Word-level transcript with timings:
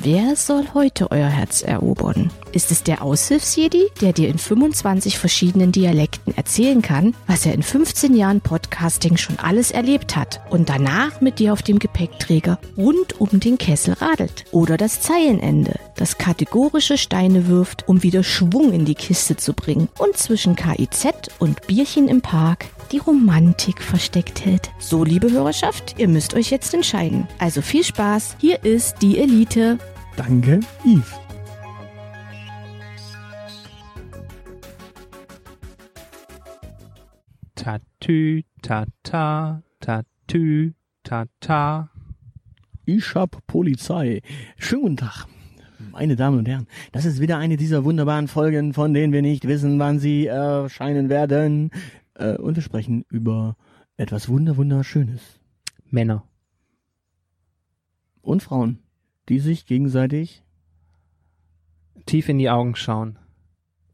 Wer 0.00 0.36
soll 0.36 0.64
heute 0.74 1.10
euer 1.10 1.26
Herz 1.26 1.62
erobern? 1.62 2.30
Ist 2.52 2.70
es 2.70 2.84
der 2.84 3.02
Aushilfsjedi, 3.02 3.88
der 4.00 4.12
dir 4.12 4.28
in 4.28 4.38
25 4.38 5.18
verschiedenen 5.18 5.72
Dialekten 5.72 6.36
erzählen 6.36 6.82
kann, 6.82 7.16
was 7.26 7.44
er 7.44 7.52
in 7.52 7.64
15 7.64 8.14
Jahren 8.14 8.40
Podcasting 8.40 9.16
schon 9.16 9.40
alles 9.40 9.72
erlebt 9.72 10.14
hat 10.14 10.40
und 10.50 10.68
danach 10.68 11.20
mit 11.20 11.40
dir 11.40 11.52
auf 11.52 11.62
dem 11.62 11.80
Gepäckträger 11.80 12.60
rund 12.76 13.20
um 13.20 13.40
den 13.40 13.58
Kessel 13.58 13.94
radelt? 13.94 14.44
Oder 14.52 14.76
das 14.76 15.00
Zeilenende, 15.00 15.80
das 15.96 16.16
kategorische 16.16 16.96
Steine 16.96 17.48
wirft, 17.48 17.88
um 17.88 18.04
wieder 18.04 18.22
Schwung 18.22 18.72
in 18.72 18.84
die 18.84 18.94
Kiste 18.94 19.36
zu 19.36 19.52
bringen 19.52 19.88
und 19.98 20.16
zwischen 20.16 20.54
KIZ 20.54 21.08
und 21.40 21.66
Bierchen 21.66 22.06
im 22.06 22.20
Park 22.20 22.66
die 22.92 22.98
Romantik 22.98 23.82
versteckt 23.82 24.44
hält. 24.44 24.70
So, 24.78 25.04
liebe 25.04 25.30
Hörerschaft, 25.30 25.96
ihr 25.98 26.08
müsst 26.08 26.34
euch 26.34 26.50
jetzt 26.50 26.74
entscheiden. 26.74 27.28
Also 27.38 27.62
viel 27.62 27.84
Spaß, 27.84 28.36
hier 28.40 28.64
ist 28.64 28.96
die 29.02 29.18
Elite. 29.18 29.78
Danke, 30.16 30.60
Yves. 30.84 31.12
Tatü, 37.54 38.42
tata, 38.62 39.62
tatü, 39.80 40.72
tata. 41.02 41.90
Ich 42.86 43.14
hab 43.14 43.46
Polizei. 43.46 44.22
Schönen 44.56 44.82
guten 44.82 44.96
Tag. 44.96 45.26
Meine 45.92 46.16
Damen 46.16 46.38
und 46.38 46.48
Herren, 46.48 46.66
das 46.92 47.04
ist 47.04 47.20
wieder 47.20 47.38
eine 47.38 47.56
dieser 47.56 47.84
wunderbaren 47.84 48.28
Folgen, 48.28 48.72
von 48.72 48.94
denen 48.94 49.12
wir 49.12 49.22
nicht 49.22 49.46
wissen, 49.46 49.78
wann 49.78 49.98
sie 49.98 50.26
erscheinen 50.26 51.08
werden. 51.08 51.70
Äh, 52.18 52.36
und 52.36 52.56
wir 52.56 52.62
sprechen 52.62 53.04
über 53.08 53.56
etwas 53.96 54.28
wunder 54.28 54.56
wunderschönes. 54.56 55.40
Männer. 55.90 56.24
Und 58.20 58.42
Frauen, 58.42 58.80
die 59.28 59.38
sich 59.38 59.64
gegenseitig 59.66 60.42
Tief 62.06 62.28
in 62.28 62.38
die 62.38 62.50
Augen 62.50 62.74
schauen. 62.76 63.18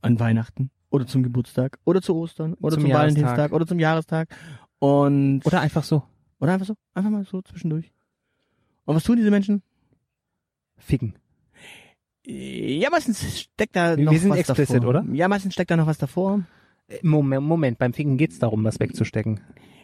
an 0.02 0.18
Weihnachten 0.20 0.70
oder 0.90 1.06
zum 1.06 1.22
Geburtstag 1.22 1.78
oder 1.84 2.02
zu 2.02 2.14
Ostern 2.14 2.54
oder 2.54 2.74
Zum 2.74 2.82
zum. 2.84 2.92
Valentinstag 2.92 3.52
oder 3.52 3.66
zum 3.66 3.78
Jahrestag 3.78 4.28
und 4.78 5.40
Oder 5.46 5.60
einfach 5.60 5.82
so. 5.82 6.02
oder 6.40 6.52
einfach 6.52 6.66
so, 6.66 6.74
einfach 6.94 7.10
mal 7.10 7.24
so 7.24 7.40
zwischendurch. 7.42 7.90
Und 8.84 8.94
was 8.96 9.02
tun 9.04 9.16
diese 9.16 9.30
Menschen? 9.30 9.62
Ficken. 10.76 11.14
Ja, 12.26 12.90
meistens 12.90 13.40
steckt 13.40 13.76
da 13.76 13.96
Wir 13.96 14.04
noch 14.04 14.12
sind 14.14 14.30
was 14.30 14.38
explicit, 14.40 14.76
davor. 14.76 14.88
oder? 14.90 15.04
Ja, 15.12 15.26
meistens 15.28 15.54
steckt 15.54 15.70
da 15.70 15.76
noch 15.76 15.86
was 15.86 15.98
davor. 15.98 16.42
Äh, 16.88 16.98
Moment, 17.02 17.46
Moment, 17.46 17.78
beim 17.78 17.92
Ficken 17.92 18.16
geht's 18.16 18.38
darum, 18.38 18.64
was 18.64 18.80
wegzustecken. 18.80 19.40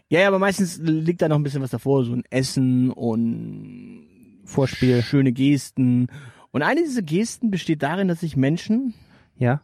Ja, 0.09 0.21
ja, 0.21 0.29
aber 0.29 0.39
meistens 0.41 0.79
liegt 0.79 1.23
da 1.23 1.29
noch 1.29 1.37
ein 1.37 1.43
bisschen 1.45 1.63
was 1.63 1.71
davor, 1.71 2.05
so 2.05 2.13
ein 2.15 2.25
Essen 2.31 2.91
und 2.91 4.07
Vorspiel. 4.45 5.03
schöne 5.03 5.33
Gesten. 5.33 6.09
Und 6.51 6.63
eine 6.63 6.83
dieser 6.83 7.03
Gesten 7.03 7.51
besteht 7.51 7.83
darin, 7.83 8.09
dass 8.09 8.21
sich 8.21 8.37
Menschen 8.37 8.95
Ja? 9.39 9.63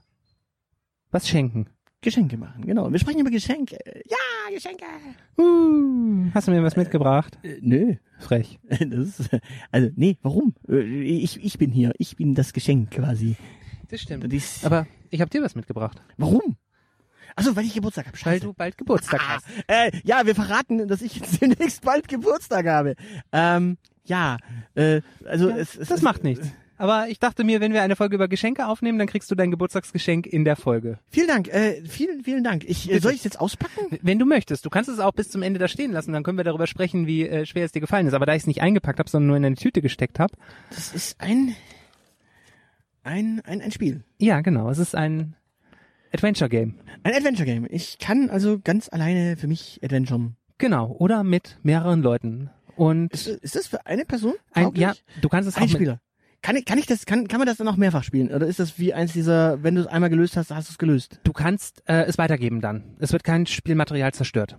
Was 1.11 1.29
schenken? 1.29 1.67
Geschenke 2.03 2.37
machen. 2.37 2.65
Genau. 2.65 2.93
Wir 2.93 2.99
sprechen 3.01 3.19
über 3.21 3.31
Geschenke. 3.31 3.77
Ja, 4.09 4.55
Geschenke. 4.55 4.85
Uh, 5.37 6.27
hast 6.35 6.47
du 6.47 6.53
mir 6.53 6.63
was 6.63 6.77
mitgebracht? 6.77 7.37
Äh, 7.43 7.57
nö. 7.63 7.95
Frech. 8.19 8.61
Das 8.69 9.19
ist, 9.21 9.31
also, 9.73 9.89
nee, 9.97 10.17
warum? 10.23 10.55
Äh, 10.69 10.83
Ich, 10.83 11.43
ich 11.45 11.59
bin 11.59 11.73
hier. 11.73 11.93
Ich 11.99 12.15
bin 12.17 12.35
das 12.35 12.53
Geschenk 12.53 12.93
quasi. 12.93 13.35
Das 13.89 14.01
stimmt. 14.01 14.31
Dies, 14.33 14.65
Aber 14.65 14.87
ich 15.11 15.21
habe 15.21 15.31
dir 15.31 15.43
was 15.43 15.55
mitgebracht. 15.57 16.01
warum? 16.17 16.57
Achso, 17.37 17.55
weil 17.55 17.65
ich 17.67 17.75
Geburtstag 17.75 18.07
habe. 18.07 18.17
Weil 18.25 18.41
du 18.41 18.53
bald 18.55 18.77
Geburtstag 18.79 19.21
Ah, 19.23 19.35
hast. 19.37 19.47
äh, 19.69 19.91
ja, 20.05 20.25
wir 20.27 20.35
verraten, 20.35 20.89
dass 20.89 21.03
ich 21.03 21.17
jetzt 21.17 21.41
demnächst 21.41 21.83
bald 21.83 22.09
Geburtstag 22.09 22.67
habe. 22.67 22.97
Ähm, 23.33 23.77
ja, 24.05 24.39
äh, 24.75 25.03
also 25.25 25.51
Ja, 25.51 25.57
es, 25.57 25.77
es 25.77 25.89
das 25.89 25.99
es- 25.99 26.03
macht 26.03 26.25
nichts. 26.25 26.49
Aber 26.79 27.09
ich 27.09 27.19
dachte 27.19 27.43
mir, 27.43 27.61
wenn 27.63 27.73
wir 27.73 27.83
eine 27.83 27.97
Folge 27.97 28.17
über 28.17 28.29
Geschenke 28.29 28.67
aufnehmen, 28.67 28.99
dann 28.99 29.07
kriegst 29.07 29.31
du 29.31 29.35
dein 29.35 29.51
Geburtstagsgeschenk 29.51 30.27
in 30.27 30.45
der 30.45 30.57
Folge. 30.57 30.99
Vielen 31.09 31.29
Dank, 31.29 31.49
äh, 31.49 31.83
vielen, 31.87 32.23
vielen 32.23 32.45
Dank. 32.45 32.65
Ich, 32.69 32.91
äh, 32.93 32.99
soll 32.99 33.13
ich 33.13 33.19
es 33.19 33.25
jetzt 33.25 33.41
auspacken? 33.41 33.99
Wenn 34.03 34.19
du 34.19 34.27
möchtest, 34.27 34.67
du 34.67 34.69
kannst 34.69 34.91
es 34.91 34.99
auch 34.99 35.13
bis 35.13 35.31
zum 35.31 35.41
Ende 35.41 35.59
da 35.59 35.69
stehen 35.69 35.93
lassen, 35.93 36.13
dann 36.13 36.23
können 36.23 36.37
wir 36.37 36.45
darüber 36.45 36.67
sprechen, 36.67 37.07
wie 37.07 37.27
äh, 37.27 37.47
schwer 37.47 37.65
es 37.65 37.73
dir 37.73 37.81
gefallen 37.81 38.07
ist. 38.07 38.13
Aber 38.13 38.27
da 38.27 38.35
ich 38.35 38.43
es 38.43 38.47
nicht 38.47 38.61
eingepackt 38.61 38.99
habe, 38.99 39.09
sondern 39.09 39.29
nur 39.29 39.37
in 39.39 39.45
eine 39.47 39.57
Tüte 39.57 39.81
gesteckt 39.81 40.19
habe, 40.19 40.35
Das 40.69 40.93
ist 40.95 41.19
ein, 41.19 41.57
ein, 43.05 43.41
ein, 43.45 43.61
ein 43.63 43.73
Spiel. 43.73 44.05
ja 44.19 44.41
genau, 44.43 44.69
es 44.71 44.79
ist 44.79 44.95
ein 44.95 45.35
Adventure 46.17 46.49
Game. 46.49 46.77
Ein 47.03 47.13
Adventure 47.13 47.45
Game. 47.45 47.67
Ich 47.69 47.99
kann 47.99 48.31
also 48.31 48.59
ganz 48.59 48.89
alleine 48.91 49.37
für 49.37 49.47
mich 49.47 49.81
adventuren. 49.85 50.37
Genau, 50.57 50.97
oder 50.99 51.25
mit 51.25 51.59
mehreren 51.63 52.01
Leuten. 52.01 52.49
Und 52.75 53.13
Ist, 53.13 53.27
ist 53.27 53.55
das 53.55 53.67
für 53.67 53.85
eine 53.85 54.07
Person? 54.07 54.33
ein, 54.55 54.75
ja, 54.77 54.95
du 55.21 55.29
kannst 55.29 55.47
es 55.47 55.57
auch 55.57 55.61
Ein 55.61 55.69
mit, 55.69 55.77
Spieler. 55.77 56.01
Kann 56.41 56.57
ich, 56.57 56.65
kann 56.65 56.79
ich 56.79 56.87
das, 56.87 57.05
kann, 57.05 57.29
kann 57.29 57.39
man 57.39 57.47
das 57.47 57.59
dann 57.59 57.69
auch 57.69 57.77
mehrfach 57.77 58.03
spielen? 58.03 58.33
Oder 58.35 58.47
ist 58.47 58.59
das 58.61 58.79
wie 58.79 58.95
eins 58.95 59.13
dieser, 59.13 59.63
wenn 59.63 59.75
du 59.75 59.83
es 59.83 59.87
einmal 59.87 60.09
gelöst 60.09 60.39
hast, 60.39 60.51
hast 60.51 60.71
du 60.71 60.73
es 60.73 60.79
gelöst? 60.79 61.21
du 61.25 61.33
kannst 61.35 61.83
äh, 61.87 62.05
es 62.05 62.17
weitergeben 62.17 62.63
dann. 62.63 62.97
Es 62.99 63.13
wird 63.13 63.23
kein 63.23 63.45
Spielmaterial 63.45 64.15
zerstört. 64.15 64.57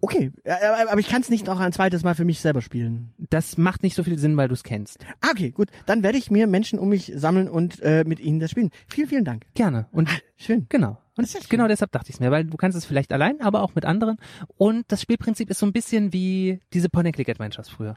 Okay, 0.00 0.30
ja, 0.44 0.56
aber, 0.56 0.92
aber 0.92 1.00
ich 1.00 1.08
kann 1.08 1.22
es 1.22 1.30
nicht 1.30 1.46
noch 1.46 1.58
ein 1.58 1.72
zweites 1.72 2.02
Mal 2.04 2.14
für 2.14 2.24
mich 2.24 2.40
selber 2.40 2.60
spielen. 2.60 3.14
Das 3.30 3.56
macht 3.56 3.82
nicht 3.82 3.94
so 3.94 4.04
viel 4.04 4.18
Sinn, 4.18 4.36
weil 4.36 4.48
du 4.48 4.54
es 4.54 4.62
kennst. 4.62 5.04
Ah, 5.20 5.30
okay, 5.30 5.50
gut. 5.50 5.70
Dann 5.86 6.02
werde 6.02 6.18
ich 6.18 6.30
mir 6.30 6.46
Menschen 6.46 6.78
um 6.78 6.88
mich 6.90 7.12
sammeln 7.14 7.48
und 7.48 7.80
äh, 7.82 8.04
mit 8.06 8.20
ihnen 8.20 8.38
das 8.38 8.50
spielen. 8.50 8.70
Vielen, 8.88 9.08
vielen 9.08 9.24
Dank. 9.24 9.46
Gerne. 9.54 9.86
Und 9.92 10.08
Schön. 10.36 10.66
Genau. 10.68 10.98
Und 11.16 11.28
schön. 11.28 11.40
genau 11.48 11.66
deshalb 11.66 11.92
dachte 11.92 12.10
ich 12.10 12.16
es 12.16 12.20
mir, 12.20 12.30
weil 12.30 12.44
du 12.44 12.56
kannst 12.58 12.76
es 12.76 12.84
vielleicht 12.84 13.12
allein, 13.12 13.40
aber 13.40 13.62
auch 13.62 13.74
mit 13.74 13.86
anderen. 13.86 14.18
Und 14.58 14.84
das 14.88 15.00
Spielprinzip 15.00 15.48
ist 15.48 15.58
so 15.58 15.66
ein 15.66 15.72
bisschen 15.72 16.12
wie 16.12 16.60
diese 16.74 16.90
Point-and-Click-Adventures 16.90 17.70
früher. 17.70 17.96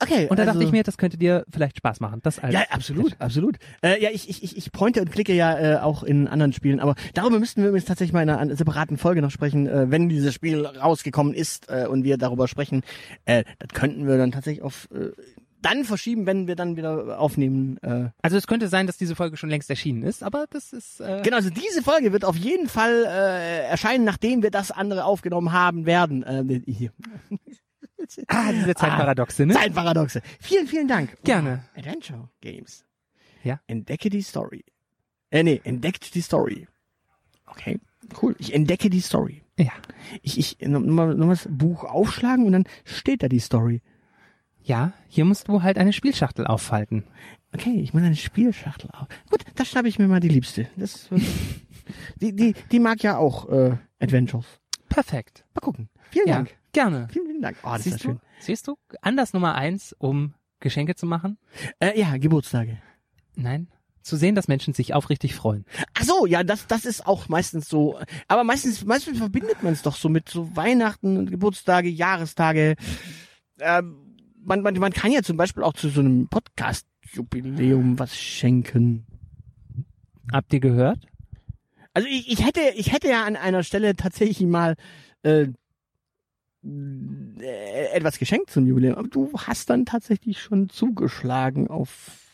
Okay. 0.00 0.28
Und 0.28 0.38
da 0.38 0.44
also, 0.44 0.52
dachte 0.54 0.64
ich 0.64 0.72
mir, 0.72 0.82
das 0.84 0.96
könnte 0.96 1.18
dir 1.18 1.44
vielleicht 1.50 1.78
Spaß 1.78 2.00
machen. 2.00 2.20
Das 2.22 2.38
als 2.38 2.54
Ja, 2.54 2.62
absolut, 2.70 3.16
absolut. 3.18 3.56
Äh, 3.82 4.00
ja, 4.02 4.10
ich, 4.12 4.28
ich, 4.28 4.56
ich, 4.56 4.72
pointe 4.72 5.00
und 5.00 5.10
klicke 5.10 5.34
ja 5.34 5.58
äh, 5.58 5.78
auch 5.78 6.02
in 6.04 6.28
anderen 6.28 6.52
Spielen, 6.52 6.78
aber 6.78 6.94
darüber 7.14 7.38
müssten 7.40 7.62
wir 7.62 7.68
übrigens 7.68 7.86
tatsächlich 7.86 8.12
mal 8.12 8.22
in 8.22 8.30
einer 8.30 8.38
an- 8.38 8.54
separaten 8.54 8.96
Folge 8.96 9.22
noch 9.22 9.30
sprechen, 9.30 9.66
äh, 9.66 9.90
wenn 9.90 10.08
dieses 10.08 10.34
Spiel 10.34 10.64
rausgekommen 10.64 11.34
ist 11.34 11.68
äh, 11.68 11.86
und 11.86 12.04
wir 12.04 12.16
darüber 12.16 12.46
sprechen. 12.46 12.82
Äh, 13.24 13.44
das 13.58 13.70
könnten 13.74 14.06
wir 14.06 14.18
dann 14.18 14.30
tatsächlich 14.30 14.62
auf 14.62 14.88
äh, 14.92 15.10
dann 15.60 15.84
verschieben, 15.84 16.26
wenn 16.26 16.46
wir 16.46 16.54
dann 16.54 16.76
wieder 16.76 17.18
aufnehmen. 17.18 17.78
Äh. 17.82 18.10
Also 18.22 18.36
es 18.36 18.46
könnte 18.46 18.68
sein, 18.68 18.86
dass 18.86 18.96
diese 18.96 19.16
Folge 19.16 19.36
schon 19.36 19.50
längst 19.50 19.68
erschienen 19.68 20.04
ist, 20.04 20.22
aber 20.22 20.46
das 20.50 20.72
ist 20.72 21.00
äh, 21.00 21.22
Genau, 21.24 21.36
also 21.36 21.50
diese 21.50 21.82
Folge 21.82 22.12
wird 22.12 22.24
auf 22.24 22.36
jeden 22.36 22.68
Fall 22.68 23.04
äh, 23.04 23.64
erscheinen, 23.66 24.04
nachdem 24.04 24.44
wir 24.44 24.52
das 24.52 24.70
andere 24.70 25.04
aufgenommen 25.04 25.52
haben 25.52 25.86
werden. 25.86 26.22
Äh, 26.22 26.60
hier. 26.70 26.92
ah, 28.28 28.52
diese 28.52 28.74
Zeitparadoxe, 28.74 29.46
ne? 29.46 29.54
Zeitparadoxe. 29.54 30.22
Vielen, 30.40 30.66
vielen 30.66 30.88
Dank. 30.88 31.16
Gerne. 31.24 31.64
Wow. 31.74 31.78
Adventure 31.78 32.28
Games. 32.40 32.84
Ja. 33.42 33.60
Entdecke 33.66 34.10
die 34.10 34.22
Story. 34.22 34.64
Äh, 35.30 35.42
nee, 35.42 35.60
entdeckt 35.64 36.14
die 36.14 36.20
Story. 36.20 36.66
Okay, 37.46 37.80
cool. 38.22 38.34
Ich 38.38 38.54
entdecke 38.54 38.90
die 38.90 39.00
Story. 39.00 39.42
Ja. 39.58 39.72
Ich, 40.22 40.38
ich, 40.38 40.68
nochmal 40.68 41.14
noch 41.14 41.26
mal 41.26 41.32
das 41.34 41.48
Buch 41.50 41.84
aufschlagen 41.84 42.46
und 42.46 42.52
dann 42.52 42.64
steht 42.84 43.22
da 43.22 43.28
die 43.28 43.40
Story. 43.40 43.82
Ja, 44.62 44.92
hier 45.08 45.24
musst 45.24 45.48
du 45.48 45.62
halt 45.62 45.78
eine 45.78 45.92
Spielschachtel 45.92 46.46
aufhalten. 46.46 47.04
Okay, 47.54 47.80
ich 47.80 47.94
muss 47.94 48.02
eine 48.02 48.16
Spielschachtel 48.16 48.90
auf. 48.92 49.08
Gut, 49.30 49.42
da 49.54 49.64
schnappe 49.64 49.88
ich 49.88 49.98
mir 49.98 50.08
mal 50.08 50.20
die 50.20 50.28
Liebste. 50.28 50.68
Das, 50.76 51.08
die, 52.20 52.36
die, 52.36 52.54
die 52.70 52.78
mag 52.78 53.02
ja 53.02 53.16
auch 53.16 53.48
äh, 53.48 53.76
Adventures. 53.98 54.46
Perfekt. 54.88 55.44
Mal 55.54 55.60
gucken. 55.60 55.88
Vielen 56.10 56.28
Ja, 56.28 56.34
Dank. 56.36 56.57
Gerne. 56.78 57.08
Vielen, 57.10 57.26
vielen 57.26 57.42
Dank. 57.42 57.56
Oh, 57.64 57.70
das 57.70 57.78
ist 57.78 57.84
Siehst 57.84 58.02
schön. 58.02 58.14
du? 58.14 58.20
Siehst 58.40 58.68
du? 58.68 58.76
Anders 59.02 59.32
Nummer 59.32 59.54
eins, 59.56 59.94
um 59.98 60.34
Geschenke 60.60 60.94
zu 60.94 61.06
machen? 61.06 61.36
Äh, 61.80 61.98
ja, 61.98 62.16
Geburtstage. 62.18 62.78
Nein. 63.34 63.68
Zu 64.02 64.16
sehen, 64.16 64.36
dass 64.36 64.46
Menschen 64.46 64.74
sich 64.74 64.94
aufrichtig 64.94 65.34
freuen. 65.34 65.64
Ach 65.94 66.04
so, 66.04 66.24
ja, 66.24 66.44
das, 66.44 66.66
das 66.68 66.84
ist 66.84 67.04
auch 67.06 67.28
meistens 67.28 67.68
so. 67.68 67.98
Aber 68.28 68.44
meistens, 68.44 68.84
meistens 68.84 69.18
verbindet 69.18 69.62
man 69.62 69.72
es 69.72 69.82
doch 69.82 69.96
so 69.96 70.08
mit 70.08 70.28
so 70.28 70.54
Weihnachten, 70.56 71.26
Geburtstage, 71.28 71.88
Jahrestage. 71.88 72.76
Ähm, 73.60 74.16
man, 74.40 74.62
man, 74.62 74.74
man 74.78 74.92
kann 74.92 75.10
ja 75.10 75.22
zum 75.22 75.36
Beispiel 75.36 75.64
auch 75.64 75.74
zu 75.74 75.88
so 75.88 76.00
einem 76.00 76.28
Podcast-Jubiläum 76.28 77.98
was 77.98 78.16
schenken. 78.16 79.04
Habt 80.32 80.52
ihr 80.52 80.60
gehört? 80.60 81.04
Also 81.92 82.08
ich, 82.08 82.30
ich 82.30 82.46
hätte, 82.46 82.60
ich 82.76 82.92
hätte 82.92 83.08
ja 83.08 83.24
an 83.24 83.34
einer 83.36 83.64
Stelle 83.64 83.96
tatsächlich 83.96 84.46
mal 84.46 84.76
äh, 85.22 85.48
etwas 87.92 88.18
geschenkt 88.18 88.50
zum 88.50 88.66
Jubiläum. 88.66 88.96
Aber 88.96 89.08
du 89.08 89.30
hast 89.36 89.70
dann 89.70 89.86
tatsächlich 89.86 90.40
schon 90.40 90.68
zugeschlagen 90.68 91.68
auf 91.68 92.24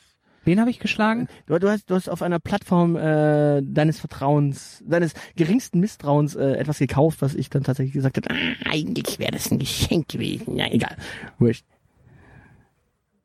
Wen 0.46 0.60
habe 0.60 0.68
ich 0.68 0.78
geschlagen? 0.78 1.26
Du, 1.46 1.58
du, 1.58 1.70
hast, 1.70 1.88
du 1.88 1.94
hast 1.94 2.10
auf 2.10 2.20
einer 2.20 2.38
Plattform 2.38 2.96
äh, 2.96 3.62
deines 3.62 3.98
Vertrauens, 3.98 4.84
deines 4.86 5.14
geringsten 5.36 5.80
Misstrauens 5.80 6.34
äh, 6.36 6.56
etwas 6.56 6.78
gekauft, 6.78 7.22
was 7.22 7.34
ich 7.34 7.48
dann 7.48 7.62
tatsächlich 7.64 7.94
gesagt 7.94 8.18
habe, 8.18 8.28
ah, 8.30 8.70
eigentlich 8.70 9.18
wäre 9.18 9.30
das 9.32 9.50
ein 9.50 9.58
Geschenk 9.58 10.08
gewesen. 10.10 10.56
Ja, 10.58 10.66
egal. 10.70 10.96
Wurscht. 11.38 11.64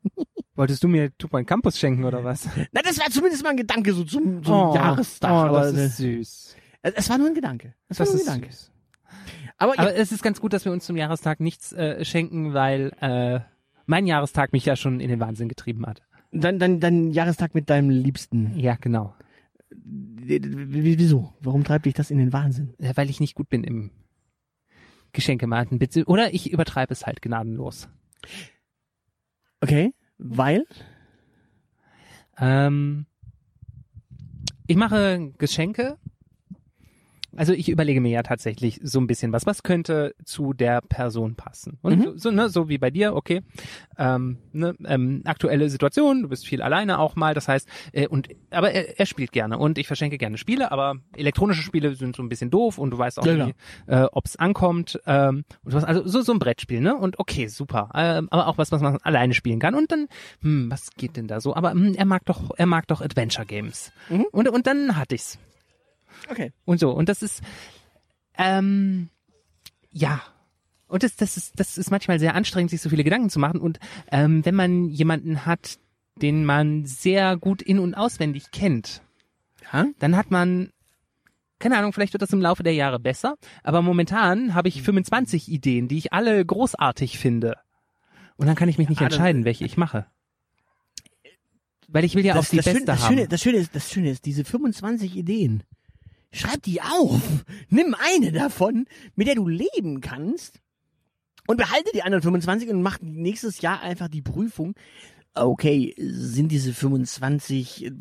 Wolltest 0.54 0.82
du 0.82 0.88
mir 0.88 1.10
Point 1.10 1.46
Campus 1.46 1.78
schenken 1.78 2.04
oder 2.04 2.24
was? 2.24 2.48
Na, 2.72 2.80
das 2.80 2.98
war 2.98 3.10
zumindest 3.10 3.42
mal 3.42 3.50
ein 3.50 3.58
Gedanke 3.58 3.92
so 3.92 4.02
zum, 4.04 4.42
zum 4.42 4.72
Jahrestag. 4.74 5.30
Oh, 5.30 5.48
aber 5.48 5.60
das 5.60 5.74
ist 5.74 5.96
süß. 5.98 6.56
äh, 6.80 6.92
es 6.94 7.10
war 7.10 7.18
nur 7.18 7.26
ein 7.26 7.34
Gedanke. 7.34 7.74
Es 7.88 7.98
war 7.98 8.06
Das 8.06 8.14
nur 8.14 8.22
ein 8.22 8.40
Gedanke. 8.40 8.46
süß. 8.56 8.72
Aber, 9.58 9.78
Aber 9.78 9.90
ja, 9.94 9.96
es 9.96 10.12
ist 10.12 10.22
ganz 10.22 10.40
gut, 10.40 10.52
dass 10.52 10.64
wir 10.64 10.72
uns 10.72 10.84
zum 10.86 10.96
Jahrestag 10.96 11.40
nichts 11.40 11.72
äh, 11.72 12.04
schenken, 12.04 12.54
weil 12.54 12.92
äh, 13.00 13.40
mein 13.86 14.06
Jahrestag 14.06 14.52
mich 14.52 14.64
ja 14.64 14.76
schon 14.76 15.00
in 15.00 15.08
den 15.08 15.20
Wahnsinn 15.20 15.48
getrieben 15.48 15.86
hat. 15.86 16.02
dann, 16.32 16.58
dann, 16.58 16.80
dann 16.80 17.10
Jahrestag 17.10 17.54
mit 17.54 17.68
deinem 17.70 17.90
Liebsten. 17.90 18.56
Ja, 18.58 18.76
genau. 18.76 19.14
W- 19.70 20.40
w- 20.42 20.98
Wieso? 20.98 21.32
Warum 21.40 21.64
treibt 21.64 21.86
dich 21.86 21.94
das 21.94 22.10
in 22.10 22.18
den 22.18 22.32
Wahnsinn? 22.32 22.74
Ja, 22.78 22.96
weil 22.96 23.10
ich 23.10 23.20
nicht 23.20 23.34
gut 23.34 23.48
bin 23.48 23.64
im 23.64 23.90
Geschenkemarten. 25.12 25.78
Bitte- 25.78 26.04
Oder 26.06 26.32
ich 26.34 26.50
übertreibe 26.52 26.92
es 26.92 27.06
halt 27.06 27.20
gnadenlos. 27.22 27.88
Okay, 29.60 29.92
weil? 30.18 30.64
Ähm, 32.38 33.06
ich 34.66 34.76
mache 34.76 35.32
Geschenke. 35.38 35.98
Also 37.36 37.52
ich 37.52 37.68
überlege 37.68 38.00
mir 38.00 38.10
ja 38.10 38.22
tatsächlich 38.22 38.80
so 38.82 38.98
ein 39.00 39.06
bisschen 39.06 39.32
was. 39.32 39.46
Was 39.46 39.62
könnte 39.62 40.14
zu 40.24 40.52
der 40.52 40.80
Person 40.80 41.34
passen? 41.36 41.78
Und 41.82 41.98
Mhm. 41.98 42.02
so, 42.04 42.16
so, 42.16 42.30
ne, 42.30 42.48
so 42.48 42.68
wie 42.68 42.78
bei 42.78 42.90
dir, 42.90 43.14
okay. 43.14 43.42
Ähm, 43.98 44.38
ne, 44.52 44.74
ähm, 44.86 45.22
aktuelle 45.24 45.70
Situation, 45.70 46.22
du 46.22 46.28
bist 46.28 46.46
viel 46.46 46.62
alleine 46.62 46.98
auch 46.98 47.16
mal, 47.16 47.34
das 47.34 47.46
heißt, 47.48 47.68
äh, 47.92 48.08
und 48.08 48.28
aber 48.50 48.72
er, 48.72 48.98
er 48.98 49.06
spielt 49.06 49.32
gerne 49.32 49.58
und 49.58 49.78
ich 49.78 49.86
verschenke 49.86 50.18
gerne 50.18 50.38
Spiele, 50.38 50.72
aber 50.72 50.96
elektronische 51.14 51.62
Spiele 51.62 51.94
sind 51.94 52.16
so 52.16 52.22
ein 52.22 52.28
bisschen 52.28 52.50
doof 52.50 52.78
und 52.78 52.90
du 52.90 52.98
weißt 52.98 53.18
auch 53.20 53.26
Ja, 53.26 53.46
nicht, 53.46 53.56
äh, 53.86 54.06
ob 54.12 54.26
es 54.26 54.36
ankommt. 54.36 55.00
Ähm, 55.06 55.44
und 55.64 55.70
sowas. 55.70 55.84
Also 55.84 56.06
so, 56.06 56.22
so 56.22 56.32
ein 56.32 56.38
Brettspiel, 56.38 56.80
ne? 56.80 56.96
Und 56.96 57.18
okay, 57.18 57.46
super. 57.46 57.90
Ähm, 57.94 58.28
aber 58.30 58.48
auch 58.48 58.58
was, 58.58 58.72
was 58.72 58.80
man 58.82 58.96
alleine 59.02 59.34
spielen 59.34 59.58
kann. 59.60 59.74
Und 59.74 59.92
dann, 59.92 60.08
hm, 60.42 60.70
was 60.70 60.90
geht 60.96 61.16
denn 61.16 61.28
da 61.28 61.40
so? 61.40 61.54
Aber 61.54 61.70
hm, 61.72 61.94
er 61.94 62.04
mag 62.06 62.24
doch, 62.24 62.50
er 62.56 62.66
mag 62.66 62.86
doch 62.88 63.00
Adventure 63.00 63.46
Games. 63.46 63.92
Mhm. 64.08 64.26
Und, 64.32 64.48
und 64.48 64.66
dann 64.66 64.96
hatte 64.96 65.14
ich's. 65.14 65.38
Okay. 66.30 66.52
Und 66.64 66.80
so. 66.80 66.90
Und 66.92 67.08
das 67.08 67.22
ist, 67.22 67.42
ähm, 68.36 69.08
ja. 69.90 70.22
Und 70.86 71.02
das, 71.02 71.16
das 71.16 71.36
ist, 71.36 71.58
das 71.58 71.78
ist 71.78 71.90
manchmal 71.90 72.18
sehr 72.18 72.34
anstrengend, 72.34 72.70
sich 72.70 72.80
so 72.80 72.90
viele 72.90 73.04
Gedanken 73.04 73.30
zu 73.30 73.38
machen. 73.38 73.60
Und 73.60 73.78
ähm, 74.10 74.44
wenn 74.44 74.54
man 74.54 74.88
jemanden 74.88 75.46
hat, 75.46 75.78
den 76.20 76.44
man 76.44 76.84
sehr 76.84 77.36
gut 77.36 77.62
in- 77.62 77.78
und 77.78 77.94
auswendig 77.94 78.50
kennt, 78.50 79.02
Ja? 79.72 79.86
dann 80.00 80.16
hat 80.16 80.30
man, 80.30 80.70
keine 81.60 81.78
Ahnung, 81.78 81.92
vielleicht 81.92 82.12
wird 82.12 82.22
das 82.22 82.32
im 82.32 82.40
Laufe 82.42 82.62
der 82.62 82.74
Jahre 82.74 82.98
besser, 82.98 83.36
aber 83.62 83.82
momentan 83.82 84.54
habe 84.54 84.68
ich 84.68 84.82
25 84.82 85.48
Ideen, 85.48 85.86
die 85.88 85.98
ich 85.98 86.12
alle 86.12 86.44
großartig 86.44 87.18
finde. 87.18 87.56
Und 88.36 88.46
dann 88.46 88.56
kann 88.56 88.68
ich 88.68 88.78
mich 88.78 88.88
nicht 88.88 89.00
Ah, 89.00 89.04
entscheiden, 89.04 89.44
welche 89.44 89.64
ich 89.64 89.76
mache. 89.76 90.06
Weil 91.88 92.04
ich 92.04 92.14
will 92.14 92.24
ja 92.24 92.36
auch 92.36 92.44
die 92.44 92.56
das, 92.56 92.64
beste 92.64 92.78
Schöne, 92.80 92.86
das, 92.86 93.02
haben. 93.02 93.14
Schöne, 93.14 93.28
das, 93.28 93.40
Schöne 93.42 93.56
ist, 93.58 93.74
das 93.74 93.90
Schöne 93.90 94.10
ist, 94.10 94.24
diese 94.24 94.44
25 94.44 95.16
Ideen, 95.16 95.62
schreib 96.32 96.62
die 96.62 96.80
auf. 96.80 97.20
Nimm 97.68 97.94
eine 97.98 98.32
davon, 98.32 98.86
mit 99.14 99.26
der 99.26 99.34
du 99.34 99.48
leben 99.48 100.00
kannst 100.00 100.60
und 101.46 101.56
behalte 101.56 101.90
die 101.94 102.02
anderen 102.02 102.22
25 102.22 102.70
und 102.70 102.82
mach 102.82 103.00
nächstes 103.00 103.60
Jahr 103.60 103.80
einfach 103.80 104.08
die 104.08 104.22
Prüfung. 104.22 104.74
Okay, 105.34 105.94
sind 105.98 106.50
diese 106.50 106.74
25 106.74 107.86
äh, 107.86 107.92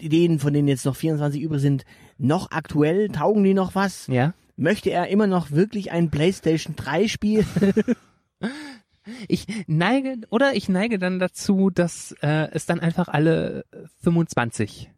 Ideen, 0.00 0.38
von 0.38 0.52
denen 0.52 0.68
jetzt 0.68 0.86
noch 0.86 0.96
24 0.96 1.40
übrig 1.40 1.60
sind, 1.60 1.84
noch 2.18 2.50
aktuell? 2.50 3.08
Taugen 3.08 3.44
die 3.44 3.54
noch 3.54 3.74
was? 3.74 4.06
ja. 4.06 4.34
Möchte 4.54 4.90
er 4.90 5.08
immer 5.08 5.26
noch 5.26 5.50
wirklich 5.50 5.92
ein 5.92 6.10
PlayStation 6.10 6.76
3 6.76 7.08
Spiel? 7.08 7.46
Ich 9.28 9.46
neige, 9.66 10.18
oder 10.30 10.54
ich 10.54 10.68
neige 10.68 10.98
dann 10.98 11.18
dazu, 11.18 11.70
dass 11.70 12.12
äh, 12.22 12.48
es 12.52 12.66
dann 12.66 12.80
einfach 12.80 13.08
alle 13.08 13.64
25 14.02 14.90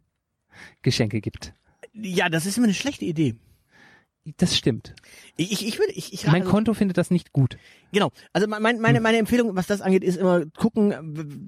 Geschenke 0.81 1.21
gibt. 1.21 1.53
Ja, 1.95 2.29
das 2.29 2.45
ist 2.45 2.57
immer 2.57 2.65
eine 2.65 2.73
schlechte 2.73 3.05
Idee. 3.05 3.35
Das 4.37 4.57
stimmt. 4.57 4.95
Ich, 5.37 5.51
ich, 5.51 5.67
ich 5.67 5.77
würde, 5.79 5.93
ich, 5.93 6.11
ich 6.11 6.25
Mein 6.25 6.41
also- 6.41 6.51
Konto 6.51 6.73
findet 6.73 6.97
das 6.97 7.11
nicht 7.11 7.31
gut. 7.31 7.57
Genau. 7.91 8.11
Also 8.33 8.47
mein, 8.47 8.81
meine, 8.81 8.99
meine 8.99 9.17
Empfehlung, 9.19 9.55
was 9.55 9.67
das 9.67 9.81
angeht, 9.81 10.03
ist 10.03 10.17
immer 10.17 10.45
gucken, 10.47 10.93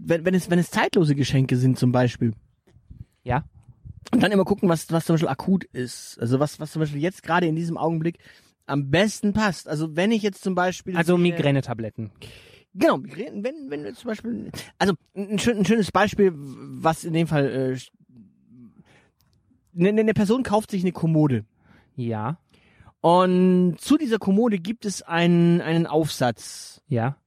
wenn, 0.05 0.25
wenn 0.25 0.35
es, 0.35 0.49
wenn 0.49 0.59
es 0.59 0.69
zeitlose 0.69 1.15
Geschenke 1.15 1.57
sind 1.57 1.79
zum 1.79 1.91
Beispiel. 1.91 2.33
Ja. 3.23 3.45
Und 4.13 4.21
dann 4.21 4.31
immer 4.31 4.45
gucken, 4.45 4.69
was, 4.69 4.91
was 4.91 5.05
zum 5.05 5.15
Beispiel 5.15 5.29
akut 5.29 5.63
ist. 5.65 6.19
Also 6.19 6.39
was, 6.39 6.59
was 6.59 6.71
zum 6.71 6.81
Beispiel 6.81 7.01
jetzt 7.01 7.23
gerade 7.23 7.47
in 7.47 7.55
diesem 7.55 7.77
Augenblick 7.77 8.19
am 8.67 8.91
besten 8.91 9.33
passt. 9.33 9.67
Also 9.67 9.95
wenn 9.95 10.11
ich 10.11 10.21
jetzt 10.21 10.43
zum 10.43 10.53
Beispiel. 10.53 10.95
Also 10.95 11.17
Migränetabletten. 11.17 12.11
Genau, 12.75 12.99
wenn, 13.01 13.71
wenn 13.71 13.83
du 13.83 13.93
zum 13.95 14.09
Beispiel. 14.09 14.51
Also 14.77 14.93
ein, 15.15 15.39
schön, 15.39 15.57
ein 15.57 15.65
schönes 15.65 15.91
Beispiel, 15.91 16.31
was 16.35 17.03
in 17.03 17.13
dem 17.13 17.25
Fall. 17.25 17.73
Äh, 17.73 17.79
eine, 19.77 19.89
eine 19.89 20.13
Person 20.13 20.43
kauft 20.43 20.71
sich 20.71 20.81
eine 20.81 20.91
Kommode. 20.91 21.45
Ja, 21.95 22.37
Und 23.01 23.77
zu 23.79 23.97
dieser 23.97 24.19
Kommode 24.19 24.59
gibt 24.59 24.85
es 24.85 25.01
einen, 25.01 25.61
einen 25.61 25.87
Aufsatz. 25.87 26.81
ja. 26.87 27.17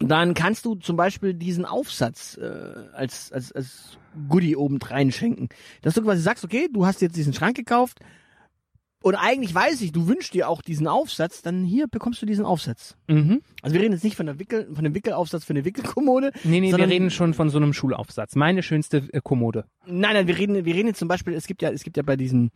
dann 0.00 0.34
kannst 0.34 0.64
du 0.64 0.76
zum 0.76 0.96
Beispiel 0.96 1.34
diesen 1.34 1.64
Aufsatz 1.64 2.36
äh, 2.36 2.84
als, 2.92 3.32
als, 3.32 3.52
als 3.52 3.98
Goodie 4.28 4.56
oben 4.56 4.78
schenken. 5.10 5.48
Dass 5.82 5.94
du 5.94 6.02
quasi 6.02 6.22
sagst, 6.22 6.44
okay, 6.44 6.68
du 6.72 6.86
hast 6.86 7.00
jetzt 7.02 7.16
diesen 7.16 7.32
Schrank 7.32 7.56
gekauft 7.56 8.00
und 9.00 9.14
eigentlich 9.14 9.54
weiß 9.54 9.80
ich, 9.82 9.92
du 9.92 10.08
wünschst 10.08 10.34
dir 10.34 10.48
auch 10.48 10.60
diesen 10.60 10.88
Aufsatz, 10.88 11.42
dann 11.42 11.64
hier 11.64 11.86
bekommst 11.86 12.20
du 12.20 12.26
diesen 12.26 12.44
Aufsatz. 12.44 12.96
Mhm. 13.06 13.42
Also 13.62 13.74
wir 13.74 13.80
reden 13.80 13.92
jetzt 13.92 14.02
nicht 14.02 14.16
von, 14.16 14.26
der 14.26 14.40
Wickel, 14.40 14.68
von 14.74 14.82
dem 14.82 14.94
Wickelaufsatz 14.94 15.44
für 15.44 15.52
eine 15.52 15.64
Wickelkommode. 15.64 16.32
Nee, 16.42 16.60
nee, 16.60 16.72
wir 16.72 16.88
reden 16.88 17.10
schon 17.10 17.32
von 17.32 17.48
so 17.48 17.58
einem 17.58 17.72
Schulaufsatz. 17.72 18.34
Meine 18.34 18.62
schönste 18.62 19.08
äh, 19.12 19.20
Kommode. 19.22 19.66
Nein, 19.86 20.14
nein, 20.14 20.26
wir 20.26 20.36
reden, 20.36 20.64
wir 20.64 20.74
reden 20.74 20.88
jetzt 20.88 20.98
zum 20.98 21.08
Beispiel, 21.08 21.34
es 21.34 21.46
gibt 21.46 21.62
ja, 21.62 21.70
es 21.70 21.84
gibt 21.84 21.96
ja 21.96 22.02
bei 22.02 22.16
diesem 22.16 22.50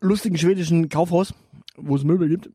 lustigen 0.00 0.38
schwedischen 0.38 0.88
Kaufhaus, 0.88 1.34
wo 1.76 1.94
es 1.94 2.04
Möbel 2.04 2.28
gibt, 2.28 2.50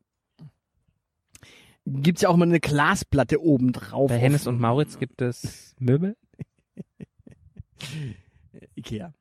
gibt's 1.85 2.21
ja 2.21 2.29
auch 2.29 2.37
mal 2.37 2.47
eine 2.47 2.59
Glasplatte 2.59 3.41
oben 3.41 3.71
drauf. 3.71 4.09
Bei 4.09 4.17
Hennes 4.17 4.47
und 4.47 4.59
Mauritz 4.59 4.97
gibt 4.97 5.21
es 5.21 5.75
Möbel. 5.79 6.15
Ikea. 8.75 9.13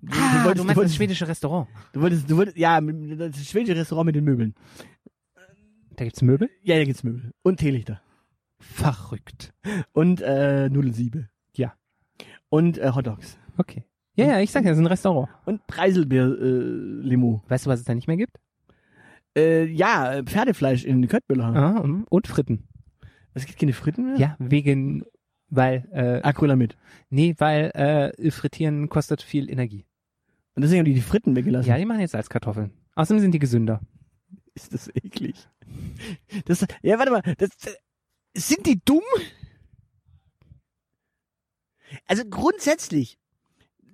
Du, 0.00 0.12
Ah, 0.12 0.38
du, 0.38 0.44
wolltest, 0.44 0.44
du, 0.44 0.44
meinst 0.46 0.68
das 0.68 0.76
wolltest, 0.76 0.96
schwedische 0.96 1.28
Restaurant. 1.28 1.68
du 1.92 2.00
wolltest, 2.00 2.30
du 2.30 2.36
wolltest, 2.36 2.56
ja, 2.56 2.80
das 2.80 3.46
schwedische 3.46 3.76
Restaurant 3.76 4.06
mit 4.06 4.14
den 4.16 4.24
Möbeln. 4.24 4.54
Da 5.96 6.04
gibt's 6.04 6.22
Möbel? 6.22 6.48
Ja, 6.62 6.76
da 6.76 6.84
gibt's 6.84 7.02
Möbel. 7.02 7.32
Und 7.42 7.58
Teelichter. 7.58 8.00
Verrückt. 8.60 9.52
Und 9.92 10.20
äh, 10.20 10.68
Nudelsiebe. 10.68 11.28
Ja. 11.56 11.74
Und 12.48 12.78
äh, 12.78 12.92
Hotdogs. 12.94 13.38
Okay. 13.56 13.84
Ja, 14.14 14.26
ja, 14.26 14.40
ich 14.40 14.50
sag 14.50 14.64
ja, 14.64 14.70
das 14.70 14.78
ist 14.78 14.82
ein 14.84 14.86
Restaurant. 14.88 15.28
Und 15.44 15.66
Preiselbeer-Limo. 15.66 17.42
Weißt 17.48 17.66
du, 17.66 17.70
was 17.70 17.80
es 17.80 17.84
da 17.84 17.94
nicht 17.94 18.08
mehr 18.08 18.16
gibt? 18.16 18.36
Äh, 19.36 19.64
ja, 19.66 20.14
äh, 20.14 20.22
Pferdefleisch 20.24 20.84
in 20.84 21.06
Köttbüller. 21.08 21.54
Ah, 21.54 21.84
und 22.08 22.26
Fritten. 22.26 22.64
Es 23.34 23.46
gibt 23.46 23.58
keine 23.58 23.72
Fritten 23.72 24.06
mehr? 24.06 24.16
Ja, 24.18 24.36
wegen, 24.40 25.04
weil, 25.50 25.88
äh, 25.92 26.22
Acrylamid. 26.22 26.76
nee, 27.10 27.34
weil 27.38 27.70
äh, 27.74 28.30
Frittieren 28.30 28.88
kostet 28.88 29.22
viel 29.22 29.50
Energie. 29.50 29.84
Und 30.54 30.62
deswegen 30.62 30.80
haben 30.80 30.86
die 30.86 30.94
die 30.94 31.00
Fritten 31.00 31.36
weggelassen. 31.36 31.68
Ja, 31.68 31.78
die 31.78 31.84
machen 31.84 32.00
jetzt 32.00 32.12
Salzkartoffeln. 32.12 32.72
Außerdem 32.94 33.20
sind 33.20 33.32
die 33.32 33.38
gesünder. 33.38 33.80
Ist 34.54 34.74
das 34.74 34.88
eklig. 34.88 35.48
Das, 36.46 36.66
ja, 36.82 36.98
warte 36.98 37.12
mal. 37.12 37.22
Das, 37.38 37.50
das, 37.58 37.76
sind 38.34 38.66
die 38.66 38.80
dumm? 38.84 39.02
Also 42.06 42.24
grundsätzlich, 42.28 43.18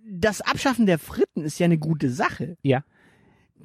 das 0.08 0.40
Abschaffen 0.40 0.86
der 0.86 0.98
Fritten 0.98 1.42
ist 1.42 1.58
ja 1.58 1.66
eine 1.66 1.78
gute 1.78 2.10
Sache. 2.10 2.56
Ja. 2.62 2.82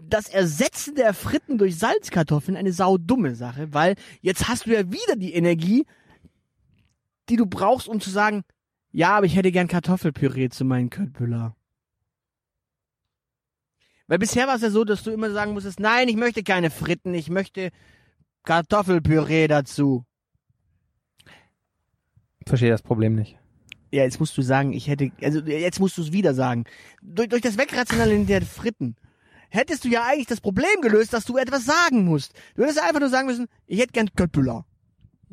Das 0.09 0.27
Ersetzen 0.27 0.95
der 0.95 1.13
Fritten 1.13 1.57
durch 1.57 1.77
Salzkartoffeln 1.77 2.57
eine 2.57 2.73
saudumme 2.73 3.35
Sache, 3.35 3.73
weil 3.73 3.95
jetzt 4.21 4.47
hast 4.47 4.65
du 4.65 4.71
ja 4.71 4.91
wieder 4.91 5.15
die 5.15 5.33
Energie, 5.33 5.85
die 7.29 7.35
du 7.35 7.45
brauchst, 7.45 7.87
um 7.87 7.99
zu 7.99 8.09
sagen, 8.09 8.43
ja, 8.91 9.15
aber 9.17 9.25
ich 9.25 9.35
hätte 9.35 9.51
gern 9.51 9.67
Kartoffelpüree 9.67 10.49
zu 10.49 10.65
meinen 10.65 10.89
Köttbüller. 10.89 11.55
Weil 14.07 14.17
bisher 14.17 14.47
war 14.47 14.55
es 14.55 14.63
ja 14.63 14.71
so, 14.71 14.83
dass 14.83 15.03
du 15.03 15.11
immer 15.11 15.29
sagen 15.29 15.53
musstest, 15.53 15.79
nein, 15.79 16.07
ich 16.07 16.15
möchte 16.15 16.41
keine 16.43 16.71
Fritten, 16.71 17.13
ich 17.13 17.29
möchte 17.29 17.69
Kartoffelpüree 18.43 19.47
dazu. 19.47 20.05
Verstehe 22.47 22.71
das 22.71 22.81
Problem 22.81 23.13
nicht. 23.13 23.37
Ja, 23.91 24.03
jetzt 24.03 24.19
musst 24.19 24.35
du 24.35 24.41
sagen, 24.41 24.73
ich 24.73 24.87
hätte, 24.87 25.11
also 25.21 25.41
jetzt 25.41 25.79
musst 25.79 25.97
du 25.97 26.01
es 26.01 26.11
wieder 26.11 26.33
sagen. 26.33 26.63
Durch, 27.03 27.29
durch 27.29 27.43
das 27.43 27.57
Wegrationalen 27.57 28.25
der 28.25 28.41
Fritten 28.41 28.95
hättest 29.49 29.83
du 29.83 29.89
ja 29.89 30.03
eigentlich 30.05 30.27
das 30.27 30.41
Problem 30.41 30.81
gelöst, 30.81 31.13
dass 31.13 31.25
du 31.25 31.37
etwas 31.37 31.65
sagen 31.65 32.05
musst. 32.05 32.33
Du 32.55 32.63
hättest 32.63 32.81
einfach 32.81 32.99
nur 32.99 33.09
sagen 33.09 33.27
müssen, 33.27 33.47
ich 33.67 33.79
hätte 33.79 33.93
gern 33.93 34.09
Köttbüller. 34.15 34.65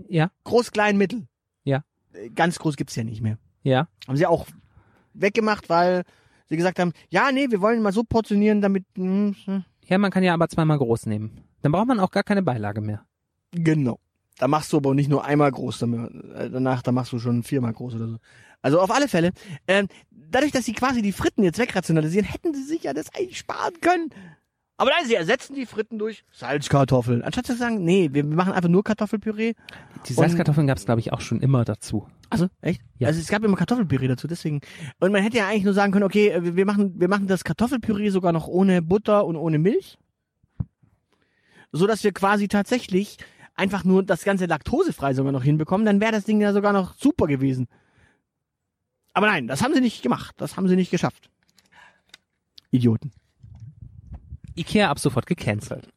Ja, 0.08 0.30
Groß, 0.44 0.72
klein, 0.72 0.98
mittel. 0.98 1.26
Äh, 2.16 2.30
Ganz 2.30 2.58
groß 2.58 2.76
gibt's 2.76 2.96
ja 2.96 3.04
nicht 3.04 3.20
mehr. 3.23 3.38
ja. 3.62 3.88
Haben 4.06 4.16
sie 4.16 4.26
auch 4.26 4.46
weggemacht, 5.14 5.68
weil 5.68 6.02
sie 6.49 6.56
gesagt 6.56 6.78
haben, 6.78 6.92
ja, 7.08 7.32
nee, 7.32 7.46
wir 7.50 7.61
wollen 7.61 7.82
mal 7.82 7.92
so 7.92 8.04
portionieren, 8.04 8.61
damit, 8.61 8.85
hm, 8.96 9.35
hm. 9.44 9.64
Ja, 9.87 9.99
man 9.99 10.11
kann 10.11 10.23
ja 10.25 10.35
aber 10.35 10.49
zweimal 10.49 10.78
groß 10.78 11.06
nehmen. 11.06 11.42
Dann 11.62 11.73
braucht 11.73 11.87
man 11.87 12.00
auch 12.00 12.11
gar 12.11 12.23
keine 12.23 12.42
Beilage 12.42 12.80
mehr. 12.80 13.04
Genau. 13.52 13.99
Da 14.38 14.49
machst 14.49 14.73
du 14.73 14.76
aber 14.76 14.94
nicht 14.94 15.08
nur 15.08 15.25
einmal 15.25 15.50
groß, 15.50 15.82
äh, 15.82 16.50
danach, 16.50 16.82
da 16.82 16.92
machst 16.92 17.12
du 17.12 17.18
schon 17.18 17.42
viermal 17.42 17.73
groß 17.73 17.94
oder 17.94 18.08
so. 18.08 18.16
Also 18.61 18.80
auf 18.80 18.90
alle 18.90 19.08
Fälle, 19.08 19.32
ähm, 19.66 19.88
dadurch, 20.11 20.52
dass 20.52 20.64
sie 20.64 20.73
quasi 20.75 21.00
die 21.02 21.12
Fritten 21.12 21.42
jetzt 21.42 21.58
wegrationalisieren, 21.58 22.26
hätten 22.26 22.52
sie 22.52 22.64
sich 22.64 22.82
ja 22.82 22.92
das 22.92 23.14
eigentlich 23.14 23.38
sparen 23.38 23.75
können. 23.80 24.11
Aber 24.78 24.90
nein, 24.90 25.06
sie 25.06 25.14
ersetzen 25.14 25.54
die 25.54 25.64
Fritten 25.64 25.99
durch 25.99 26.25
Salzkartoffeln. 26.33 27.23
Anstatt 27.23 27.47
zu 27.47 27.56
sagen, 27.56 27.83
nee, 27.83 28.11
wir 28.12 28.25
machen 28.25 28.52
einfach 28.52 28.68
nur 28.68 28.85
Kartoffelpüree. 28.85 29.54
Die 30.06 30.12
Salzkartoffeln 30.12 30.66
gab 30.66 30.76
es, 30.76 30.85
glaube 30.85 31.00
ich, 31.00 31.12
auch 31.14 31.23
schon 31.23 31.40
immer 31.40 31.64
dazu. 31.64 32.06
Also, 32.28 32.49
echt? 32.61 32.83
Ja. 32.99 33.09
Also 33.09 33.21
es 33.21 33.28
gab 33.28 33.42
immer 33.42 33.56
Kartoffelpüree 33.56 34.09
dazu, 34.09 34.26
deswegen. 34.26 34.61
Und 35.00 35.12
man 35.12 35.23
hätte 35.23 35.38
ja 35.38 35.49
eigentlich 35.49 35.64
nur 35.64 35.73
sagen 35.73 35.92
können, 35.92 36.04
okay, 36.04 36.28
äh, 36.28 36.56
wir 36.56 36.66
machen, 36.66 37.00
wir 37.00 37.09
machen 37.09 37.26
das 37.26 37.45
Kartoffelpüree 37.45 38.11
sogar 38.11 38.33
noch 38.33 38.49
ohne 38.49 38.83
Butter 38.83 39.25
und 39.25 39.37
ohne 39.37 39.59
Milch. 39.59 39.99
So 41.73 41.87
dass 41.87 42.04
wir 42.04 42.12
quasi 42.12 42.49
tatsächlich 42.49 43.16
einfach 43.54 43.85
nur 43.85 44.02
das 44.02 44.25
ganze 44.25 44.47
laktosefrei 44.47 45.14
sogar 45.14 45.33
noch 45.33 45.42
hinbekommen, 45.42 45.87
dann 45.87 46.00
wäre 46.00 46.12
das 46.12 46.25
Ding 46.25 46.40
ja 46.40 46.52
sogar 46.52 46.75
noch 46.75 46.95
super 46.95 47.26
gewesen. 47.26 47.68
Aber 49.14 49.26
nein, 49.26 49.47
das 49.47 49.62
haben 49.62 49.73
sie 49.73 49.80
nicht 49.80 50.02
gemacht. 50.02 50.35
Das 50.37 50.59
haben 50.59 50.68
sie 50.68 50.76
nicht 50.76 50.90
geschafft. 50.90 51.30
Idioten. 52.71 53.12
Ikea 54.56 54.90
ab 54.90 54.98
sofort 54.98 55.26
gecancelt. 55.26 55.88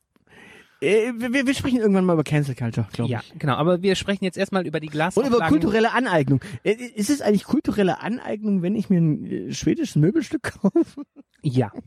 Äh, 0.82 1.12
wir, 1.18 1.46
wir 1.46 1.54
sprechen 1.54 1.80
irgendwann 1.80 2.06
mal 2.06 2.14
über 2.14 2.24
Cancel 2.24 2.56
Culture, 2.56 2.88
glaube 2.94 3.12
Ja, 3.12 3.20
ich. 3.22 3.38
genau. 3.40 3.56
Aber 3.56 3.82
wir 3.82 3.96
sprechen 3.96 4.24
jetzt 4.24 4.38
erstmal 4.38 4.66
über 4.66 4.80
die 4.80 4.88
Und 4.88 4.94
Glasauflagen. 4.94 5.36
über 5.38 5.48
kulturelle 5.48 5.92
Aneignung. 5.92 6.40
Äh, 6.64 6.72
Ist 6.96 7.10
es 7.10 7.22
eigentlich 7.22 7.44
kulturelle 7.44 8.02
Aneignung, 8.02 8.62
wenn 8.62 8.76
ich 8.76 8.90
mir 8.90 9.02
ein 9.02 9.26
äh, 9.26 9.54
schwedisches 9.54 9.96
Möbelstück 9.98 10.44
kaufe? 10.62 11.04
Ja. 11.42 11.72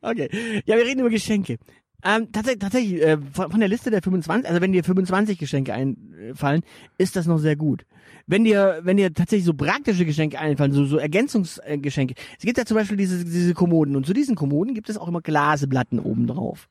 Okay. 0.00 0.28
Ja, 0.66 0.76
wir 0.76 0.84
reden 0.84 1.00
über 1.00 1.10
Geschenke. 1.10 1.58
Ähm, 2.04 2.32
tatsächlich, 2.32 2.58
tatsächlich 2.58 3.00
äh, 3.00 3.16
von, 3.32 3.48
von 3.52 3.60
der 3.60 3.68
Liste 3.68 3.92
der 3.92 4.02
25, 4.02 4.48
also 4.48 4.60
wenn 4.60 4.72
dir 4.72 4.82
25 4.82 5.38
Geschenke 5.38 5.72
einfallen, 5.72 6.62
ist 6.98 7.14
das 7.14 7.26
noch 7.26 7.38
sehr 7.38 7.54
gut. 7.54 7.84
Wenn 8.32 8.44
dir, 8.44 8.80
wenn 8.82 8.96
dir 8.96 9.12
tatsächlich 9.12 9.44
so 9.44 9.52
praktische 9.52 10.06
Geschenke 10.06 10.38
einfallen, 10.38 10.72
so, 10.72 10.86
so 10.86 10.96
Ergänzungsgeschenke. 10.96 12.14
Es 12.38 12.46
gibt 12.46 12.56
ja 12.56 12.64
zum 12.64 12.78
Beispiel 12.78 12.96
diese, 12.96 13.26
diese 13.26 13.52
Kommoden 13.52 13.94
und 13.94 14.06
zu 14.06 14.14
diesen 14.14 14.36
Kommoden 14.36 14.72
gibt 14.72 14.88
es 14.88 14.96
auch 14.96 15.06
immer 15.06 15.20
Glaseplatten 15.20 15.98
oben 15.98 16.26
drauf. 16.26 16.70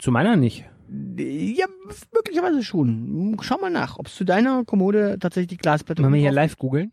Zu 0.00 0.10
meiner 0.10 0.34
nicht. 0.34 0.64
Ja, 1.16 1.66
möglicherweise 2.12 2.64
schon. 2.64 3.36
Schau 3.42 3.58
mal 3.58 3.70
nach, 3.70 3.96
ob 3.96 4.08
es 4.08 4.16
zu 4.16 4.24
deiner 4.24 4.64
Kommode 4.64 5.18
tatsächlich 5.20 5.50
die 5.50 5.56
Glasplatte 5.56 6.02
Wollen 6.02 6.14
wir 6.14 6.20
hier 6.20 6.32
live 6.32 6.58
googeln? 6.58 6.90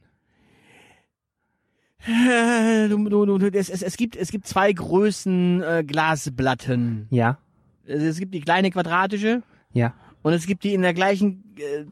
Äh, 2.06 2.90
du, 2.90 3.10
du, 3.10 3.26
du, 3.26 3.48
es, 3.48 3.72
es, 3.72 3.82
es, 3.82 3.98
gibt, 3.98 4.18
es 4.18 4.30
gibt 4.30 4.46
zwei 4.46 4.72
Größen 4.72 5.64
äh, 5.64 5.84
Glasplatten. 5.84 7.08
Ja. 7.10 7.40
Also 7.88 8.06
Es 8.06 8.20
gibt 8.20 8.36
die 8.36 8.42
kleine 8.42 8.70
quadratische 8.70 9.42
Ja. 9.74 9.96
und 10.22 10.34
es 10.34 10.46
gibt 10.46 10.64
die 10.64 10.76
in 10.76 10.84
der 10.84 10.94
gleichen 10.94 11.56
äh, 11.58 11.86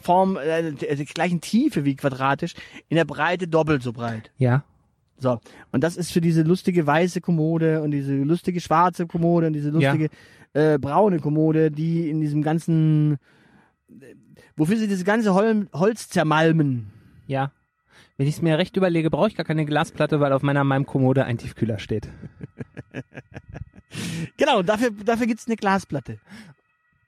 Form, 0.00 0.36
äh, 0.36 0.72
der 0.72 0.96
gleichen 1.06 1.40
Tiefe 1.40 1.84
wie 1.84 1.96
quadratisch, 1.96 2.54
in 2.88 2.96
der 2.96 3.04
Breite 3.04 3.48
doppelt 3.48 3.82
so 3.82 3.92
breit. 3.92 4.30
Ja. 4.38 4.64
So. 5.18 5.40
Und 5.72 5.82
das 5.82 5.96
ist 5.96 6.12
für 6.12 6.20
diese 6.20 6.42
lustige 6.42 6.86
weiße 6.86 7.20
Kommode 7.20 7.82
und 7.82 7.90
diese 7.90 8.14
lustige 8.14 8.60
schwarze 8.60 9.06
Kommode 9.06 9.46
und 9.46 9.54
diese 9.54 9.70
lustige 9.70 10.10
äh, 10.52 10.78
braune 10.78 11.20
Kommode, 11.20 11.70
die 11.70 12.10
in 12.10 12.20
diesem 12.20 12.42
ganzen, 12.42 13.14
äh, 13.88 14.14
wofür 14.56 14.76
sie 14.76 14.88
das 14.88 15.04
ganze 15.04 15.34
Hol 15.34 15.68
Holz 15.72 16.08
zermalmen. 16.08 16.92
Ja. 17.26 17.52
Wenn 18.18 18.26
ich 18.26 18.36
es 18.36 18.42
mir 18.42 18.56
recht 18.56 18.76
überlege, 18.76 19.10
brauche 19.10 19.28
ich 19.28 19.36
gar 19.36 19.44
keine 19.44 19.66
Glasplatte, 19.66 20.20
weil 20.20 20.32
auf 20.32 20.42
meiner 20.42 20.64
meinem 20.64 20.86
Kommode 20.86 21.24
ein 21.24 21.38
Tiefkühler 21.38 21.78
steht. 21.78 22.08
Genau, 24.36 24.62
dafür, 24.62 24.90
dafür 24.90 25.26
gibt's 25.26 25.46
eine 25.46 25.56
Glasplatte. 25.56 26.18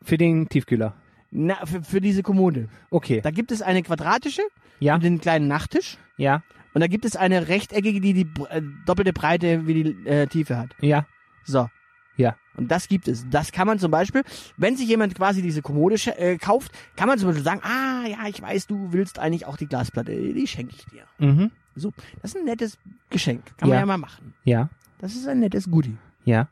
Für 0.02 0.16
den 0.16 0.48
Tiefkühler. 0.48 0.94
Na, 1.30 1.64
für, 1.66 1.82
für 1.82 2.00
diese 2.00 2.22
Kommode. 2.22 2.68
Okay. 2.90 3.20
Da 3.20 3.30
gibt 3.30 3.52
es 3.52 3.60
eine 3.62 3.82
quadratische 3.82 4.42
Ja. 4.80 4.94
und 4.94 5.02
den 5.04 5.20
kleinen 5.20 5.46
Nachttisch. 5.48 5.98
Ja. 6.16 6.42
Und 6.74 6.80
da 6.80 6.86
gibt 6.86 7.04
es 7.04 7.16
eine 7.16 7.48
rechteckige, 7.48 8.00
die 8.00 8.12
die 8.14 8.26
äh, 8.50 8.62
doppelte 8.86 9.12
Breite 9.12 9.66
wie 9.66 9.82
die 9.82 10.06
äh, 10.08 10.26
Tiefe 10.26 10.56
hat. 10.56 10.70
Ja. 10.80 11.06
So. 11.44 11.68
Ja. 12.16 12.36
Und 12.56 12.70
das 12.70 12.88
gibt 12.88 13.08
es. 13.08 13.28
Das 13.30 13.52
kann 13.52 13.66
man 13.66 13.78
zum 13.78 13.90
Beispiel, 13.90 14.22
wenn 14.56 14.76
sich 14.76 14.88
jemand 14.88 15.14
quasi 15.14 15.42
diese 15.42 15.62
Kommode 15.62 15.94
äh, 16.18 16.36
kauft, 16.38 16.72
kann 16.96 17.08
man 17.08 17.18
zum 17.18 17.28
Beispiel 17.28 17.44
sagen, 17.44 17.60
ah, 17.62 18.06
ja, 18.08 18.26
ich 18.28 18.40
weiß, 18.42 18.66
du 18.66 18.92
willst 18.92 19.18
eigentlich 19.18 19.46
auch 19.46 19.56
die 19.56 19.66
Glasplatte, 19.66 20.12
die 20.12 20.46
schenke 20.46 20.74
ich 20.76 20.84
dir. 20.86 21.04
Mhm. 21.18 21.50
So. 21.76 21.92
Das 22.22 22.32
ist 22.34 22.38
ein 22.40 22.44
nettes 22.46 22.78
Geschenk. 23.10 23.44
Kann 23.58 23.68
man 23.68 23.76
Ja. 23.76 23.80
ja 23.82 23.86
mal 23.86 23.98
machen. 23.98 24.34
Ja. 24.44 24.68
Das 24.98 25.14
ist 25.14 25.28
ein 25.28 25.38
nettes 25.40 25.70
Goodie. 25.70 25.96
Ja. 26.24 26.48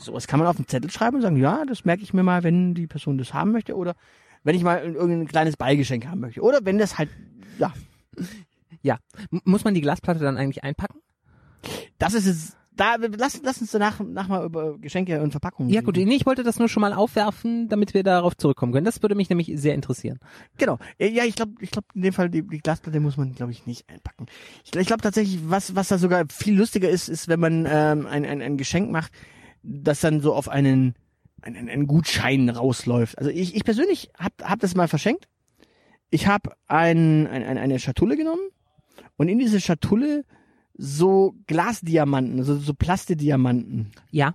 Sowas 0.00 0.26
kann 0.26 0.38
man 0.38 0.48
auf 0.48 0.56
den 0.56 0.66
Zettel 0.66 0.90
schreiben 0.90 1.16
und 1.16 1.22
sagen, 1.22 1.36
ja, 1.36 1.64
das 1.64 1.84
merke 1.84 2.02
ich 2.02 2.12
mir 2.12 2.22
mal, 2.22 2.42
wenn 2.42 2.74
die 2.74 2.86
Person 2.86 3.18
das 3.18 3.34
haben 3.34 3.52
möchte 3.52 3.76
oder 3.76 3.94
wenn 4.42 4.56
ich 4.56 4.62
mal 4.62 4.82
irgendein 4.82 5.28
kleines 5.28 5.56
Beigeschenk 5.56 6.06
haben 6.06 6.20
möchte. 6.20 6.40
Oder 6.40 6.60
wenn 6.64 6.78
das 6.78 6.98
halt, 6.98 7.10
ja, 8.82 8.98
M 9.30 9.40
muss 9.44 9.64
man 9.64 9.74
die 9.74 9.82
Glasplatte 9.82 10.20
dann 10.20 10.36
eigentlich 10.36 10.64
einpacken? 10.64 11.00
das 11.98 12.14
ist 12.14 12.26
es. 12.26 12.56
Da, 12.76 12.96
lass, 12.96 13.42
lass 13.42 13.60
uns 13.60 13.72
danach 13.72 14.00
nach 14.00 14.28
mal 14.28 14.46
über 14.46 14.78
Geschenke 14.78 15.20
und 15.20 15.32
Verpackungen 15.32 15.70
Ja 15.70 15.82
gut, 15.82 15.96
nee, 15.96 16.14
ich 16.14 16.24
wollte 16.24 16.44
das 16.44 16.58
nur 16.58 16.68
schon 16.68 16.80
mal 16.80 16.94
aufwerfen, 16.94 17.68
damit 17.68 17.92
wir 17.92 18.02
darauf 18.02 18.34
zurückkommen 18.36 18.72
können. 18.72 18.86
Das 18.86 19.02
würde 19.02 19.14
mich 19.16 19.28
nämlich 19.28 19.52
sehr 19.56 19.74
interessieren. 19.74 20.18
Genau. 20.56 20.78
Ja, 20.98 21.24
ich 21.24 21.34
glaube, 21.34 21.52
ich 21.60 21.72
glaube 21.72 21.88
in 21.94 22.02
dem 22.02 22.14
Fall 22.14 22.30
die, 22.30 22.40
die 22.40 22.60
Glasplatte 22.60 23.00
muss 23.00 23.18
man, 23.18 23.34
glaube 23.34 23.52
ich, 23.52 23.66
nicht 23.66 23.90
einpacken. 23.90 24.26
Ich, 24.64 24.74
ich 24.74 24.86
glaube 24.86 25.02
tatsächlich, 25.02 25.40
was 25.50 25.74
was 25.74 25.88
da 25.88 25.98
sogar 25.98 26.24
viel 26.30 26.56
lustiger 26.56 26.88
ist, 26.88 27.10
ist, 27.10 27.28
wenn 27.28 27.40
man 27.40 27.66
ähm, 27.68 28.06
ein, 28.06 28.24
ein 28.24 28.40
ein 28.40 28.56
Geschenk 28.56 28.90
macht, 28.90 29.12
das 29.62 30.00
dann 30.00 30.20
so 30.20 30.34
auf 30.34 30.48
einen 30.48 30.94
einen, 31.42 31.68
einen 31.68 31.86
Gutschein 31.86 32.48
rausläuft. 32.48 33.18
Also 33.18 33.30
ich, 33.30 33.54
ich 33.54 33.64
persönlich 33.64 34.10
hab 34.18 34.32
hab 34.42 34.60
das 34.60 34.74
mal 34.74 34.88
verschenkt. 34.88 35.28
Ich 36.10 36.26
habe 36.26 36.52
ein, 36.66 37.26
ein, 37.26 37.42
ein, 37.44 37.58
eine 37.58 37.78
Schatulle 37.78 38.16
genommen 38.16 38.50
und 39.16 39.28
in 39.28 39.38
diese 39.38 39.60
Schatulle 39.60 40.24
so 40.76 41.34
Glasdiamanten, 41.46 42.38
also 42.38 42.56
so 42.56 42.74
Plastediamanten. 42.74 43.92
Ja. 44.10 44.34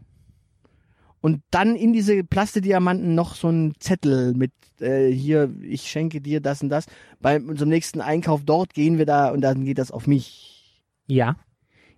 Und 1.22 1.42
dann 1.50 1.76
in 1.76 1.92
diese 1.92 2.24
Plastediamanten 2.24 3.16
noch 3.16 3.36
so 3.36 3.50
ein 3.50 3.74
Zettel 3.80 4.34
mit 4.36 4.52
äh, 4.80 5.10
hier, 5.10 5.54
ich 5.62 5.90
schenke 5.90 6.22
dir 6.22 6.40
das 6.40 6.62
und 6.62 6.70
das. 6.70 6.86
Bei 7.20 7.40
unserem 7.42 7.70
nächsten 7.70 8.00
Einkauf 8.00 8.44
dort 8.46 8.74
gehen 8.74 8.98
wir 8.98 9.06
da 9.06 9.30
und 9.30 9.42
dann 9.42 9.66
geht 9.66 9.80
das 9.80 9.92
auf 9.92 10.06
mich. 10.06 10.84
Ja. 11.08 11.36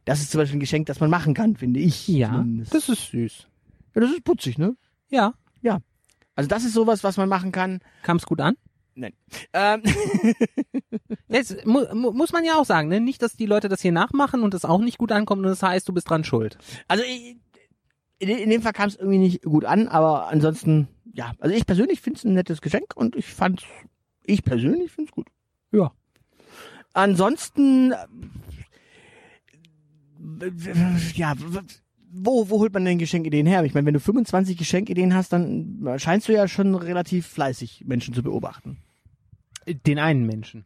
Das 0.07 0.21
ist 0.21 0.31
zum 0.31 0.39
Beispiel 0.39 0.57
ein 0.57 0.61
Geschenk, 0.61 0.87
das 0.87 0.99
man 0.99 1.09
machen 1.09 1.33
kann, 1.33 1.55
finde 1.55 1.79
ich. 1.79 2.07
Ja. 2.07 2.29
zumindest. 2.29 2.73
Das 2.73 2.89
ist 2.89 3.11
süß. 3.11 3.47
ja, 3.93 4.01
das 4.01 4.11
ist 4.11 4.23
putzig, 4.23 4.57
ne? 4.57 4.75
Ja. 5.09 5.33
Also 6.37 6.47
das 6.47 6.63
ist 6.63 6.73
sowas, 6.73 7.03
was 7.03 7.17
man 7.17 7.27
machen 7.27 7.51
kann. 7.51 7.79
Kam 8.03 8.17
es 8.17 8.25
gut 8.25 8.39
an? 8.39 8.55
Ähm, 9.53 9.81
Jetzt 11.27 11.65
mu 11.65 11.81
mu 11.93 12.11
muss 12.11 12.31
man 12.31 12.45
ja 12.45 12.55
auch 12.55 12.65
sagen, 12.65 12.87
ne? 12.89 13.01
Nicht, 13.01 13.21
dass 13.21 13.35
die 13.35 13.47
Leute 13.47 13.69
das 13.69 13.81
hier 13.81 13.91
nachmachen 13.91 14.43
und 14.43 14.53
es 14.53 14.63
auch 14.63 14.79
nicht 14.79 14.97
gut 14.99 15.11
ankommt 15.11 15.39
und 15.43 15.49
das 15.49 15.63
heißt, 15.63 15.87
du 15.89 15.93
bist 15.93 16.09
dran 16.09 16.23
schuld. 16.23 16.57
also 16.87 17.03
ich, 17.03 17.37
in, 18.19 18.29
in 18.29 18.49
dem 18.49 18.61
Fall 18.61 18.73
kam 18.73 18.87
es 18.87 18.95
irgendwie 18.95 19.17
nicht 19.17 19.43
gut 19.43 19.65
an, 19.65 19.87
aber 19.87 20.27
ansonsten, 20.27 20.87
ja. 21.11 21.33
Also 21.39 21.55
ich 21.55 21.65
persönlich 21.65 22.01
finde 22.01 22.17
es 22.19 22.23
ein 22.23 22.33
nettes 22.33 22.61
Geschenk 22.61 22.95
und 22.95 23.15
ich 23.15 23.25
fand's, 23.25 23.63
ich 24.23 24.43
persönlich 24.43 24.91
finde 24.91 25.09
es 25.09 25.15
gut. 25.15 25.27
Ja. 25.71 25.91
Ansonsten, 26.93 27.93
ja, 31.15 31.33
wo, 32.11 32.49
wo 32.49 32.59
holt 32.59 32.73
man 32.73 32.85
denn 32.85 32.97
Geschenkideen 32.97 33.45
her? 33.45 33.63
Ich 33.63 33.73
meine, 33.73 33.85
wenn 33.85 33.93
du 33.93 33.99
25 33.99 34.57
Geschenkideen 34.57 35.13
hast, 35.13 35.33
dann 35.33 35.95
scheinst 35.97 36.27
du 36.27 36.33
ja 36.33 36.47
schon 36.47 36.75
relativ 36.75 37.27
fleißig 37.27 37.85
Menschen 37.85 38.13
zu 38.13 38.23
beobachten. 38.23 38.77
Den 39.85 39.99
einen 39.99 40.25
Menschen. 40.25 40.65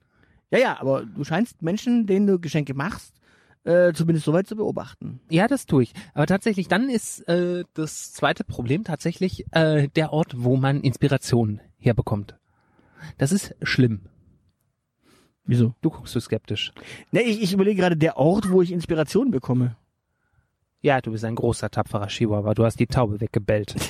Ja, 0.51 0.59
ja, 0.59 0.79
aber 0.79 1.05
du 1.05 1.23
scheinst 1.23 1.61
Menschen, 1.61 2.05
denen 2.05 2.27
du 2.27 2.39
Geschenke 2.39 2.73
machst, 2.73 3.15
äh, 3.63 3.93
zumindest 3.93 4.25
soweit 4.25 4.47
zu 4.47 4.55
beobachten. 4.55 5.19
Ja, 5.29 5.47
das 5.47 5.65
tue 5.65 5.83
ich. 5.83 5.93
Aber 6.13 6.27
tatsächlich, 6.27 6.67
dann 6.67 6.89
ist 6.89 7.27
äh, 7.27 7.63
das 7.73 8.11
zweite 8.11 8.43
Problem 8.43 8.83
tatsächlich 8.83 9.45
äh, 9.51 9.87
der 9.89 10.13
Ort, 10.13 10.33
wo 10.37 10.57
man 10.57 10.81
Inspiration 10.81 11.61
herbekommt. 11.79 12.37
Das 13.17 13.31
ist 13.31 13.55
schlimm. 13.61 14.01
Wieso? 15.45 15.73
Du 15.81 15.89
guckst 15.89 16.13
so 16.13 16.19
skeptisch. 16.19 16.71
Ne, 17.11 17.21
ich, 17.21 17.41
ich 17.41 17.53
überlege 17.53 17.81
gerade 17.81 17.97
der 17.97 18.17
Ort, 18.17 18.49
wo 18.51 18.61
ich 18.61 18.71
Inspiration 18.71 19.31
bekomme. 19.31 19.75
Ja, 20.81 21.01
du 21.01 21.11
bist 21.11 21.23
ein 21.25 21.35
großer, 21.35 21.69
tapferer 21.69 22.07
Chihuahua. 22.07 22.53
Du 22.53 22.63
hast 22.63 22.79
die 22.79 22.87
Taube 22.87 23.19
weggebellt. 23.21 23.75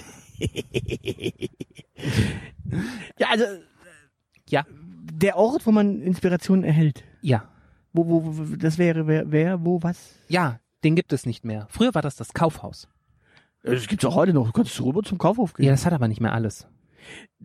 Ja, 3.20 3.28
also 3.30 3.44
Ja. 4.50 4.66
der 5.14 5.38
Ort, 5.38 5.66
wo 5.68 5.72
man 5.72 6.02
Inspiration 6.02 6.64
erhält. 6.64 7.04
Ja. 7.22 7.48
Wo, 7.94 8.08
wo, 8.08 8.24
wo 8.38 8.56
das 8.56 8.78
wäre 8.78 9.06
wer, 9.08 9.32
wer, 9.32 9.64
wo, 9.66 9.84
was? 9.84 10.16
Ja, 10.30 10.60
den 10.84 10.96
gibt 10.96 11.14
es 11.14 11.26
nicht 11.26 11.44
mehr. 11.46 11.68
Früher 11.70 11.94
war 11.94 12.02
das 12.02 12.16
das 12.16 12.34
Kaufhaus. 12.34 12.88
Das 13.64 13.88
gibt's 13.88 14.06
auch 14.06 14.16
heute 14.16 14.34
noch. 14.34 14.48
Du 14.48 14.54
kannst 14.54 14.80
rüber 14.82 15.04
zum 15.04 15.18
Kaufhof 15.18 15.54
gehen. 15.54 15.66
Ja, 15.66 15.72
das 15.72 15.86
hat 15.86 15.94
aber 15.94 16.08
nicht 16.08 16.22
mehr 16.22 16.34
alles. 16.34 16.68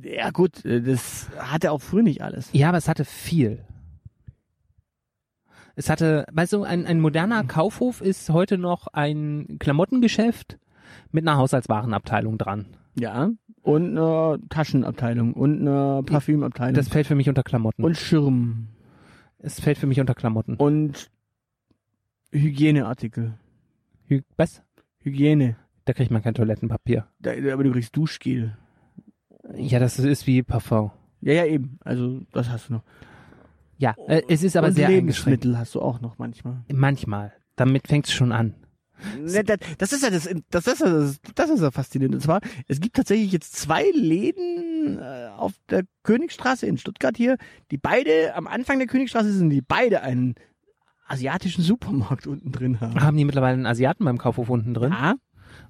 Ja 0.00 0.30
gut, 0.30 0.64
äh, 0.64 0.80
das 0.80 1.28
hatte 1.38 1.72
auch 1.72 1.80
früher 1.82 2.02
nicht 2.02 2.22
alles. 2.22 2.48
Ja, 2.52 2.68
aber 2.68 2.78
es 2.78 2.88
hatte 2.88 3.04
viel. 3.04 3.64
Es 5.78 5.90
hatte, 5.90 6.24
weißt 6.32 6.54
du, 6.54 6.62
ein, 6.64 6.86
ein 6.86 7.00
moderner 7.00 7.44
Kaufhof 7.44 8.00
ist 8.00 8.30
heute 8.30 8.56
noch 8.58 8.86
ein 8.88 9.58
Klamottengeschäft 9.60 10.58
mit 11.12 11.22
einer 11.28 11.36
Haushaltswarenabteilung 11.36 12.38
dran. 12.38 12.66
Ja. 12.98 13.30
Und 13.62 13.98
eine 13.98 14.38
Taschenabteilung 14.48 15.34
und 15.34 15.60
eine 15.60 16.02
Parfümabteilung. 16.04 16.74
Das 16.74 16.88
fällt 16.88 17.06
für 17.06 17.14
mich 17.14 17.28
unter 17.28 17.42
Klamotten. 17.42 17.84
und 17.84 17.96
Schirm. 17.96 18.68
es 19.38 19.60
fällt 19.60 19.76
für 19.76 19.86
mich 19.86 20.00
unter 20.00 20.14
Klamotten. 20.14 20.54
Und 20.56 21.10
Hygieneartikel. 22.32 23.34
Hü- 24.08 24.24
Was? 24.36 24.62
Hygiene. 25.00 25.56
Da 25.84 25.92
kriegt 25.92 26.10
man 26.10 26.22
kein 26.22 26.34
Toilettenpapier. 26.34 27.06
Da, 27.20 27.32
aber 27.52 27.64
du 27.64 27.72
kriegst 27.72 27.96
Duschgel. 27.96 28.56
Ja, 29.54 29.78
das 29.78 29.98
ist 29.98 30.26
wie 30.26 30.42
Parfum. 30.42 30.90
Ja, 31.20 31.34
ja, 31.34 31.44
eben. 31.46 31.78
Also, 31.84 32.22
das 32.32 32.48
hast 32.50 32.68
du 32.68 32.74
noch. 32.74 32.82
Ja, 33.78 33.94
äh, 34.06 34.22
es 34.28 34.42
ist 34.42 34.56
aber 34.56 34.68
Und 34.68 34.74
sehr. 34.74 34.88
Lebensmittel 34.88 35.58
hast 35.58 35.74
du 35.74 35.80
auch 35.82 36.00
noch 36.00 36.18
manchmal. 36.18 36.64
Manchmal. 36.72 37.32
Damit 37.56 37.88
fängt 37.88 38.06
es 38.06 38.12
schon 38.12 38.32
an. 38.32 38.54
Ne, 39.20 39.44
Das, 39.78 39.92
ist 39.92 40.02
ja 40.02 40.08
das, 40.10 40.28
das 40.50 40.66
ist 40.66 40.80
ja 40.80 40.88
das, 40.88 41.20
das 41.34 41.50
ist 41.50 41.60
ja 41.60 41.70
faszinierend. 41.70 42.14
Und 42.14 42.20
zwar, 42.22 42.40
es 42.66 42.80
gibt 42.80 42.96
tatsächlich 42.96 43.30
jetzt 43.32 43.54
zwei 43.54 43.84
Läden 43.94 44.98
äh, 44.98 45.28
auf 45.36 45.52
der 45.68 45.82
Königstraße 46.02 46.66
in 46.66 46.78
Stuttgart 46.78 47.16
hier, 47.16 47.36
die 47.70 47.76
beide 47.76 48.34
am 48.34 48.46
Anfang 48.46 48.78
der 48.78 48.88
Königstraße 48.88 49.30
sind, 49.32 49.50
die 49.50 49.60
beide 49.60 50.00
einen 50.00 50.34
asiatischen 51.06 51.62
Supermarkt 51.62 52.26
unten 52.26 52.52
drin 52.52 52.80
haben. 52.80 53.00
Haben 53.00 53.16
die 53.18 53.24
mittlerweile 53.26 53.54
einen 53.54 53.66
Asiaten 53.66 54.04
beim 54.04 54.18
Kaufhof 54.18 54.48
unten 54.48 54.72
drin? 54.74 54.92
Ja, 54.92 55.14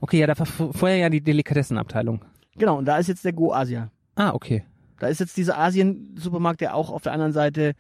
Okay, 0.00 0.18
ja, 0.20 0.26
da 0.26 0.38
war 0.38 0.46
vorher 0.46 0.96
ja 0.98 1.08
die 1.10 1.22
Delikatessenabteilung. 1.22 2.25
genau. 2.56 2.78
Und 2.78 2.84
da 2.86 2.98
ist 2.98 3.06
jetzt 3.08 3.25
der 3.25 3.32
Go 3.32 3.52
Asia. 3.52 3.90
Ah, 4.14 4.32
okay. 4.34 4.64
Da 4.98 5.08
ist 5.08 5.20
jetzt 5.20 5.36
dieser 5.36 5.58
Asien-Supermarkt, 5.58 6.60
der 6.60 6.75
auch 6.75 6.90
auf 6.90 7.02
der 7.02 7.12
anderen 7.12 7.32
Seite 7.32 7.75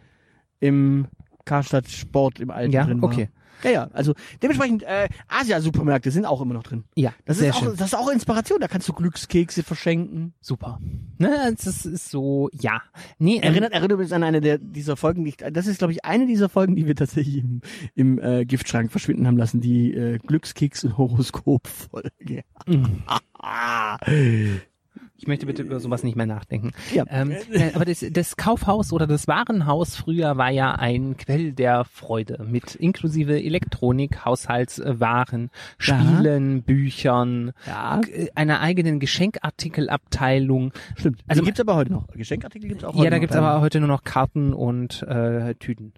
im 0.60 1.06
Karstadt 1.44 1.88
Sport 1.88 2.40
im 2.40 2.50
Alten 2.50 2.72
Ja, 2.72 2.84
drin 2.84 3.00
war. 3.02 3.08
okay. 3.10 3.28
Ja, 3.64 3.70
ja. 3.70 3.88
Also 3.94 4.12
dementsprechend 4.42 4.82
äh, 4.82 5.08
Asia-Supermärkte 5.28 6.10
sind 6.10 6.26
auch 6.26 6.42
immer 6.42 6.52
noch 6.52 6.62
drin. 6.62 6.84
Ja, 6.94 7.14
Das 7.24 7.38
sehr 7.38 7.48
ist, 7.50 7.56
auch, 7.56 7.60
schön. 7.62 7.76
das 7.78 7.86
ist 7.86 7.94
auch 7.94 8.10
Inspiration. 8.10 8.60
Da 8.60 8.68
kannst 8.68 8.86
du 8.86 8.92
Glückskekse 8.92 9.62
verschenken. 9.62 10.34
Super. 10.42 10.78
Ne, 11.16 11.54
das 11.64 11.86
ist 11.86 12.10
so, 12.10 12.50
ja. 12.52 12.82
Nee, 13.18 13.36
ähm, 13.36 13.42
Erinnert, 13.44 13.72
erinnert 13.72 13.98
mich 13.98 14.12
an 14.12 14.24
eine 14.24 14.42
der 14.42 14.58
dieser 14.58 14.96
Folgen. 14.98 15.24
Die, 15.24 15.30
ich- 15.30 15.36
das 15.38 15.66
ist, 15.66 15.78
glaube 15.78 15.94
ich, 15.94 16.04
eine 16.04 16.26
dieser 16.26 16.50
Folgen, 16.50 16.76
die 16.76 16.86
wir 16.86 16.94
tatsächlich 16.96 17.38
im, 17.38 17.62
im 17.94 18.18
äh, 18.18 18.44
Giftschrank 18.44 18.90
verschwinden 18.90 19.26
haben 19.26 19.38
lassen. 19.38 19.62
Die 19.62 19.94
äh, 19.94 20.18
Glückskeks- 20.18 20.84
und 20.84 20.98
Horoskop-Folge. 20.98 22.42
Mhm. 22.66 23.02
Ich 25.18 25.26
möchte 25.26 25.46
bitte 25.46 25.62
über 25.62 25.80
sowas 25.80 26.02
nicht 26.02 26.14
mehr 26.14 26.26
nachdenken. 26.26 26.72
Ja. 26.94 27.04
Ähm, 27.08 27.30
äh, 27.50 27.72
aber 27.74 27.86
das, 27.86 28.04
das 28.10 28.36
Kaufhaus 28.36 28.92
oder 28.92 29.06
das 29.06 29.26
Warenhaus 29.26 29.96
früher 29.96 30.36
war 30.36 30.50
ja 30.50 30.72
ein 30.74 31.16
Quell 31.16 31.52
der 31.52 31.84
Freude 31.84 32.44
mit 32.46 32.74
inklusive 32.74 33.42
Elektronik, 33.42 34.24
Haushaltswaren, 34.26 35.50
Spielen, 35.78 36.62
Büchern, 36.64 37.52
ja, 37.66 38.00
äh, 38.02 38.28
einer 38.34 38.60
eigenen 38.60 39.00
Geschenkartikelabteilung. 39.00 40.72
stimmt. 40.96 41.20
Also- 41.26 41.40
Also 41.40 41.42
gibt's 41.44 41.60
aber 41.60 41.76
heute 41.76 41.92
noch. 41.92 42.08
Geschenkartikel 42.08 42.68
gibt's 42.68 42.84
auch 42.84 42.94
heute 42.94 43.04
Ja, 43.04 43.10
da 43.10 43.16
noch. 43.16 43.20
gibt's 43.20 43.36
aber 43.36 43.60
heute 43.60 43.78
nur 43.80 43.88
noch 43.88 44.04
Karten 44.04 44.52
und 44.52 45.02
äh, 45.02 45.54
Tüten. 45.54 45.92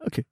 Okay. 0.00 0.24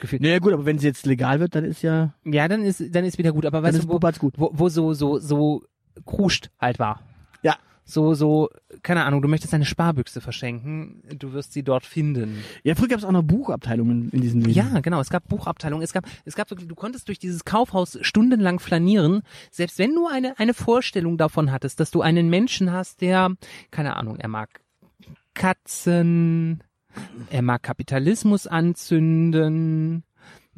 Gefühlt. 0.00 0.22
Naja, 0.22 0.38
gut, 0.38 0.52
aber 0.52 0.64
wenn 0.64 0.78
sie 0.78 0.86
jetzt 0.86 1.06
legal 1.06 1.40
wird, 1.40 1.54
dann 1.54 1.64
ist 1.64 1.82
ja, 1.82 2.14
Ja, 2.24 2.46
dann 2.48 2.62
ist 2.62 2.82
dann 2.94 3.04
ist 3.04 3.18
wieder 3.18 3.32
gut. 3.32 3.46
Aber 3.46 3.62
weißt 3.62 3.82
du, 3.84 3.88
wo, 3.88 3.98
gut. 3.98 4.34
wo, 4.36 4.50
wo 4.52 4.68
so 4.68 4.92
so 4.94 5.18
so 5.18 5.64
kruscht 6.04 6.50
halt 6.60 6.78
war. 6.78 7.00
So 7.90 8.12
so 8.12 8.50
keine 8.82 9.04
Ahnung. 9.04 9.22
Du 9.22 9.28
möchtest 9.28 9.54
deine 9.54 9.64
Sparbüchse 9.64 10.20
verschenken. 10.20 11.02
Du 11.18 11.32
wirst 11.32 11.54
sie 11.54 11.62
dort 11.62 11.86
finden. 11.86 12.44
Ja, 12.62 12.74
früher 12.74 12.88
gab's 12.88 13.02
auch 13.02 13.12
noch 13.12 13.22
Buchabteilungen 13.22 14.10
in 14.10 14.20
diesen 14.20 14.42
Läden. 14.42 14.54
Ja, 14.54 14.80
genau. 14.80 15.00
Es 15.00 15.08
gab 15.08 15.26
Buchabteilungen. 15.26 15.82
Es 15.82 15.94
gab, 15.94 16.04
es 16.26 16.34
gab 16.34 16.50
wirklich, 16.50 16.68
du 16.68 16.74
konntest 16.74 17.08
durch 17.08 17.18
dieses 17.18 17.46
Kaufhaus 17.46 17.98
stundenlang 18.02 18.60
flanieren. 18.60 19.22
Selbst 19.50 19.78
wenn 19.78 19.94
du 19.94 20.06
eine, 20.06 20.38
eine 20.38 20.52
Vorstellung 20.52 21.16
davon 21.16 21.50
hattest, 21.50 21.80
dass 21.80 21.90
du 21.90 22.02
einen 22.02 22.28
Menschen 22.28 22.72
hast, 22.72 23.00
der, 23.00 23.30
keine 23.70 23.96
Ahnung, 23.96 24.16
er 24.16 24.28
mag 24.28 24.60
Katzen, 25.32 26.62
er 27.30 27.42
mag 27.42 27.62
Kapitalismus 27.62 28.46
anzünden, 28.46 30.04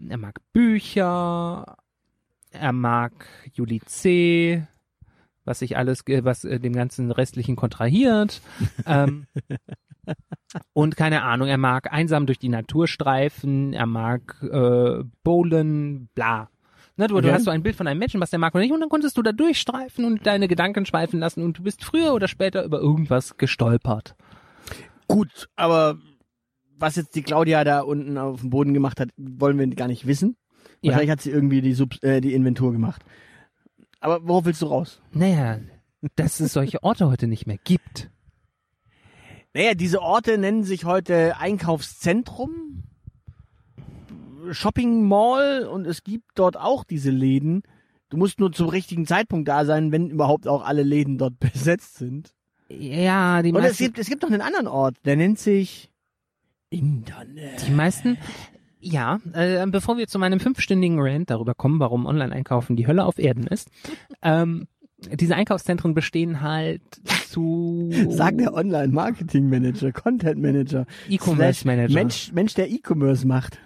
er 0.08 0.18
mag 0.18 0.40
Bücher, 0.52 1.76
er 2.50 2.72
mag 2.72 3.12
Juli 3.52 3.80
C., 3.84 4.66
was 5.50 5.58
sich 5.58 5.76
alles, 5.76 6.04
ge- 6.06 6.24
was 6.24 6.44
äh, 6.44 6.58
dem 6.58 6.72
ganzen 6.72 7.10
restlichen 7.10 7.56
kontrahiert. 7.56 8.40
ähm, 8.86 9.26
und 10.72 10.96
keine 10.96 11.22
Ahnung, 11.22 11.48
er 11.48 11.58
mag 11.58 11.92
einsam 11.92 12.24
durch 12.26 12.38
die 12.38 12.48
Natur 12.48 12.88
streifen, 12.88 13.72
er 13.72 13.86
mag 13.86 14.36
äh, 14.42 15.04
bowlen, 15.22 16.08
bla. 16.14 16.48
Ne, 16.96 17.06
du, 17.06 17.14
du 17.14 17.18
Okay. 17.20 17.32
hast 17.32 17.44
so 17.44 17.50
ein 17.50 17.62
Bild 17.62 17.76
von 17.76 17.86
einem 17.86 17.98
Menschen, 17.98 18.20
was 18.20 18.30
der 18.30 18.38
mag 18.38 18.54
oder 18.54 18.62
nicht, 18.62 18.72
und 18.72 18.80
dann 18.80 18.88
konntest 18.88 19.16
du 19.16 19.22
da 19.22 19.32
durchstreifen 19.32 20.04
und 20.04 20.26
deine 20.26 20.48
Gedanken 20.48 20.86
schweifen 20.86 21.18
lassen 21.20 21.42
und 21.42 21.58
du 21.58 21.62
bist 21.62 21.84
früher 21.84 22.12
oder 22.14 22.28
später 22.28 22.64
über 22.64 22.78
irgendwas 22.80 23.36
gestolpert. 23.36 24.14
Gut, 25.08 25.48
aber 25.56 25.98
was 26.78 26.96
jetzt 26.96 27.14
die 27.14 27.22
Claudia 27.22 27.64
da 27.64 27.80
unten 27.80 28.16
auf 28.18 28.40
dem 28.40 28.50
Boden 28.50 28.74
gemacht 28.74 29.00
hat, 29.00 29.10
wollen 29.16 29.58
wir 29.58 29.66
gar 29.68 29.88
nicht 29.88 30.06
wissen. 30.06 30.36
Ja. 30.82 30.90
Wahrscheinlich 30.92 31.10
hat 31.10 31.20
sie 31.20 31.30
irgendwie 31.30 31.60
die, 31.62 31.74
Sub 31.74 31.94
äh, 32.02 32.20
die 32.20 32.32
Inventur 32.34 32.72
gemacht. 32.72 33.02
Aber 34.00 34.26
worauf 34.26 34.44
willst 34.46 34.62
du 34.62 34.66
raus? 34.66 35.00
Naja, 35.12 35.58
dass 36.16 36.40
es 36.40 36.52
solche 36.54 36.82
Orte 36.82 37.08
heute 37.08 37.26
nicht 37.26 37.46
mehr 37.46 37.58
gibt. 37.62 38.10
Naja, 39.52 39.74
diese 39.74 40.00
Orte 40.00 40.38
nennen 40.38 40.62
sich 40.64 40.84
heute 40.84 41.36
Einkaufszentrum, 41.38 42.84
Shopping 44.52 45.06
Mall 45.06 45.66
und 45.66 45.86
es 45.86 46.02
gibt 46.02 46.24
dort 46.34 46.56
auch 46.56 46.84
diese 46.84 47.10
Läden. 47.10 47.62
Du 48.08 48.16
musst 48.16 48.40
nur 48.40 48.52
zum 48.52 48.68
richtigen 48.68 49.06
Zeitpunkt 49.06 49.48
da 49.48 49.64
sein, 49.64 49.92
wenn 49.92 50.08
überhaupt 50.10 50.48
auch 50.48 50.64
alle 50.64 50.82
Läden 50.82 51.18
dort 51.18 51.38
besetzt 51.40 51.96
sind. 51.96 52.32
Ja, 52.68 53.42
die 53.42 53.50
Und 53.52 53.56
es 53.58 53.62
meisten, 53.64 53.84
gibt, 53.84 53.98
es 53.98 54.08
gibt 54.08 54.22
noch 54.22 54.30
einen 54.30 54.40
anderen 54.40 54.68
Ort, 54.68 54.96
der 55.04 55.16
nennt 55.16 55.38
sich 55.38 55.90
Internet. 56.70 57.66
die 57.66 57.72
meisten, 57.72 58.16
ja, 58.80 59.20
äh, 59.32 59.64
bevor 59.66 59.98
wir 59.98 60.06
zu 60.06 60.18
meinem 60.18 60.40
fünfstündigen 60.40 60.98
Rant 61.00 61.30
darüber 61.30 61.54
kommen, 61.54 61.80
warum 61.80 62.06
Online-Einkaufen 62.06 62.76
die 62.76 62.86
Hölle 62.86 63.04
auf 63.04 63.18
Erden 63.18 63.46
ist, 63.46 63.70
ähm, 64.22 64.66
diese 65.12 65.34
Einkaufszentren 65.34 65.94
bestehen 65.94 66.42
halt 66.42 66.82
zu 67.28 67.90
Sagt 68.10 68.40
der 68.40 68.52
Online-Marketing-Manager, 68.52 69.92
Content-Manager, 69.92 70.86
E-Commerce 71.08 71.60
slash 71.60 71.64
Manager. 71.64 71.94
Mensch, 71.94 72.32
Mensch, 72.32 72.54
der 72.54 72.70
E-Commerce 72.70 73.26
macht. 73.26 73.58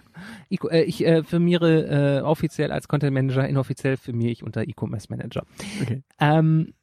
E 0.49 0.57
äh, 0.69 0.83
ich 0.83 1.05
äh, 1.05 1.23
firmiere 1.23 2.19
äh, 2.19 2.21
offiziell 2.21 2.71
als 2.71 2.87
Content 2.87 3.13
Manager, 3.13 3.47
inoffiziell 3.47 3.97
firmiere 3.97 4.31
ich 4.31 4.43
unter 4.43 4.67
E-Commerce 4.67 5.07
Manager. 5.09 5.43
Okay. 5.81 6.03
Ähm, 6.19 6.73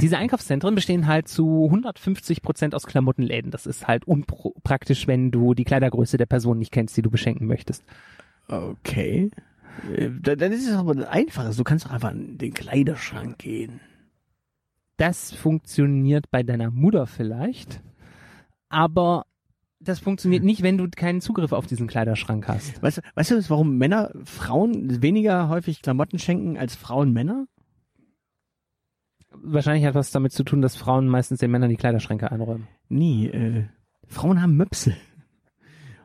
diese 0.00 0.18
Einkaufszentren 0.18 0.74
bestehen 0.74 1.06
halt 1.06 1.28
zu 1.28 1.64
150 1.66 2.42
Prozent 2.42 2.74
aus 2.74 2.86
Klamottenläden. 2.86 3.50
Das 3.50 3.66
ist 3.66 3.86
halt 3.86 4.06
unpraktisch, 4.06 5.06
wenn 5.06 5.30
du 5.30 5.54
die 5.54 5.64
Kleidergröße 5.64 6.16
der 6.16 6.26
Person 6.26 6.58
nicht 6.58 6.72
kennst, 6.72 6.96
die 6.96 7.02
du 7.02 7.10
beschenken 7.10 7.46
möchtest. 7.46 7.84
Okay. 8.48 9.30
Äh, 9.94 10.10
Dann 10.10 10.52
ist 10.52 10.66
es 10.66 10.74
aber 10.74 11.10
einfaches. 11.10 11.56
Du 11.56 11.64
kannst 11.64 11.86
doch 11.86 11.90
einfach 11.90 12.12
in 12.12 12.38
den 12.38 12.54
Kleiderschrank 12.54 13.38
gehen. 13.38 13.80
Das 14.96 15.32
funktioniert 15.34 16.30
bei 16.30 16.42
deiner 16.42 16.70
Mutter 16.70 17.06
vielleicht, 17.06 17.82
aber 18.70 19.26
das 19.78 19.98
funktioniert 19.98 20.42
nicht, 20.42 20.62
wenn 20.62 20.78
du 20.78 20.88
keinen 20.88 21.20
Zugriff 21.20 21.52
auf 21.52 21.66
diesen 21.66 21.86
Kleiderschrank 21.86 22.48
hast. 22.48 22.82
Weißt, 22.82 23.02
weißt 23.14 23.30
du, 23.30 23.50
warum 23.50 23.76
Männer 23.76 24.10
Frauen 24.24 25.02
weniger 25.02 25.50
häufig 25.50 25.82
Klamotten 25.82 26.18
schenken 26.18 26.56
als 26.56 26.74
Frauen 26.74 27.12
Männer? 27.12 27.46
Wahrscheinlich 29.42 29.84
hat 29.84 29.94
was 29.94 30.10
damit 30.10 30.32
zu 30.32 30.44
tun, 30.44 30.62
dass 30.62 30.76
Frauen 30.76 31.08
meistens 31.08 31.40
den 31.40 31.50
Männern 31.50 31.70
die 31.70 31.76
Kleiderschränke 31.76 32.30
einräumen. 32.30 32.66
Nee, 32.88 33.26
äh, 33.26 33.64
Frauen 34.08 34.40
haben 34.42 34.56
Möpse. 34.56 34.94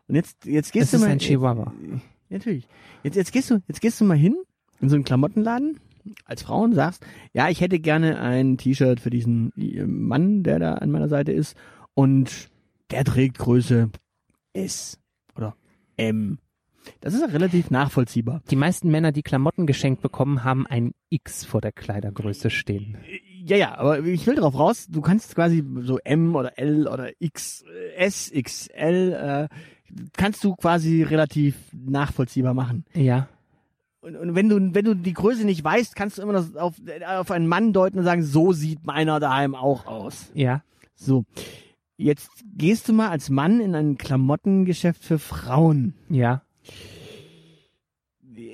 Und 0.07 0.15
jetzt, 0.15 0.45
jetzt 0.45 0.71
gehst 0.73 0.85
Das 0.85 0.91
du 0.91 0.97
ist 0.97 1.03
mal. 1.03 1.09
ein 1.11 1.19
Chihuahua. 1.19 1.73
Ja, 1.81 1.99
natürlich. 2.29 2.67
Jetzt, 3.03 3.15
jetzt 3.15 3.31
gehst 3.31 3.49
du, 3.49 3.61
jetzt 3.67 3.81
gehst 3.81 3.99
du 4.01 4.05
mal 4.05 4.17
hin 4.17 4.35
in 4.79 4.89
so 4.89 4.95
einen 4.95 5.03
Klamottenladen 5.03 5.79
als 6.25 6.41
Frau 6.43 6.61
und 6.63 6.73
sagst, 6.73 7.05
ja, 7.33 7.49
ich 7.49 7.61
hätte 7.61 7.79
gerne 7.79 8.19
ein 8.19 8.57
T-Shirt 8.57 8.99
für 8.99 9.09
diesen 9.09 9.53
äh, 9.57 9.85
Mann, 9.85 10.43
der 10.43 10.59
da 10.59 10.73
an 10.75 10.91
meiner 10.91 11.07
Seite 11.09 11.31
ist 11.31 11.55
und 11.93 12.49
der 12.89 13.03
trägt 13.05 13.37
Größe 13.37 13.89
S 14.53 14.99
oder 15.35 15.55
M. 15.97 16.39
Das 16.99 17.13
ist 17.13 17.21
ja 17.21 17.27
relativ 17.27 17.71
nachvollziehbar. 17.71 18.41
Die 18.49 18.55
meisten 18.55 18.89
Männer, 18.89 19.11
die 19.11 19.23
Klamotten 19.23 19.65
geschenkt 19.65 20.01
bekommen, 20.01 20.43
haben 20.43 20.67
ein 20.67 20.93
X 21.09 21.45
vor 21.45 21.61
der 21.61 21.71
Kleidergröße 21.71 22.49
stehen. 22.49 22.97
Ja, 23.43 23.57
ja, 23.57 23.77
aber 23.77 23.99
ich 23.99 24.25
will 24.27 24.35
drauf 24.35 24.57
raus, 24.57 24.87
du 24.89 25.01
kannst 25.01 25.35
quasi 25.35 25.63
so 25.81 25.97
M 26.03 26.35
oder 26.35 26.57
L 26.59 26.87
oder 26.87 27.09
X, 27.19 27.63
äh, 27.63 27.95
S, 27.95 28.31
XL, 28.31 29.47
äh, 29.49 29.55
kannst 30.13 30.43
du 30.43 30.55
quasi 30.55 31.03
relativ 31.03 31.55
nachvollziehbar 31.73 32.53
machen. 32.53 32.85
Ja. 32.93 33.27
Und, 34.01 34.15
und 34.15 34.35
wenn 34.35 34.49
du 34.49 34.73
wenn 34.73 34.85
du 34.85 34.95
die 34.95 35.13
Größe 35.13 35.45
nicht 35.45 35.63
weißt, 35.63 35.95
kannst 35.95 36.17
du 36.17 36.23
immer 36.23 36.33
noch 36.33 36.55
auf, 36.55 36.75
auf 37.07 37.31
einen 37.31 37.47
Mann 37.47 37.71
deuten 37.73 37.99
und 37.99 38.05
sagen, 38.05 38.23
so 38.23 38.51
sieht 38.51 38.85
meiner 38.85 39.19
daheim 39.19 39.53
auch 39.53 39.85
aus. 39.85 40.31
Ja. 40.33 40.63
So. 40.95 41.25
Jetzt 41.97 42.31
gehst 42.55 42.89
du 42.89 42.93
mal 42.93 43.09
als 43.09 43.29
Mann 43.29 43.59
in 43.59 43.75
ein 43.75 43.97
Klamottengeschäft 43.97 45.03
für 45.03 45.19
Frauen. 45.19 45.93
Ja. 46.09 46.41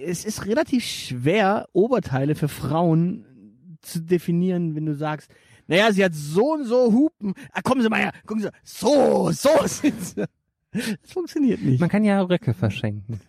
Es 0.03 0.25
ist 0.25 0.45
relativ 0.45 0.83
schwer, 0.83 1.67
Oberteile 1.73 2.35
für 2.35 2.47
Frauen 2.47 3.77
zu 3.81 4.01
definieren, 4.01 4.75
wenn 4.75 4.85
du 4.85 4.95
sagst, 4.95 5.31
naja, 5.67 5.91
sie 5.91 6.03
hat 6.03 6.13
so 6.15 6.53
und 6.53 6.65
so 6.65 6.91
Hupen. 6.91 7.33
Ah, 7.51 7.61
kommen 7.61 7.81
Sie 7.81 7.89
mal 7.89 7.99
her, 7.99 8.13
gucken 8.25 8.43
Sie, 8.43 8.49
so, 8.63 9.31
so 9.31 9.49
sind 9.65 10.01
sie. 10.01 10.25
Das 10.71 11.11
funktioniert 11.11 11.61
nicht. 11.61 11.79
Man 11.79 11.89
kann 11.89 12.03
ja 12.03 12.21
Röcke 12.21 12.53
verschenken. 12.53 13.19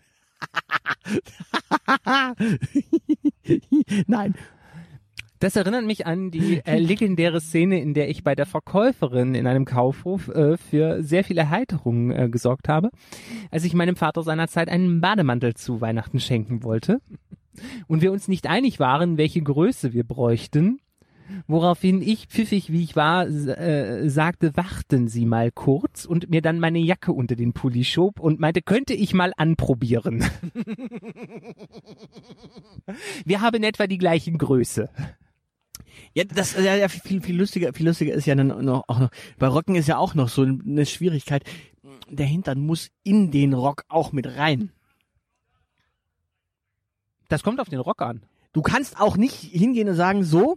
Nein. 4.07 4.35
Das 5.41 5.57
erinnert 5.57 5.85
mich 5.85 6.07
an 6.07 6.31
die 6.31 6.61
äh, 6.65 6.79
legendäre 6.79 7.41
Szene, 7.41 7.81
in 7.81 7.95
der 7.95 8.09
ich 8.09 8.25
bei 8.25 8.35
der 8.35 8.47
Verkäuferin 8.47 9.35
in 9.35 9.47
einem 9.47 9.65
Kaufhof 9.65 10.29
äh, 10.29 10.57
für 10.57 11.03
sehr 11.03 11.25
viel 11.25 11.39
Erheiterung 11.39 12.11
äh, 12.11 12.29
gesorgt 12.29 12.69
habe, 12.69 12.91
als 13.51 13.65
ich 13.65 13.75
meinem 13.75 13.97
Vater 13.97 14.23
seinerzeit 14.23 14.69
einen 14.69 15.01
Bademantel 15.01 15.55
zu 15.55 15.81
Weihnachten 15.81 16.21
schenken 16.21 16.63
wollte 16.63 17.01
und 17.87 18.03
wir 18.03 18.13
uns 18.13 18.29
nicht 18.29 18.47
einig 18.49 18.81
waren, 18.81 19.17
welche 19.17 19.43
Größe 19.43 19.93
wir 19.93 20.05
bräuchten, 20.05 20.81
woraufhin 21.47 22.03
ich, 22.03 22.27
pfiffig 22.27 22.73
wie 22.73 22.83
ich 22.83 22.97
war, 22.97 23.27
äh, 23.27 24.09
sagte, 24.09 24.57
warten 24.57 25.09
Sie 25.09 25.27
mal 25.27 25.51
kurz 25.53 26.05
und 26.05 26.31
mir 26.31 26.43
dann 26.43 26.59
meine 26.61 26.79
Jacke 26.79 27.13
unter 27.13 27.37
den 27.37 27.53
Pulli 27.53 27.85
schob 27.85 28.19
und 28.21 28.41
meinte, 28.41 28.63
könnte 28.63 28.95
ich 28.95 29.15
mal 29.15 29.33
anprobieren. 29.37 30.25
wir 33.25 33.41
haben 33.41 33.63
etwa 33.63 33.87
die 33.87 33.99
gleichen 33.99 34.39
Größe. 34.39 34.89
Ja, 36.15 36.25
das 36.25 36.55
ja, 36.55 36.75
ja 36.75 36.89
viel 36.89 37.21
viel 37.21 37.37
lustiger, 37.37 37.73
viel 37.73 37.87
lustiger 37.87 38.15
ist 38.15 38.27
ja 38.27 38.35
dann 38.35 38.49
noch 38.65 38.85
auch 38.89 38.99
noch 38.99 39.11
bei 39.39 39.47
Rocken 39.47 39.75
ist 39.75 39.89
ja 39.89 39.99
auch 39.99 40.15
noch 40.15 40.29
so 40.29 40.43
eine 40.43 40.87
Schwierigkeit. 40.87 41.45
Der 42.09 42.27
Hintern 42.27 42.61
muss 42.61 42.91
in 43.03 43.31
den 43.31 43.53
Rock 43.53 43.85
auch 43.89 44.13
mit 44.13 44.27
rein. 44.27 44.73
Das 47.29 47.43
kommt 47.43 47.61
auf 47.61 47.69
den 47.69 47.81
Rock 47.81 48.03
an. 48.03 48.23
Du 48.53 48.63
kannst 48.63 48.99
auch 48.99 49.17
nicht 49.17 49.35
hingehen 49.35 49.89
und 49.89 49.95
sagen, 49.95 50.25
so, 50.25 50.57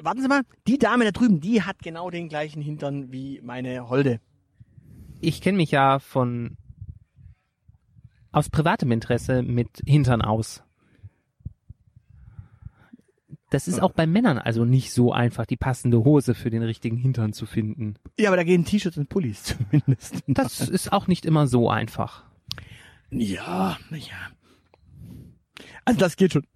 warten 0.00 0.22
Sie 0.22 0.28
mal, 0.28 0.42
die 0.66 0.78
Dame 0.78 1.04
da 1.04 1.10
drüben, 1.10 1.40
die 1.40 1.62
hat 1.62 1.80
genau 1.80 2.10
den 2.10 2.28
gleichen 2.28 2.62
Hintern 2.62 3.12
wie 3.12 3.40
meine 3.42 3.88
Holde. 3.88 4.20
Ich 5.20 5.40
kenne 5.40 5.58
mich 5.58 5.70
ja 5.70 5.98
von 5.98 6.56
aus 8.32 8.48
privatem 8.48 8.90
Interesse 8.92 9.42
mit 9.42 9.82
Hintern 9.86 10.22
aus. 10.22 10.62
Das 13.50 13.66
ist 13.66 13.80
auch 13.80 13.92
bei 13.92 14.06
Männern 14.06 14.38
also 14.38 14.64
nicht 14.64 14.92
so 14.92 15.12
einfach, 15.12 15.46
die 15.46 15.56
passende 15.56 16.04
Hose 16.04 16.34
für 16.34 16.50
den 16.50 16.62
richtigen 16.62 16.96
Hintern 16.96 17.32
zu 17.32 17.46
finden. 17.46 17.94
Ja, 18.18 18.28
aber 18.28 18.36
da 18.36 18.44
gehen 18.44 18.64
T-Shirts 18.64 18.98
und 18.98 19.08
Pullis 19.08 19.42
zumindest. 19.70 20.22
Das 20.26 20.60
ist 20.60 20.92
auch 20.92 21.06
nicht 21.06 21.24
immer 21.24 21.46
so 21.46 21.70
einfach. 21.70 22.24
Ja, 23.10 23.78
ja. 23.90 24.30
Also 25.86 25.98
das 25.98 26.16
geht 26.16 26.34
schon 26.34 26.46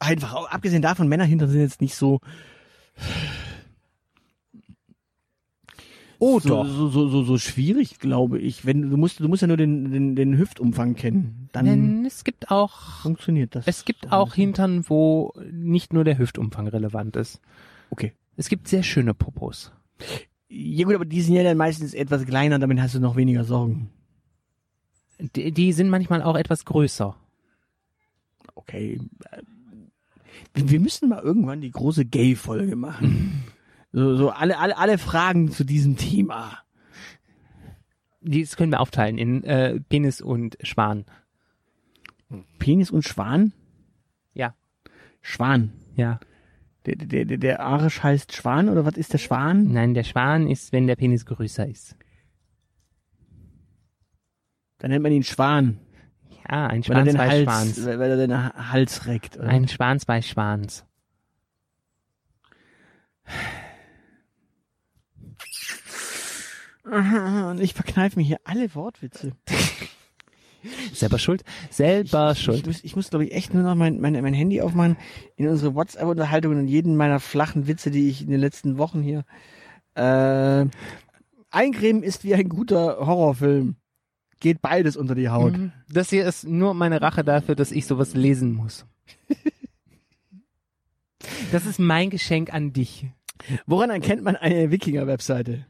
einfach. 0.00 0.46
Abgesehen 0.46 0.82
davon, 0.82 1.08
Männerhintern 1.08 1.48
sind 1.48 1.60
jetzt 1.60 1.80
nicht 1.80 1.94
so. 1.94 2.20
Oh 6.24 6.38
so, 6.38 6.62
so, 6.62 6.88
so, 6.88 7.08
so, 7.08 7.24
so 7.24 7.36
schwierig, 7.36 7.98
glaube 7.98 8.38
ich. 8.38 8.64
Wenn 8.64 8.90
du 8.90 8.96
musst, 8.96 9.18
du 9.18 9.26
musst 9.26 9.42
ja 9.42 9.48
nur 9.48 9.56
den, 9.56 9.90
den, 9.90 10.14
den 10.14 10.38
Hüftumfang 10.38 10.94
kennen, 10.94 11.48
dann 11.50 11.64
Denn 11.64 12.04
es 12.06 12.22
gibt 12.22 12.48
auch 12.48 13.00
funktioniert 13.00 13.56
das. 13.56 13.66
es 13.66 13.84
gibt 13.84 14.12
auch 14.12 14.32
Hintern, 14.34 14.88
wo 14.88 15.32
nicht 15.50 15.92
nur 15.92 16.04
der 16.04 16.18
Hüftumfang 16.18 16.68
relevant 16.68 17.16
ist. 17.16 17.40
Okay. 17.90 18.12
Es 18.36 18.48
gibt 18.48 18.68
sehr 18.68 18.84
schöne 18.84 19.14
Popos. 19.14 19.72
Ja 20.48 20.84
gut, 20.84 20.94
aber 20.94 21.06
die 21.06 21.22
sind 21.22 21.34
ja 21.34 21.42
dann 21.42 21.56
meistens 21.56 21.92
etwas 21.92 22.24
kleiner, 22.24 22.60
damit 22.60 22.80
hast 22.80 22.94
du 22.94 23.00
noch 23.00 23.16
weniger 23.16 23.42
Sorgen. 23.42 23.90
Die, 25.34 25.50
die 25.50 25.72
sind 25.72 25.90
manchmal 25.90 26.22
auch 26.22 26.36
etwas 26.36 26.64
größer. 26.64 27.16
Okay. 28.54 29.00
Wir 30.54 30.70
wir 30.70 30.78
müssen 30.78 31.08
mal 31.08 31.20
irgendwann 31.20 31.60
die 31.60 31.72
große 31.72 32.04
Gay-Folge 32.04 32.76
machen. 32.76 33.42
So, 33.92 34.16
so 34.16 34.30
alle, 34.30 34.58
alle, 34.58 34.76
alle 34.78 34.98
Fragen 34.98 35.50
zu 35.50 35.64
diesem 35.64 35.96
Thema. 35.96 36.58
Das 38.22 38.56
können 38.56 38.72
wir 38.72 38.80
aufteilen 38.80 39.18
in 39.18 39.44
äh, 39.44 39.80
Penis 39.80 40.20
und 40.20 40.56
Schwan. 40.62 41.04
Penis 42.58 42.90
und 42.90 43.02
Schwan? 43.02 43.52
Ja. 44.32 44.54
Schwan. 45.20 45.72
Ja. 45.96 46.20
Der, 46.86 46.96
der, 46.96 47.24
der, 47.26 47.36
der 47.38 47.60
Arisch 47.60 48.02
heißt 48.02 48.34
Schwan 48.34 48.68
oder 48.68 48.84
was 48.86 48.96
ist 48.96 49.12
der 49.12 49.18
Schwan? 49.18 49.72
Nein, 49.72 49.94
der 49.94 50.04
Schwan 50.04 50.48
ist, 50.48 50.72
wenn 50.72 50.86
der 50.86 50.96
Penis 50.96 51.26
größer 51.26 51.66
ist. 51.68 51.96
Dann 54.78 54.90
nennt 54.90 55.02
man 55.02 55.12
ihn 55.12 55.22
Schwan. 55.22 55.78
Ja, 56.50 56.66
ein 56.66 56.78
Weil 56.78 56.82
Schwan, 56.84 57.04
den 57.04 57.14
zwei 57.16 57.28
Hals, 57.28 57.42
Schwans. 57.44 57.86
weil 57.86 58.10
er 58.10 58.16
den 58.16 58.32
Ha- 58.36 58.70
Hals 58.72 59.06
reckt. 59.06 59.36
Oder? 59.36 59.48
Ein 59.48 59.68
Schwan, 59.68 60.00
zwei 60.00 60.22
Schwans. 60.22 60.84
Aha, 63.24 63.42
Und 66.84 67.60
ich 67.60 67.74
verkneife 67.74 68.18
mir 68.18 68.24
hier 68.24 68.38
alle 68.44 68.74
Wortwitze. 68.74 69.32
Selber 70.92 71.18
schuld. 71.18 71.42
Selber 71.70 72.32
Ich 72.32 72.42
schuld. 72.42 72.66
muss, 72.66 72.84
ich 72.84 72.94
muss 72.96 73.10
glaube 73.10 73.24
ich, 73.24 73.32
echt 73.32 73.52
nur 73.52 73.62
noch 73.62 73.74
mein, 73.74 74.00
mein, 74.00 74.12
mein 74.14 74.34
Handy 74.34 74.60
aufmachen, 74.60 74.96
in 75.36 75.48
unsere 75.48 75.74
WhatsApp-Unterhaltungen 75.74 76.58
und 76.60 76.68
jeden 76.68 76.96
meiner 76.96 77.18
flachen 77.20 77.66
Witze, 77.66 77.90
die 77.90 78.08
ich 78.08 78.22
in 78.22 78.30
den 78.30 78.40
letzten 78.40 78.78
Wochen 78.78 79.02
hier. 79.02 79.24
Äh, 79.94 80.66
Eincremen 81.50 82.02
ist 82.02 82.24
wie 82.24 82.34
ein 82.34 82.48
guter 82.48 82.98
Horrorfilm. 83.06 83.76
Geht 84.40 84.62
beides 84.62 84.96
unter 84.96 85.14
die 85.14 85.28
Haut. 85.28 85.56
Mhm. 85.56 85.72
Das 85.88 86.10
hier 86.10 86.26
ist 86.26 86.44
nur 86.46 86.74
meine 86.74 87.00
Rache 87.02 87.22
dafür, 87.24 87.54
dass 87.54 87.70
ich 87.72 87.86
sowas 87.86 88.14
lesen 88.14 88.54
muss. 88.54 88.86
Das 91.52 91.66
ist 91.66 91.78
mein 91.78 92.10
Geschenk 92.10 92.52
an 92.52 92.72
dich. 92.72 93.06
Woran 93.66 93.90
erkennt 93.90 94.22
man 94.24 94.36
eine 94.36 94.70
Wikinger-Webseite? 94.70 95.66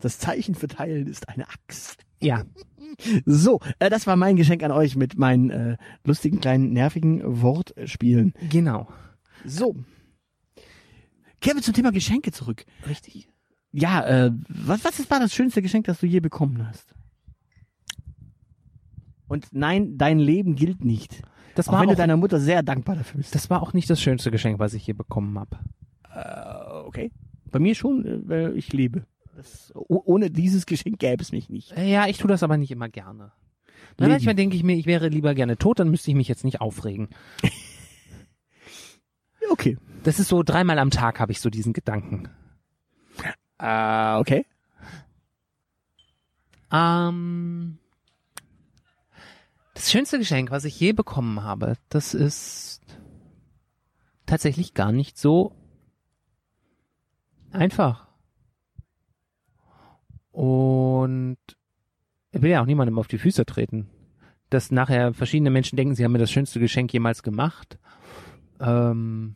Das 0.00 0.18
Zeichen 0.18 0.54
für 0.54 0.68
Teilen 0.68 1.06
ist 1.06 1.28
eine 1.28 1.48
Axt. 1.48 2.04
Ja. 2.20 2.44
So, 3.26 3.60
äh, 3.78 3.90
das 3.90 4.06
war 4.06 4.16
mein 4.16 4.34
Geschenk 4.36 4.62
an 4.62 4.72
euch 4.72 4.96
mit 4.96 5.18
meinen 5.18 5.50
äh, 5.50 5.76
lustigen, 6.04 6.40
kleinen, 6.40 6.72
nervigen 6.72 7.20
Wortspielen. 7.42 8.32
Genau. 8.48 8.88
So. 9.44 9.76
Kehren 11.40 11.58
wir 11.58 11.62
zum 11.62 11.74
Thema 11.74 11.92
Geschenke 11.92 12.32
zurück. 12.32 12.64
Richtig. 12.88 13.28
Ja, 13.72 14.04
äh, 14.06 14.32
was, 14.48 14.84
was 14.84 15.10
war 15.10 15.20
das 15.20 15.34
schönste 15.34 15.60
Geschenk, 15.60 15.84
das 15.84 16.00
du 16.00 16.06
je 16.06 16.20
bekommen 16.20 16.66
hast? 16.66 16.94
Und 19.28 19.48
nein, 19.52 19.98
dein 19.98 20.18
Leben 20.18 20.56
gilt 20.56 20.82
nicht. 20.82 21.22
Das 21.54 21.68
Auch 21.68 21.74
war, 21.74 21.80
wenn 21.82 21.88
du 21.88 21.92
auch, 21.92 21.98
deiner 21.98 22.16
Mutter 22.16 22.40
sehr 22.40 22.62
dankbar 22.62 22.96
dafür 22.96 23.18
bist. 23.18 23.34
das 23.34 23.50
war 23.50 23.62
auch 23.62 23.74
nicht 23.74 23.90
das 23.90 24.00
schönste 24.00 24.30
Geschenk, 24.30 24.58
was 24.58 24.74
ich 24.74 24.86
je 24.86 24.94
bekommen 24.94 25.38
habe. 25.38 25.58
Äh, 26.10 26.86
okay. 26.86 27.12
Bei 27.50 27.58
mir 27.58 27.74
schon, 27.74 28.04
äh, 28.04 28.28
weil 28.28 28.56
ich 28.56 28.72
lebe. 28.72 29.04
Das, 29.38 29.70
oh, 29.76 30.02
ohne 30.04 30.32
dieses 30.32 30.66
Geschenk 30.66 30.98
gäbe 30.98 31.22
es 31.22 31.30
mich 31.30 31.48
nicht. 31.48 31.70
Ja, 31.78 32.08
ich 32.08 32.18
tue 32.18 32.26
das 32.26 32.42
aber 32.42 32.56
nicht 32.56 32.72
immer 32.72 32.88
gerne. 32.88 33.30
Leben. 33.96 34.10
manchmal 34.10 34.34
denke 34.34 34.56
ich 34.56 34.64
mir, 34.64 34.74
ich 34.74 34.86
wäre 34.86 35.06
lieber 35.06 35.32
gerne 35.36 35.56
tot, 35.56 35.78
dann 35.78 35.90
müsste 35.90 36.10
ich 36.10 36.16
mich 36.16 36.26
jetzt 36.26 36.44
nicht 36.44 36.60
aufregen. 36.60 37.08
Okay. 39.50 39.78
Das 40.02 40.18
ist 40.18 40.28
so 40.28 40.42
dreimal 40.42 40.78
am 40.78 40.90
Tag 40.90 41.20
habe 41.20 41.32
ich 41.32 41.40
so 41.40 41.48
diesen 41.48 41.72
Gedanken. 41.72 42.28
Äh, 43.58 44.16
okay. 44.16 44.44
Ähm, 46.70 47.78
das 49.72 49.90
schönste 49.90 50.18
Geschenk, 50.18 50.50
was 50.50 50.66
ich 50.66 50.78
je 50.78 50.92
bekommen 50.92 51.42
habe, 51.42 51.78
das 51.88 52.12
ist 52.12 52.82
tatsächlich 54.26 54.74
gar 54.74 54.92
nicht 54.92 55.16
so 55.16 55.56
einfach. 57.52 58.07
Und 60.38 61.36
ich 62.30 62.40
will 62.40 62.52
ja 62.52 62.62
auch 62.62 62.66
niemandem 62.66 62.96
auf 62.96 63.08
die 63.08 63.18
Füße 63.18 63.44
treten. 63.44 63.88
Dass 64.50 64.70
nachher 64.70 65.12
verschiedene 65.12 65.50
Menschen 65.50 65.74
denken, 65.74 65.96
sie 65.96 66.04
haben 66.04 66.12
mir 66.12 66.18
das 66.18 66.30
schönste 66.30 66.60
Geschenk 66.60 66.92
jemals 66.92 67.24
gemacht. 67.24 67.76
Ähm, 68.60 69.34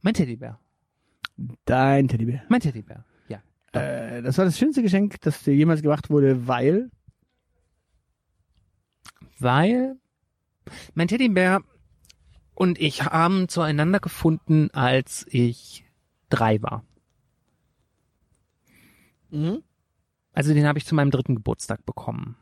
mein 0.00 0.14
Teddybär. 0.14 0.60
Dein 1.64 2.06
Teddybär. 2.06 2.44
Mein 2.48 2.60
Teddybär. 2.60 3.04
Ja. 3.26 3.42
Äh, 3.72 4.22
das 4.22 4.38
war 4.38 4.44
das 4.44 4.56
schönste 4.56 4.80
Geschenk, 4.80 5.20
das 5.22 5.42
dir 5.42 5.56
jemals 5.56 5.82
gemacht 5.82 6.08
wurde, 6.08 6.46
weil 6.46 6.88
weil 9.40 9.96
mein 10.94 11.08
Teddybär 11.08 11.62
und 12.56 12.80
ich 12.80 13.04
haben 13.04 13.48
zueinander 13.48 14.00
gefunden, 14.00 14.70
als 14.72 15.26
ich 15.28 15.84
drei 16.30 16.60
war. 16.62 16.84
Also 20.32 20.54
den 20.54 20.66
habe 20.66 20.78
ich 20.78 20.86
zu 20.86 20.94
meinem 20.94 21.10
dritten 21.10 21.34
Geburtstag 21.34 21.84
bekommen. 21.84 22.36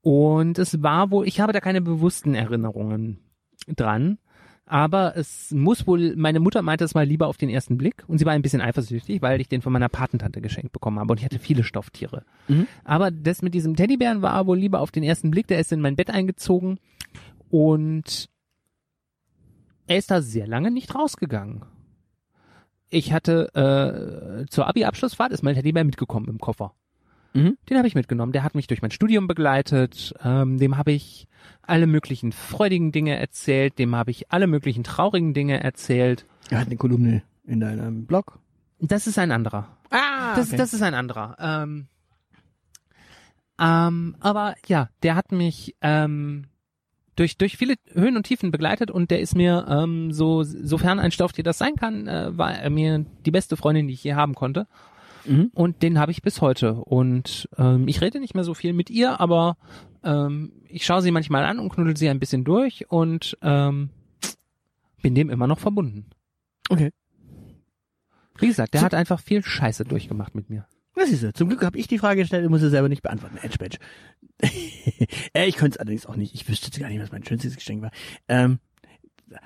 Und 0.00 0.58
es 0.58 0.82
war 0.82 1.10
wohl, 1.10 1.26
ich 1.26 1.40
habe 1.40 1.52
da 1.52 1.60
keine 1.60 1.80
bewussten 1.80 2.34
Erinnerungen 2.34 3.18
dran, 3.66 4.18
aber 4.64 5.16
es 5.16 5.50
muss 5.50 5.86
wohl, 5.86 6.14
meine 6.16 6.38
Mutter 6.38 6.62
meinte 6.62 6.84
es 6.84 6.94
mal 6.94 7.04
lieber 7.04 7.26
auf 7.26 7.36
den 7.36 7.48
ersten 7.48 7.76
Blick 7.76 8.04
und 8.06 8.18
sie 8.18 8.26
war 8.26 8.32
ein 8.32 8.42
bisschen 8.42 8.60
eifersüchtig, 8.60 9.22
weil 9.22 9.40
ich 9.40 9.48
den 9.48 9.60
von 9.60 9.72
meiner 9.72 9.88
Patentante 9.88 10.40
geschenkt 10.40 10.72
bekommen 10.72 11.00
habe 11.00 11.12
und 11.12 11.18
ich 11.18 11.24
hatte 11.24 11.38
viele 11.38 11.64
Stofftiere. 11.64 12.24
Mhm. 12.46 12.68
Aber 12.84 13.10
das 13.10 13.42
mit 13.42 13.54
diesem 13.54 13.74
Teddybären 13.74 14.22
war 14.22 14.46
wohl 14.46 14.58
lieber 14.58 14.80
auf 14.80 14.92
den 14.92 15.02
ersten 15.02 15.30
Blick, 15.30 15.48
der 15.48 15.58
ist 15.58 15.72
in 15.72 15.80
mein 15.80 15.96
Bett 15.96 16.10
eingezogen 16.10 16.78
und 17.50 18.28
er 19.86 19.98
ist 19.98 20.10
da 20.10 20.22
sehr 20.22 20.46
lange 20.46 20.70
nicht 20.70 20.94
rausgegangen. 20.94 21.64
Ich 22.90 23.12
hatte 23.12 23.50
äh, 23.54 24.46
zur 24.50 24.66
Abi-Abschlussfahrt 24.68 25.32
ist 25.32 25.42
mein 25.42 25.54
Teddybär 25.54 25.84
mitgekommen 25.84 26.28
im 26.28 26.38
Koffer. 26.38 26.74
Mhm. 27.32 27.56
Den 27.68 27.76
habe 27.76 27.88
ich 27.88 27.96
mitgenommen. 27.96 28.32
Der 28.32 28.44
hat 28.44 28.54
mich 28.54 28.68
durch 28.68 28.82
mein 28.82 28.92
Studium 28.92 29.26
begleitet. 29.26 30.14
Ähm, 30.22 30.58
dem 30.58 30.76
habe 30.78 30.92
ich 30.92 31.26
alle 31.62 31.86
möglichen 31.88 32.30
freudigen 32.30 32.92
Dinge 32.92 33.16
erzählt. 33.18 33.78
Dem 33.78 33.96
habe 33.96 34.12
ich 34.12 34.30
alle 34.30 34.46
möglichen 34.46 34.84
traurigen 34.84 35.34
Dinge 35.34 35.62
erzählt. 35.62 36.26
Er 36.50 36.60
hat 36.60 36.66
eine 36.66 36.76
Kolumne 36.76 37.22
in 37.44 37.58
deinem 37.60 38.06
Blog. 38.06 38.38
Das 38.78 39.06
ist 39.08 39.18
ein 39.18 39.32
anderer. 39.32 39.76
Ah, 39.90 40.36
Das, 40.36 40.50
das 40.50 40.72
ist 40.74 40.82
ein 40.82 40.94
anderer. 40.94 41.36
Ähm, 41.40 41.88
ähm, 43.60 44.16
aber 44.20 44.54
ja, 44.66 44.88
der 45.02 45.14
hat 45.16 45.32
mich 45.32 45.74
ähm, 45.80 46.46
durch 47.16 47.36
durch 47.36 47.56
viele 47.56 47.74
Höhen 47.92 48.16
und 48.16 48.24
Tiefen 48.24 48.50
begleitet 48.50 48.90
und 48.90 49.10
der 49.10 49.20
ist 49.20 49.34
mir 49.36 49.66
ähm, 49.68 50.12
so 50.12 50.42
sofern 50.42 50.98
ein 50.98 51.10
Stofftier 51.12 51.44
das 51.44 51.58
sein 51.58 51.76
kann, 51.76 52.08
äh, 52.08 52.36
war 52.36 52.54
er 52.54 52.70
mir 52.70 53.04
die 53.24 53.30
beste 53.30 53.56
Freundin, 53.56 53.86
die 53.88 53.94
ich 53.94 54.04
je 54.04 54.14
haben 54.14 54.34
konnte. 54.34 54.66
Mhm. 55.26 55.50
Und 55.54 55.82
den 55.82 55.98
habe 55.98 56.12
ich 56.12 56.20
bis 56.22 56.40
heute. 56.42 56.74
Und 56.74 57.48
ähm, 57.56 57.88
ich 57.88 58.00
rede 58.02 58.20
nicht 58.20 58.34
mehr 58.34 58.44
so 58.44 58.52
viel 58.52 58.72
mit 58.74 58.90
ihr, 58.90 59.20
aber 59.20 59.56
ähm, 60.02 60.52
ich 60.68 60.84
schaue 60.84 61.00
sie 61.02 61.10
manchmal 61.12 61.44
an 61.44 61.58
und 61.58 61.70
knuddel 61.70 61.96
sie 61.96 62.08
ein 62.10 62.20
bisschen 62.20 62.44
durch 62.44 62.90
und 62.90 63.38
ähm, 63.40 63.88
bin 65.02 65.14
dem 65.14 65.30
immer 65.30 65.46
noch 65.46 65.60
verbunden. 65.60 66.06
Okay. 66.68 66.90
Wie 68.38 68.48
gesagt, 68.48 68.74
der 68.74 68.80
So- 68.80 68.84
hat 68.86 68.94
einfach 68.94 69.20
viel 69.20 69.42
Scheiße 69.42 69.84
durchgemacht 69.84 70.34
mit 70.34 70.50
mir. 70.50 70.66
Das 70.96 71.10
ist 71.10 71.36
Zum 71.36 71.48
Glück 71.48 71.62
habe 71.64 71.76
ich 71.78 71.88
die 71.88 71.98
Frage 71.98 72.20
gestellt 72.20 72.44
und 72.44 72.50
muss 72.50 72.60
sie 72.60 72.70
selber 72.70 72.88
nicht 72.88 73.02
beantworten. 73.02 73.36
Edge 73.42 73.58
Badge. 73.58 73.78
Äh, 74.42 75.46
ich 75.46 75.56
könnte 75.56 75.76
es 75.76 75.80
allerdings 75.80 76.06
auch 76.06 76.16
nicht. 76.16 76.34
Ich 76.34 76.48
wüsste 76.48 76.78
gar 76.78 76.88
nicht, 76.88 77.00
was 77.00 77.12
mein 77.12 77.24
schönstes 77.24 77.56
Geschenk 77.56 77.82
war. 77.82 77.90
Ähm, 78.28 78.58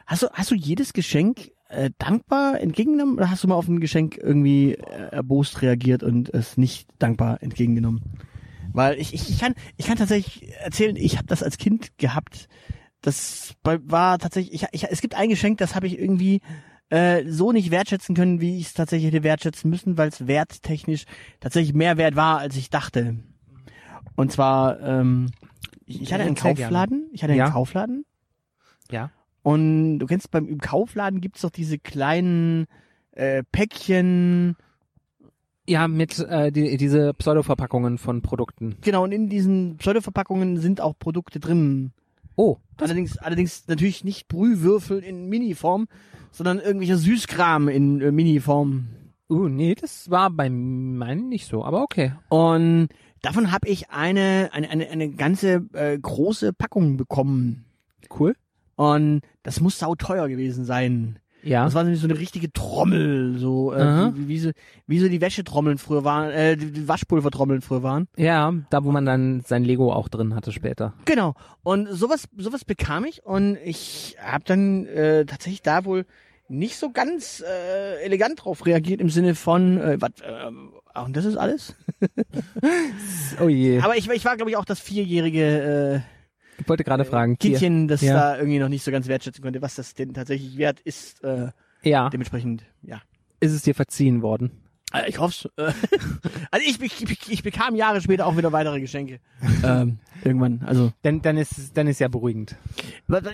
hast 0.07 0.23
du 0.23 0.29
hast 0.33 0.51
du 0.51 0.55
jedes 0.55 0.93
Geschenk 0.93 1.53
äh, 1.69 1.91
dankbar 1.99 2.61
entgegengenommen 2.61 3.17
oder 3.17 3.31
hast 3.31 3.45
du 3.45 3.49
mal 3.49 3.55
auf 3.55 3.69
ein 3.69 3.81
Geschenk 3.81 4.17
irgendwie 4.17 4.75
äh, 4.75 5.09
erbost 5.11 5.63
reagiert 5.63 6.03
und 6.03 6.33
es 6.33 6.57
nicht 6.57 6.89
dankbar 6.99 7.43
entgegengenommen? 7.43 8.03
Weil 8.73 8.99
ich, 8.99 9.15
ich, 9.15 9.29
ich 9.31 9.39
kann 9.39 9.55
ich 9.77 9.87
kann 9.87 9.97
tatsächlich 9.97 10.53
erzählen, 10.57 10.97
ich 10.97 11.17
habe 11.17 11.27
das 11.27 11.43
als 11.43 11.59
Kind 11.59 11.97
gehabt. 11.99 12.49
Das 13.01 13.55
war 13.63 14.19
tatsächlich 14.19 14.63
ich, 14.63 14.69
ich 14.73 14.91
es 14.91 15.01
gibt 15.01 15.15
ein 15.15 15.29
Geschenk, 15.29 15.59
das 15.59 15.75
habe 15.75 15.87
ich 15.87 15.99
irgendwie 15.99 16.41
äh, 16.91 17.25
so 17.27 17.53
nicht 17.53 17.71
wertschätzen 17.71 18.15
können, 18.15 18.41
wie 18.41 18.59
ich 18.59 18.67
es 18.67 18.75
tatsächlich 18.75 19.13
hätte 19.13 19.23
wertschätzen 19.23 19.71
müssen, 19.71 19.99
weil 19.99 20.09
es 20.09 20.27
werttechnisch 20.27 21.05
tatsächlich 21.41 21.75
mehr 21.75 21.97
wert 21.97 22.17
war, 22.17 22.39
als 22.39 22.57
ich 22.57 22.71
dachte. 22.71 23.19
Und 24.19 24.33
zwar, 24.33 24.81
ähm, 24.81 25.31
ich, 25.87 26.13
hatte 26.13 26.25
einen 26.25 26.35
gerne. 26.35 26.55
Kaufladen, 26.57 27.09
ich 27.13 27.23
hatte 27.23 27.33
einen 27.33 27.39
Ja. 27.39 27.51
Kaufladen 27.51 28.05
Ja. 28.91 29.11
und 29.43 29.99
du 30.01 30.07
kennst 30.07 30.31
beim 30.31 30.47
im 30.49 30.59
Kaufladen 30.59 31.21
gibt's 31.21 31.41
doch 31.43 31.51
diese 31.51 31.79
kleinen 31.79 32.67
äh, 33.13 33.43
Päckchen, 33.53 34.57
Ja, 35.67 35.87
mit 35.89 36.19
äh, 36.19 36.51
die, 36.51 36.77
diese 36.77 37.13
Pseudo-Verpackungen 37.15 37.99
von 37.99 38.23
Produkten. 38.23 38.77
genau, 38.81 39.05
und 39.05 39.13
in 39.13 39.29
diesen 39.29 39.77
Pseudoverpackungen 39.77 40.57
sind 40.59 40.81
auch 40.81 40.99
Produkte 40.99 41.41
drin. 41.41 41.93
Oh, 42.37 42.57
Allerdings, 42.81 43.19
allerdings 43.19 43.67
natürlich 43.67 44.05
nicht 44.05 44.29
Brühwürfel 44.29 45.01
in 45.01 45.29
Miniform, 45.29 45.89
sondern 46.31 46.59
irgendwelcher 46.61 46.97
Süßkram 46.97 47.69
in 47.69 48.01
äh, 48.01 48.13
Miniform. 48.13 48.89
uh, 49.29 49.49
nee, 49.49 49.75
das 49.75 50.09
war 50.11 50.31
bei 50.31 50.49
meinen 50.49 51.29
nicht 51.29 51.47
so, 51.47 51.65
aber 51.65 51.83
okay. 51.83 52.13
Und 52.29 52.89
davon 53.23 53.53
habe 53.53 53.69
ich 53.69 53.91
eine, 53.91 54.51
eine, 54.53 54.71
eine, 54.71 54.89
eine 54.89 55.11
ganze 55.11 55.67
äh, 55.73 55.99
große 55.99 56.53
Packung 56.53 56.97
bekommen. 56.97 57.65
Cool. 58.19 58.35
Und 58.77 59.23
das 59.43 59.61
muss 59.61 59.79
sauteuer 59.79 60.29
gewesen 60.29 60.65
sein. 60.65 61.19
Ja. 61.43 61.65
Das 61.65 61.75
war 61.75 61.85
nämlich 61.85 62.01
so 62.01 62.09
eine 62.09 62.19
richtige 62.19 62.53
Trommel, 62.53 63.39
so 63.39 63.73
äh, 63.73 64.13
wie, 64.15 64.29
wie, 64.29 64.39
so, 64.39 64.51
wie 64.87 64.99
so 64.99 65.09
die 65.09 65.21
Wäschetrommeln 65.21 65.79
früher 65.79 66.05
waren, 66.05 66.31
äh, 66.31 66.57
die, 66.57 66.73
die 66.73 66.89
Waschpulvertrommeln 66.89 67.63
früher 67.63 67.83
waren. 67.83 68.09
Ja, 68.17 68.53
da 68.71 68.85
wo 68.85 68.91
man 68.91 69.07
dann 69.07 69.43
sein 69.47 69.65
Lego 69.65 69.93
auch 69.93 70.09
drin 70.09 70.35
hatte 70.35 70.53
später. 70.53 70.95
Genau. 71.05 71.35
Und 71.63 71.89
sowas, 71.91 72.29
sowas 72.37 72.65
bekam 72.65 73.05
ich 73.05 73.25
und 73.25 73.57
ich 73.65 74.17
habe 74.21 74.45
dann 74.45 74.87
äh, 74.87 75.25
tatsächlich 75.27 75.63
da 75.63 75.85
wohl 75.85 76.07
nicht 76.49 76.77
so 76.77 76.91
ganz 76.91 77.43
äh, 77.47 78.03
elegant 78.03 78.45
drauf 78.45 78.65
reagiert 78.67 79.01
im 79.01 79.11
Sinne 79.11 79.35
von, 79.35 79.79
äh, 79.81 79.97
was, 80.01 80.11
äh, 80.23 81.01
und 81.01 81.17
das 81.17 81.25
ist 81.25 81.37
alles? 81.37 81.75
Oh 83.41 83.49
je. 83.49 83.81
Aber 83.81 83.97
ich, 83.97 84.09
ich 84.09 84.25
war, 84.25 84.37
glaube 84.37 84.51
ich, 84.51 84.57
auch 84.57 84.65
das 84.65 84.81
vierjährige 84.81 86.03
äh, 86.05 86.61
Ich 86.61 86.69
wollte 86.69 86.85
gerade 86.85 87.05
fragen. 87.05 87.39
Tier. 87.39 87.51
Kindchen, 87.53 87.89
das 87.89 88.01
Ja. 88.03 88.15
da 88.15 88.37
irgendwie 88.39 88.59
noch 88.59 88.69
nicht 88.69 88.83
so 88.83 88.91
ganz 88.91 89.07
wertschätzen 89.09 89.43
konnte, 89.43 89.63
was 89.63 89.75
das 89.77 89.95
denn 89.95 90.15
tatsächlich 90.15 90.57
wert 90.59 90.81
ist. 90.81 91.23
Äh, 91.23 91.49
Ja, 91.83 92.09
dementsprechend, 92.11 92.65
ja. 92.83 93.01
ist 93.41 93.53
es 93.53 93.63
dir 93.63 93.75
verziehen 93.75 94.23
worden? 94.23 94.51
Äh, 94.93 95.09
Ich 95.09 95.19
hoffe 95.19 95.51
äh, 95.57 95.73
Also 96.51 96.67
ich, 96.67 96.81
ich, 96.81 97.29
ich, 97.29 97.43
bekam 97.43 97.75
Jahre 97.77 98.01
später 98.01 98.27
auch 98.27 98.37
wieder 98.37 98.53
weitere 98.53 98.81
Geschenke. 98.81 99.21
ähm, 99.63 99.99
irgendwann. 100.25 100.63
Also 100.65 100.93
Dann, 101.03 101.21
dann 101.23 101.37
ist 101.37 101.59
es- 101.59 101.73
dann 101.73 101.87
ist 101.87 101.99
ja 102.01 102.09
beruhigend. 102.09 102.57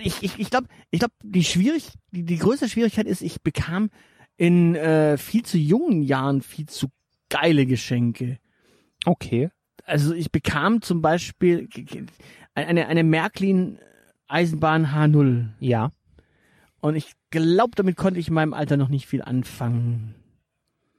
ich, 0.03 0.21
ich, 0.23 0.39
ich 0.39 0.49
glaube, 0.49 0.67
ich 0.91 0.99
glaub, 0.99 1.11
die 1.23 1.43
schwierig, 1.43 1.89
die, 2.11 2.23
die 2.23 2.37
größte 2.37 2.67
Schwierigkeit 2.69 3.07
ist, 3.07 3.21
ich 3.21 3.41
bekam 3.41 3.89
in 4.37 4.75
äh, 4.75 5.17
viel 5.17 5.43
zu 5.43 5.57
jungen 5.57 6.01
Jahren 6.01 6.41
viel 6.41 6.65
zu 6.67 6.87
geile 7.29 7.65
Geschenke. 7.65 8.37
Okay. 9.05 9.49
Also 9.85 10.13
ich 10.13 10.31
bekam 10.31 10.81
zum 10.81 11.01
Beispiel 11.01 11.69
eine, 12.53 12.87
eine 12.87 13.03
Märklin 13.03 13.77
Eisenbahn 14.27 14.87
H0. 14.87 15.49
Ja. 15.59 15.91
Und 16.81 16.95
ich 16.95 17.13
glaube, 17.29 17.71
damit 17.75 17.95
konnte 17.95 18.19
ich 18.19 18.27
in 18.27 18.33
meinem 18.33 18.53
Alter 18.53 18.77
noch 18.77 18.89
nicht 18.89 19.05
viel 19.07 19.21
anfangen. 19.21 20.15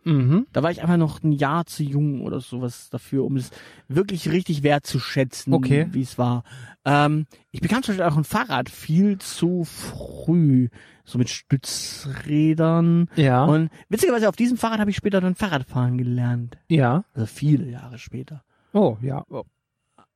Mhm. 0.07 0.47
Da 0.53 0.63
war 0.63 0.71
ich 0.71 0.81
einfach 0.83 0.97
noch 0.97 1.23
ein 1.23 1.33
Jahr 1.33 1.67
zu 1.67 1.83
jung 1.83 2.23
oder 2.23 2.41
sowas 2.41 2.89
dafür, 2.91 3.25
um 3.25 3.37
es 3.37 3.51
wirklich 3.89 4.31
richtig 4.31 4.63
wertzuschätzen, 4.63 5.53
Okay. 5.53 5.89
wie 5.91 6.01
es 6.03 6.17
war. 6.17 6.45
Ähm, 6.85 7.27
ich 7.51 7.61
bekam 7.61 7.83
zum 7.83 7.93
Beispiel 7.97 8.11
auch 8.11 8.17
ein 8.17 8.25
Fahrrad 8.25 8.71
viel 8.71 9.19
zu 9.19 9.65
früh, 9.65 10.69
so 11.05 11.19
mit 11.19 11.29
Stützrädern. 11.29 13.09
Ja. 13.17 13.45
Und 13.45 13.71
witzigerweise 13.89 14.29
auf 14.29 14.37
diesem 14.37 14.57
Fahrrad 14.57 14.79
habe 14.81 14.91
ich 14.91 14.97
später 14.97 15.21
dann 15.21 15.35
Fahrradfahren 15.35 15.99
gelernt. 15.99 16.57
ja. 16.69 17.05
Also 17.15 17.27
viele 17.27 17.69
Jahre 17.69 17.99
später. 17.99 18.43
Oh, 18.73 18.97
ja. 19.01 19.25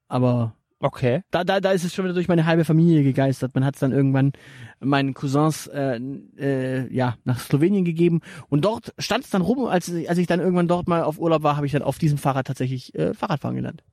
Aber 0.09 0.55
Okay. 0.83 1.21
da, 1.31 1.45
da, 1.45 1.61
da 1.61 1.73
ist 1.73 1.85
es 1.85 1.95
schon 1.95 2.07
wieder 2.07 2.15
durch 2.15 2.27
meine 2.29 2.47
halbe 2.47 2.65
Familie 2.65 3.03
gegeistert. 3.03 3.55
Man 3.55 3.65
hat 3.67 3.75
es 3.75 3.81
dann 3.81 3.93
irgendwann 3.93 4.33
meinen 4.81 5.13
Cousins 5.13 5.67
äh, 5.67 6.01
äh, 6.39 6.93
ja 6.93 7.17
nach 7.25 7.39
Slowenien 7.39 7.85
gegeben 7.85 8.21
und 8.49 8.65
dort 8.65 8.95
stand 8.99 9.25
es 9.25 9.31
dann 9.31 9.43
rum. 9.43 9.67
Als, 9.67 9.89
ich- 9.89 10.09
als 10.09 10.19
ich 10.19 10.27
dann 10.27 10.41
irgendwann 10.41 10.69
dort 10.69 10.89
mal 10.89 11.03
auf 11.03 11.19
Urlaub 11.19 11.43
war, 11.43 11.57
habe 11.57 11.67
ich 11.67 11.73
dann 11.73 11.83
auf 11.83 11.99
diesem 11.99 12.17
Fahrrad 12.17 12.47
tatsächlich 12.47 12.95
äh, 12.95 13.13
Fahrradfahren 13.13 13.57
gelernt. 13.57 13.85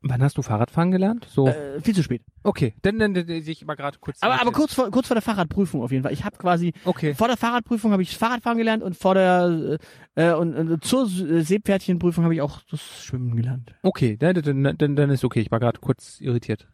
Wann 0.00 0.22
hast 0.22 0.38
du 0.38 0.42
Fahrradfahren 0.42 0.92
gelernt? 0.92 1.26
So. 1.28 1.48
Äh, 1.48 1.80
viel 1.80 1.94
zu 1.94 2.04
spät. 2.04 2.22
okay. 2.44 2.72
Dann, 2.82 3.00
dann, 3.00 3.14
dann 3.14 3.28
ich 3.28 3.64
mal 3.64 3.74
gerade 3.74 3.98
kurz. 3.98 4.22
Aber, 4.22 4.40
aber 4.40 4.52
kurz 4.52 4.72
vor 4.74 4.90
kurz 4.92 5.08
vor 5.08 5.16
der 5.16 5.22
Fahrradprüfung 5.22 5.82
auf 5.82 5.90
jeden 5.90 6.04
Fall. 6.04 6.12
Ich 6.12 6.24
habe 6.24 6.36
quasi 6.36 6.72
Okay. 6.84 7.14
vor 7.14 7.26
der 7.26 7.36
Fahrradprüfung 7.36 7.90
habe 7.90 8.02
ich 8.02 8.16
Fahrradfahren 8.16 8.58
gelernt 8.58 8.84
und 8.84 8.96
vor 8.96 9.14
der 9.14 9.78
äh, 10.14 10.32
und, 10.32 10.54
und 10.54 10.84
zur 10.84 11.06
äh, 11.06 11.42
Seepferdchenprüfung 11.42 12.22
habe 12.22 12.34
ich 12.34 12.40
auch 12.42 12.60
das 12.70 12.80
Schwimmen 13.04 13.34
gelernt. 13.36 13.74
Okay, 13.82 14.16
dann, 14.16 14.34
dann, 14.34 14.76
dann, 14.78 14.94
dann 14.96 15.10
ist 15.10 15.24
okay. 15.24 15.40
Ich 15.40 15.50
war 15.50 15.58
gerade 15.58 15.80
kurz 15.80 16.20
irritiert. 16.20 16.68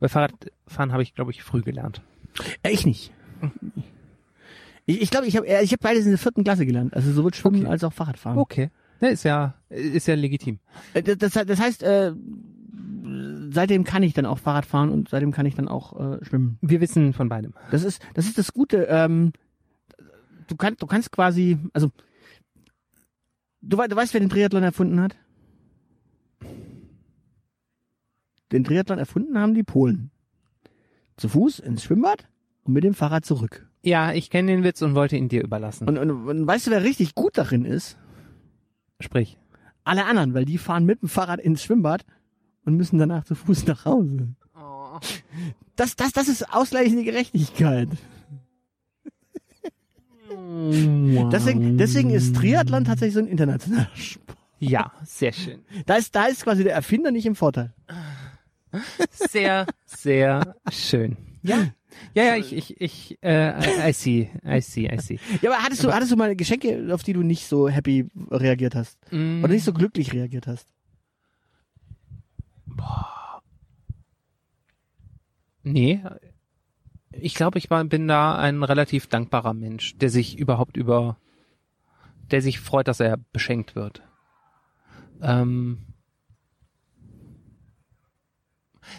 Bei 0.00 0.08
Fahrradfahren 0.08 0.92
habe 0.92 1.02
ich, 1.04 1.14
glaube 1.14 1.30
ich, 1.30 1.42
früh 1.44 1.62
gelernt. 1.62 2.02
Äh, 2.64 2.70
ich 2.72 2.84
nicht. 2.86 3.12
Ich 4.86 5.00
ich 5.02 5.10
glaube, 5.10 5.26
ich 5.26 5.36
habe 5.36 5.46
ich 5.46 5.72
hab 5.72 5.80
beides 5.80 6.04
in 6.04 6.10
der 6.10 6.18
vierten 6.18 6.42
Klasse 6.44 6.66
gelernt. 6.66 6.94
Also 6.94 7.12
sowohl 7.12 7.32
Schwimmen 7.34 7.62
Okay. 7.62 7.70
als 7.70 7.84
auch 7.84 7.92
Fahrradfahren. 7.92 8.38
Okay. 8.38 8.70
Ist 9.00 9.24
ja, 9.24 9.54
ist 9.68 10.06
ja 10.08 10.14
legitim. 10.14 10.60
Äh, 10.94 11.02
Das, 11.02 11.18
das, 11.32 11.46
das 11.46 11.60
heißt, 11.60 11.82
äh, 11.82 12.12
seitdem 13.50 13.84
kann 13.84 14.02
ich 14.02 14.14
dann 14.14 14.26
auch 14.26 14.38
Fahrrad 14.38 14.66
fahren 14.66 14.90
und 14.90 15.08
seitdem 15.08 15.32
kann 15.32 15.46
ich 15.46 15.54
dann 15.54 15.68
auch 15.68 15.98
äh, 15.98 16.24
schwimmen. 16.24 16.58
Wir 16.60 16.80
wissen 16.80 17.12
von 17.12 17.28
beidem. 17.28 17.54
Das 17.70 17.84
ist 17.84 18.02
das 18.14 18.26
ist 18.26 18.38
das 18.38 18.52
Gute. 18.52 18.86
Ähm, 18.88 19.32
du 20.48 20.56
kannst 20.56 20.82
du 20.82 20.86
kannst 20.86 21.12
quasi, 21.12 21.58
also 21.72 21.90
du, 23.62 23.76
du 23.76 23.96
weißt, 23.96 24.14
wer 24.14 24.20
den 24.20 24.30
Triathlon 24.30 24.62
erfunden 24.62 25.00
hat? 25.00 25.16
Den 28.52 28.64
Triathlon 28.64 28.98
erfunden 28.98 29.38
haben 29.38 29.54
die 29.54 29.62
Polen. 29.62 30.10
Zu 31.16 31.28
Fuß 31.28 31.60
ins 31.60 31.84
Schwimmbad 31.84 32.28
und 32.64 32.72
mit 32.72 32.84
dem 32.84 32.94
Fahrrad 32.94 33.24
zurück. 33.24 33.68
Ja, 33.82 34.12
ich 34.12 34.30
kenne 34.30 34.50
den 34.50 34.64
Witz 34.64 34.80
und 34.82 34.94
wollte 34.94 35.16
ihn 35.16 35.28
dir 35.28 35.42
überlassen. 35.42 35.86
Und, 35.86 35.98
und, 35.98 36.10
und 36.10 36.46
weißt 36.46 36.66
du, 36.66 36.70
wer 36.70 36.82
richtig 36.82 37.14
gut 37.14 37.36
darin 37.36 37.64
ist? 37.64 37.98
Sprich. 39.00 39.38
Alle 39.84 40.06
anderen, 40.06 40.32
weil 40.32 40.46
die 40.46 40.56
fahren 40.56 40.86
mit 40.86 41.02
dem 41.02 41.08
Fahrrad 41.08 41.40
ins 41.40 41.62
Schwimmbad 41.62 42.06
und 42.64 42.76
müssen 42.76 42.98
danach 42.98 43.24
zu 43.24 43.34
Fuß 43.34 43.66
nach 43.66 43.84
Hause. 43.84 44.28
Das, 45.76 45.96
das, 45.96 46.12
das 46.12 46.28
ist 46.28 46.52
ausgleichende 46.54 47.04
Gerechtigkeit. 47.04 47.88
Deswegen, 51.32 51.78
deswegen 51.78 52.10
ist 52.10 52.36
Triathlon 52.36 52.84
tatsächlich 52.84 53.14
so 53.14 53.20
ein 53.20 53.26
internationaler 53.26 53.90
Sport. 53.94 54.38
Ja, 54.58 54.92
sehr 55.04 55.32
schön. 55.32 55.60
Da 55.86 55.96
ist, 55.96 56.14
da 56.14 56.26
ist 56.26 56.44
quasi 56.44 56.64
der 56.64 56.74
Erfinder 56.74 57.10
nicht 57.10 57.26
im 57.26 57.34
Vorteil. 57.34 57.74
Sehr, 59.10 59.66
sehr 59.84 60.56
schön. 60.70 61.16
Ja. 61.42 61.68
Ja, 62.14 62.24
ja, 62.24 62.36
ich, 62.36 62.52
ich, 62.52 62.80
ich, 62.80 63.18
äh, 63.22 63.50
I, 63.50 63.90
I 63.90 63.92
see, 63.92 64.30
I 64.44 64.60
see, 64.60 64.86
I 64.92 64.98
see. 65.00 65.20
Ja, 65.42 65.52
aber 65.52 65.62
hattest 65.62 65.84
du, 65.84 65.92
hattest 65.92 66.10
du 66.10 66.16
mal 66.16 66.34
Geschenke, 66.34 66.88
auf 66.92 67.04
die 67.04 67.12
du 67.12 67.22
nicht 67.22 67.46
so 67.46 67.68
happy 67.68 68.08
reagiert 68.32 68.74
hast? 68.74 68.98
Mm, 69.12 69.44
Oder 69.44 69.52
nicht 69.52 69.64
so 69.64 69.72
glücklich 69.72 70.12
reagiert 70.12 70.48
hast? 70.48 70.73
Boah. 72.76 73.42
Nee, 75.62 76.02
ich 77.10 77.34
glaube, 77.34 77.58
ich 77.58 77.68
bin 77.68 78.08
da 78.08 78.36
ein 78.36 78.62
relativ 78.62 79.06
dankbarer 79.06 79.54
Mensch, 79.54 79.96
der 79.96 80.10
sich 80.10 80.38
überhaupt 80.38 80.76
über, 80.76 81.16
der 82.30 82.42
sich 82.42 82.60
freut, 82.60 82.88
dass 82.88 83.00
er 83.00 83.16
beschenkt 83.32 83.74
wird. 83.74 84.02
Ähm 85.22 85.86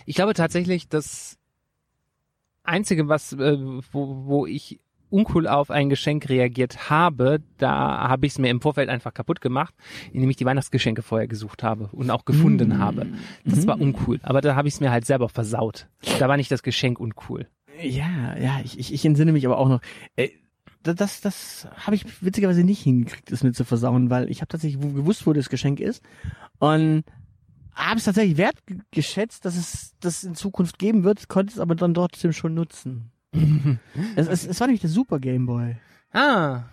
ich 0.06 0.16
glaube 0.16 0.34
tatsächlich, 0.34 0.88
das 0.90 1.38
Einzige, 2.64 3.08
was, 3.08 3.34
äh, 3.34 3.58
wo, 3.92 4.26
wo 4.26 4.46
ich 4.46 4.80
uncool 5.10 5.48
auf 5.48 5.72
ein 5.72 5.89
Geschenk 5.89 6.30
reagiert 6.30 6.89
habe, 6.89 7.41
da 7.58 8.08
habe 8.10 8.26
ich 8.26 8.34
es 8.34 8.39
mir 8.39 8.50
im 8.50 8.62
Vorfeld 8.62 8.89
einfach 8.89 9.13
kaputt 9.13 9.41
gemacht, 9.41 9.74
indem 10.12 10.30
ich 10.30 10.38
die 10.38 10.46
Weihnachtsgeschenke 10.46 11.02
vorher 11.02 11.28
gesucht 11.28 11.63
habe 11.63 11.89
und 11.91 12.10
auch 12.10 12.26
gefunden 12.26 12.70
Mm. 12.70 12.78
habe. 12.80 13.08
Das 13.44 13.68
war 13.68 13.80
uncool, 13.80 14.20
aber 14.24 14.41
da 14.41 14.56
habe 14.56 14.68
ich 14.68 14.76
es 14.76 14.80
mir 14.80 14.91
halt 14.91 15.06
selber 15.06 15.30
versaut. 15.30 15.88
Da 16.20 16.28
war 16.28 16.38
nicht 16.38 16.52
das 16.52 16.63
Geschenk 16.63 17.00
uncool. 17.00 17.48
Ja, 17.82 18.38
ja, 18.38 18.60
ich, 18.63 18.80
ich, 18.80 18.94
ich 18.94 19.06
entsinne 19.06 19.32
mich 19.32 19.46
aber 19.46 19.58
auch 19.58 19.70
noch. 19.70 19.82
Äh, 20.15 20.30
das, 20.84 21.22
das, 21.22 21.68
habe 21.76 21.96
ich 21.96 22.06
witzigerweise 22.22 22.63
nicht 22.63 22.84
hingekriegt, 22.84 23.32
es 23.32 23.44
mir 23.44 23.54
zu 23.54 23.63
versauen, 23.63 24.10
weil 24.12 24.30
ich 24.30 24.41
habe 24.41 24.50
tatsächlich 24.50 24.80
gewusst, 24.80 25.26
wo 25.26 25.34
das 25.34 25.50
Geschenk 25.50 25.80
ist 25.80 26.04
und 26.60 27.04
habe 27.74 27.98
es 27.98 28.06
tatsächlich 28.06 28.38
wertgeschätzt, 28.38 29.46
dass 29.46 29.58
es 29.58 29.96
das 30.00 30.24
in 30.24 30.36
Zukunft 30.36 30.80
geben 30.80 31.04
wird, 31.04 31.28
konnte 31.28 31.54
es 31.54 31.60
aber 31.60 31.76
dann 31.76 31.94
trotzdem 31.94 32.34
schon 32.34 32.54
nutzen. 32.54 33.12
es, 34.15 34.28
es, 34.28 34.48
es 34.48 34.60
war 34.60 34.67
nämlich 34.67 34.82
der 34.82 34.89
Super 34.89 35.19
Game 35.19 35.45
Boy. 35.45 35.76
Ah, 36.13 36.63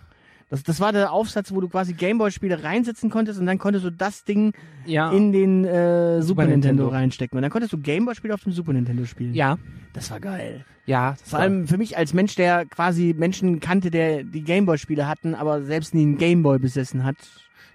Das, 0.49 0.63
das 0.63 0.79
war 0.79 0.91
der 0.93 1.11
Aufsatz, 1.11 1.51
wo 1.51 1.59
du 1.61 1.67
quasi 1.67 1.93
Gameboy-Spiele 1.93 2.63
reinsetzen 2.63 3.09
konntest 3.09 3.39
und 3.39 3.45
dann 3.45 3.57
konntest 3.57 3.85
du 3.85 3.89
das 3.91 4.23
Ding 4.23 4.53
ja. 4.85 5.11
in 5.11 5.31
den 5.31 5.65
äh, 5.65 6.21
Super, 6.21 6.43
Nintendo. 6.43 6.83
Nintendo. 6.83 6.87
reinstecken. 6.89 7.37
Und 7.37 7.41
dann 7.41 7.51
konntest 7.51 7.73
du 7.73 7.77
Gameboy-Spiele 7.79 8.33
auf 8.33 8.43
dem 8.43 8.53
Super 8.53 8.73
Nintendo 8.73 9.05
spielen. 9.05 9.33
ja, 9.33 9.57
Das 9.93 10.11
war 10.11 10.19
geil. 10.19 10.63
ja. 10.85 11.15
Vor 11.23 11.39
allem 11.39 11.67
für 11.67 11.77
mich 11.77 11.97
als 11.97 12.13
Mensch, 12.13 12.35
der 12.35 12.65
quasi 12.65 13.15
Menschen 13.17 13.59
kannte, 13.59 13.89
der 13.91 14.23
die 14.23 14.43
Gameboy-Spiele 14.43 15.07
hatten, 15.07 15.33
aber 15.35 15.63
selbst 15.63 15.93
nie 15.95 16.03
einen 16.03 16.17
Gameboy 16.17 16.59
besessen 16.59 17.03
hat. 17.03 17.17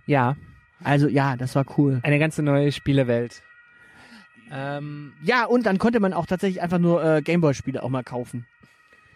Ja, 0.06 0.36
Also 0.82 1.08
ja, 1.08 1.36
das 1.36 1.54
war 1.56 1.64
cool. 1.76 1.98
eine 2.02 2.18
ganze 2.18 2.42
neue 2.42 2.70
Spielewelt. 2.72 3.42
Ähm, 4.50 5.12
Ja, 5.22 5.44
und 5.44 5.66
dann 5.66 5.78
konnte 5.78 6.00
man 6.00 6.12
auch 6.14 6.26
tatsächlich 6.26 6.62
einfach 6.62 6.78
nur 6.78 7.04
äh, 7.04 7.22
Gameboy-Spiele 7.22 7.82
auch 7.82 7.90
mal 7.90 8.04
kaufen. 8.04 8.46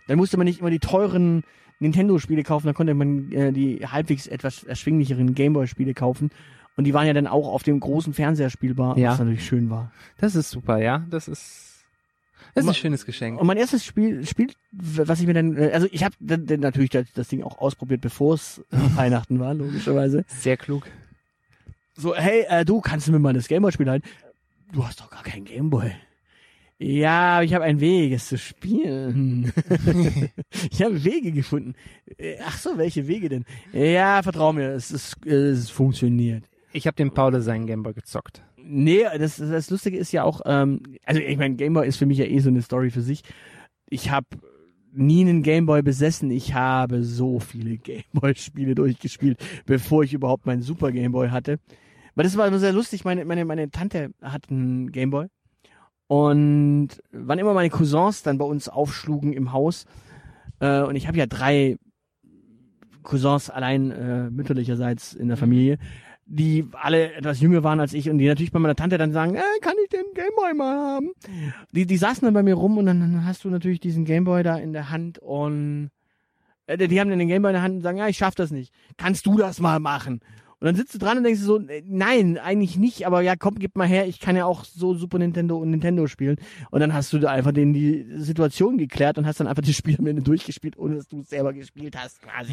Dann 0.08 0.18
musste 0.18 0.36
man 0.36 0.46
nicht 0.46 0.60
immer 0.60 0.70
die 0.70 0.78
teuren 0.80 1.44
Nintendo-Spiele 1.80 2.42
kaufen, 2.42 2.66
dann 2.66 2.74
konnte 2.74 2.94
man 2.94 3.32
äh, 3.32 3.52
die 3.52 3.86
halbwegs 3.86 4.26
etwas 4.26 4.62
erschwinglicheren 4.64 5.34
Gameboy-Spiele 5.34 5.94
kaufen. 5.94 6.30
Und 6.76 6.84
die 6.84 6.94
waren 6.94 7.06
ja 7.06 7.12
dann 7.12 7.26
auch 7.26 7.48
auf 7.48 7.62
dem 7.64 7.80
großen 7.80 8.14
Fernseher 8.14 8.48
spielbar, 8.50 8.96
Ja. 8.96 9.10
was 9.10 9.18
natürlich 9.18 9.44
schön 9.44 9.68
war. 9.68 9.92
das 10.18 10.34
ist 10.34 10.50
super, 10.50 10.78
ja. 10.78 11.04
Das 11.10 11.28
ist, 11.28 11.84
das 12.54 12.64
ist 12.64 12.68
ein 12.70 12.74
schönes 12.74 13.04
Geschenk. 13.04 13.40
Und 13.40 13.46
mein 13.46 13.56
erstes 13.58 13.84
Spiel, 13.84 14.26
Spiel, 14.26 14.48
was 14.70 15.20
ich 15.20 15.26
mir 15.26 15.34
dann, 15.34 15.56
äh, 15.56 15.70
also 15.72 15.86
ich 15.90 16.02
habe 16.04 16.14
natürlich 16.20 16.90
das, 16.90 17.06
das 17.14 17.28
Ding 17.28 17.42
auch 17.42 17.58
ausprobiert, 17.58 18.00
bevor 18.00 18.34
es 18.34 18.62
Weihnachten 18.70 19.38
war, 19.40 19.52
logischerweise. 19.54 20.24
Sehr 20.28 20.56
klug. 20.56 20.86
So, 21.94 22.14
hey, 22.14 22.44
äh, 22.48 22.64
du, 22.64 22.80
kannst 22.80 23.06
du 23.08 23.12
mir 23.12 23.18
mal 23.18 23.34
das 23.34 23.48
Gameboy-Spiel 23.48 23.90
halten? 23.90 24.08
Du 24.72 24.86
hast 24.86 25.00
doch 25.00 25.10
gar 25.10 25.22
kein 25.22 25.44
Gameboy. 25.44 25.92
Ja, 26.82 27.36
aber 27.36 27.44
ich 27.44 27.54
habe 27.54 27.64
einen 27.64 27.78
Weg, 27.78 28.12
es 28.12 28.26
zu 28.26 28.36
spielen. 28.36 29.52
ich 30.70 30.82
habe 30.82 31.04
Wege 31.04 31.30
gefunden. 31.30 31.74
Äh, 32.18 32.38
Ach 32.44 32.58
so, 32.58 32.76
welche 32.76 33.06
Wege 33.06 33.28
denn? 33.28 33.44
Ja, 33.72 34.20
vertrau 34.22 34.52
mir, 34.52 34.70
es, 34.70 34.90
ist, 34.90 35.24
es 35.24 35.70
funktioniert. 35.70 36.44
Ich 36.72 36.88
habe 36.88 36.96
dem 36.96 37.12
Paul 37.12 37.40
seinen 37.40 37.66
Gameboy 37.66 37.92
gezockt. 37.94 38.42
Nee, 38.56 39.04
das, 39.16 39.36
das 39.36 39.70
Lustige 39.70 39.96
ist 39.96 40.10
ja 40.10 40.24
auch, 40.24 40.40
ähm, 40.44 40.80
also 41.04 41.20
ich 41.20 41.36
mein 41.36 41.56
Gameboy 41.56 41.86
ist 41.86 41.98
für 41.98 42.06
mich 42.06 42.18
ja 42.18 42.24
eh 42.24 42.40
so 42.40 42.48
eine 42.48 42.62
Story 42.62 42.90
für 42.90 43.02
sich. 43.02 43.22
Ich 43.88 44.10
habe 44.10 44.26
nie 44.92 45.20
einen 45.20 45.44
Gameboy 45.44 45.82
besessen. 45.82 46.32
Ich 46.32 46.54
habe 46.54 47.04
so 47.04 47.38
viele 47.38 47.76
Gameboy-Spiele 48.12 48.74
durchgespielt, 48.74 49.38
bevor 49.66 50.02
ich 50.02 50.14
überhaupt 50.14 50.46
meinen 50.46 50.62
Super 50.62 50.90
Gameboy 50.90 51.28
hatte. 51.28 51.60
Weil 52.16 52.24
das 52.24 52.36
war 52.36 52.48
immer 52.48 52.58
sehr 52.58 52.72
lustig. 52.72 53.04
Meine, 53.04 53.24
meine, 53.24 53.44
meine 53.44 53.70
Tante 53.70 54.10
hat 54.20 54.50
einen 54.50 54.90
Gameboy. 54.90 55.28
Und 56.12 56.88
wann 57.10 57.38
immer 57.38 57.54
meine 57.54 57.70
Cousins 57.70 58.22
dann 58.22 58.36
bei 58.36 58.44
uns 58.44 58.68
aufschlugen 58.68 59.32
im 59.32 59.54
Haus, 59.54 59.86
äh, 60.60 60.82
und 60.82 60.94
ich 60.94 61.08
habe 61.08 61.16
ja 61.16 61.24
drei 61.24 61.78
Cousins 63.02 63.48
allein 63.48 63.90
äh, 63.90 64.28
mütterlicherseits 64.28 65.14
in 65.14 65.28
der 65.28 65.38
Familie, 65.38 65.78
die 66.26 66.68
alle 66.72 67.14
etwas 67.14 67.40
jünger 67.40 67.64
waren 67.64 67.80
als 67.80 67.94
ich 67.94 68.10
und 68.10 68.18
die 68.18 68.28
natürlich 68.28 68.52
bei 68.52 68.58
meiner 68.58 68.76
Tante 68.76 68.98
dann 68.98 69.12
sagen, 69.12 69.36
äh, 69.36 69.40
kann 69.62 69.72
ich 69.82 69.88
den 69.88 70.04
Gameboy 70.12 70.52
mal 70.52 70.76
haben? 70.76 71.12
Die, 71.72 71.86
die 71.86 71.96
saßen 71.96 72.26
dann 72.26 72.34
bei 72.34 72.42
mir 72.42 72.56
rum 72.56 72.76
und 72.76 72.84
dann, 72.84 73.00
dann 73.00 73.24
hast 73.24 73.44
du 73.44 73.48
natürlich 73.48 73.80
diesen 73.80 74.04
Gameboy 74.04 74.42
da 74.42 74.58
in 74.58 74.74
der 74.74 74.90
Hand 74.90 75.18
und 75.18 75.88
äh, 76.66 76.76
die 76.76 77.00
haben 77.00 77.08
dann 77.08 77.20
den 77.20 77.28
Gameboy 77.28 77.52
in 77.52 77.54
der 77.54 77.62
Hand 77.62 77.76
und 77.76 77.80
sagen, 77.80 77.96
ja, 77.96 78.08
ich 78.08 78.18
schaff 78.18 78.34
das 78.34 78.50
nicht. 78.50 78.70
Kannst 78.98 79.24
du 79.24 79.38
das 79.38 79.60
mal 79.60 79.80
machen? 79.80 80.20
Und 80.62 80.66
dann 80.66 80.76
sitzt 80.76 80.94
du 80.94 80.98
dran 81.00 81.18
und 81.18 81.24
denkst 81.24 81.40
du 81.40 81.46
so, 81.46 81.58
äh, 81.58 81.82
nein, 81.84 82.38
eigentlich 82.38 82.76
nicht, 82.76 83.04
aber 83.04 83.20
ja, 83.20 83.34
komm, 83.34 83.56
gib 83.56 83.76
mal 83.76 83.88
her, 83.88 84.06
ich 84.06 84.20
kann 84.20 84.36
ja 84.36 84.44
auch 84.44 84.62
so 84.64 84.94
Super 84.94 85.18
Nintendo 85.18 85.58
und 85.58 85.70
Nintendo 85.70 86.06
spielen. 86.06 86.36
Und 86.70 86.78
dann 86.78 86.94
hast 86.94 87.12
du 87.12 87.18
da 87.18 87.32
einfach 87.32 87.50
denen 87.50 87.72
die 87.72 88.06
Situation 88.18 88.78
geklärt 88.78 89.18
und 89.18 89.26
hast 89.26 89.40
dann 89.40 89.48
einfach 89.48 89.64
die 89.64 89.74
Spiele 89.74 89.98
am 89.98 90.06
Ende 90.06 90.22
durchgespielt, 90.22 90.78
ohne 90.78 90.94
dass 90.94 91.08
du 91.08 91.18
es 91.18 91.30
selber 91.30 91.52
gespielt 91.52 91.96
hast, 91.98 92.22
quasi. 92.22 92.52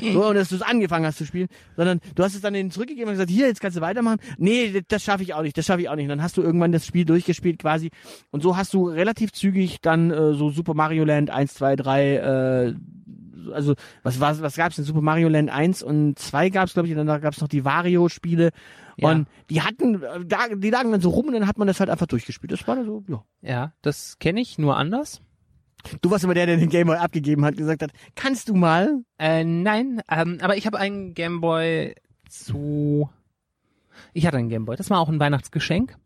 so, 0.14 0.24
ohne 0.24 0.38
dass 0.38 0.48
du 0.48 0.54
es 0.54 0.62
angefangen 0.62 1.04
hast 1.04 1.18
zu 1.18 1.26
spielen, 1.26 1.48
sondern 1.76 2.00
du 2.14 2.24
hast 2.24 2.34
es 2.34 2.40
dann 2.40 2.54
denen 2.54 2.70
zurückgegeben 2.70 3.08
und 3.08 3.16
gesagt, 3.16 3.30
hier, 3.30 3.46
jetzt 3.46 3.60
kannst 3.60 3.76
du 3.76 3.82
weitermachen. 3.82 4.20
Nee, 4.38 4.80
das 4.88 5.04
schaffe 5.04 5.22
ich 5.22 5.34
auch 5.34 5.42
nicht, 5.42 5.58
das 5.58 5.66
schaffe 5.66 5.82
ich 5.82 5.90
auch 5.90 5.96
nicht. 5.96 6.04
Und 6.04 6.10
dann 6.10 6.22
hast 6.22 6.38
du 6.38 6.42
irgendwann 6.42 6.72
das 6.72 6.86
Spiel 6.86 7.04
durchgespielt 7.04 7.58
quasi. 7.58 7.90
Und 8.30 8.42
so 8.42 8.56
hast 8.56 8.72
du 8.72 8.88
relativ 8.88 9.32
zügig 9.32 9.82
dann 9.82 10.10
äh, 10.10 10.32
so 10.32 10.48
Super 10.48 10.72
Mario 10.72 11.04
Land 11.04 11.28
1, 11.28 11.52
2, 11.52 11.76
3, 11.76 12.14
äh, 12.14 12.74
also 13.52 13.74
was 14.02 14.20
was 14.20 14.42
was 14.42 14.56
gab's 14.56 14.76
denn 14.76 14.84
Super 14.84 15.00
Mario 15.00 15.28
Land 15.28 15.50
1 15.50 15.82
und 15.82 16.18
2 16.18 16.50
gab's 16.50 16.74
glaube 16.74 16.88
ich 16.88 16.96
und 16.96 17.06
dann 17.06 17.20
gab's 17.20 17.40
noch 17.40 17.48
die 17.48 17.64
Wario 17.64 18.08
Spiele 18.08 18.50
Ja. 18.96 19.10
und 19.10 19.28
die 19.48 19.62
hatten 19.62 20.02
äh, 20.02 20.24
da 20.26 20.48
die 20.54 20.70
lagen 20.70 20.92
dann 20.92 21.00
so 21.00 21.10
rum 21.10 21.26
und 21.26 21.32
dann 21.34 21.46
hat 21.46 21.58
man 21.58 21.66
das 21.66 21.80
halt 21.80 21.90
einfach 21.90 22.06
durchgespielt. 22.06 22.52
Das 22.52 22.66
war 22.68 22.76
dann 22.76 22.86
so, 22.86 23.04
ja. 23.08 23.24
Ja, 23.42 23.72
das 23.82 24.18
kenne 24.18 24.40
ich, 24.40 24.58
nur 24.58 24.76
anders. 24.76 25.20
Du 26.02 26.10
warst 26.10 26.24
immer 26.24 26.34
der, 26.34 26.44
der 26.44 26.58
den 26.58 26.68
Gameboy 26.68 26.96
abgegeben 26.98 27.42
hat, 27.44 27.56
gesagt 27.56 27.82
hat, 27.82 27.90
kannst 28.14 28.50
du 28.50 28.54
mal? 28.54 29.02
Äh, 29.18 29.44
nein, 29.44 30.02
ähm, 30.10 30.38
aber 30.42 30.56
ich 30.58 30.66
habe 30.66 30.78
einen 30.78 31.14
Gameboy 31.14 31.94
zu. 32.28 33.08
Ich 34.12 34.26
hatte 34.26 34.36
einen 34.36 34.50
Gameboy. 34.50 34.76
Das 34.76 34.90
war 34.90 34.98
auch 35.00 35.08
ein 35.08 35.18
Weihnachtsgeschenk. 35.20 35.96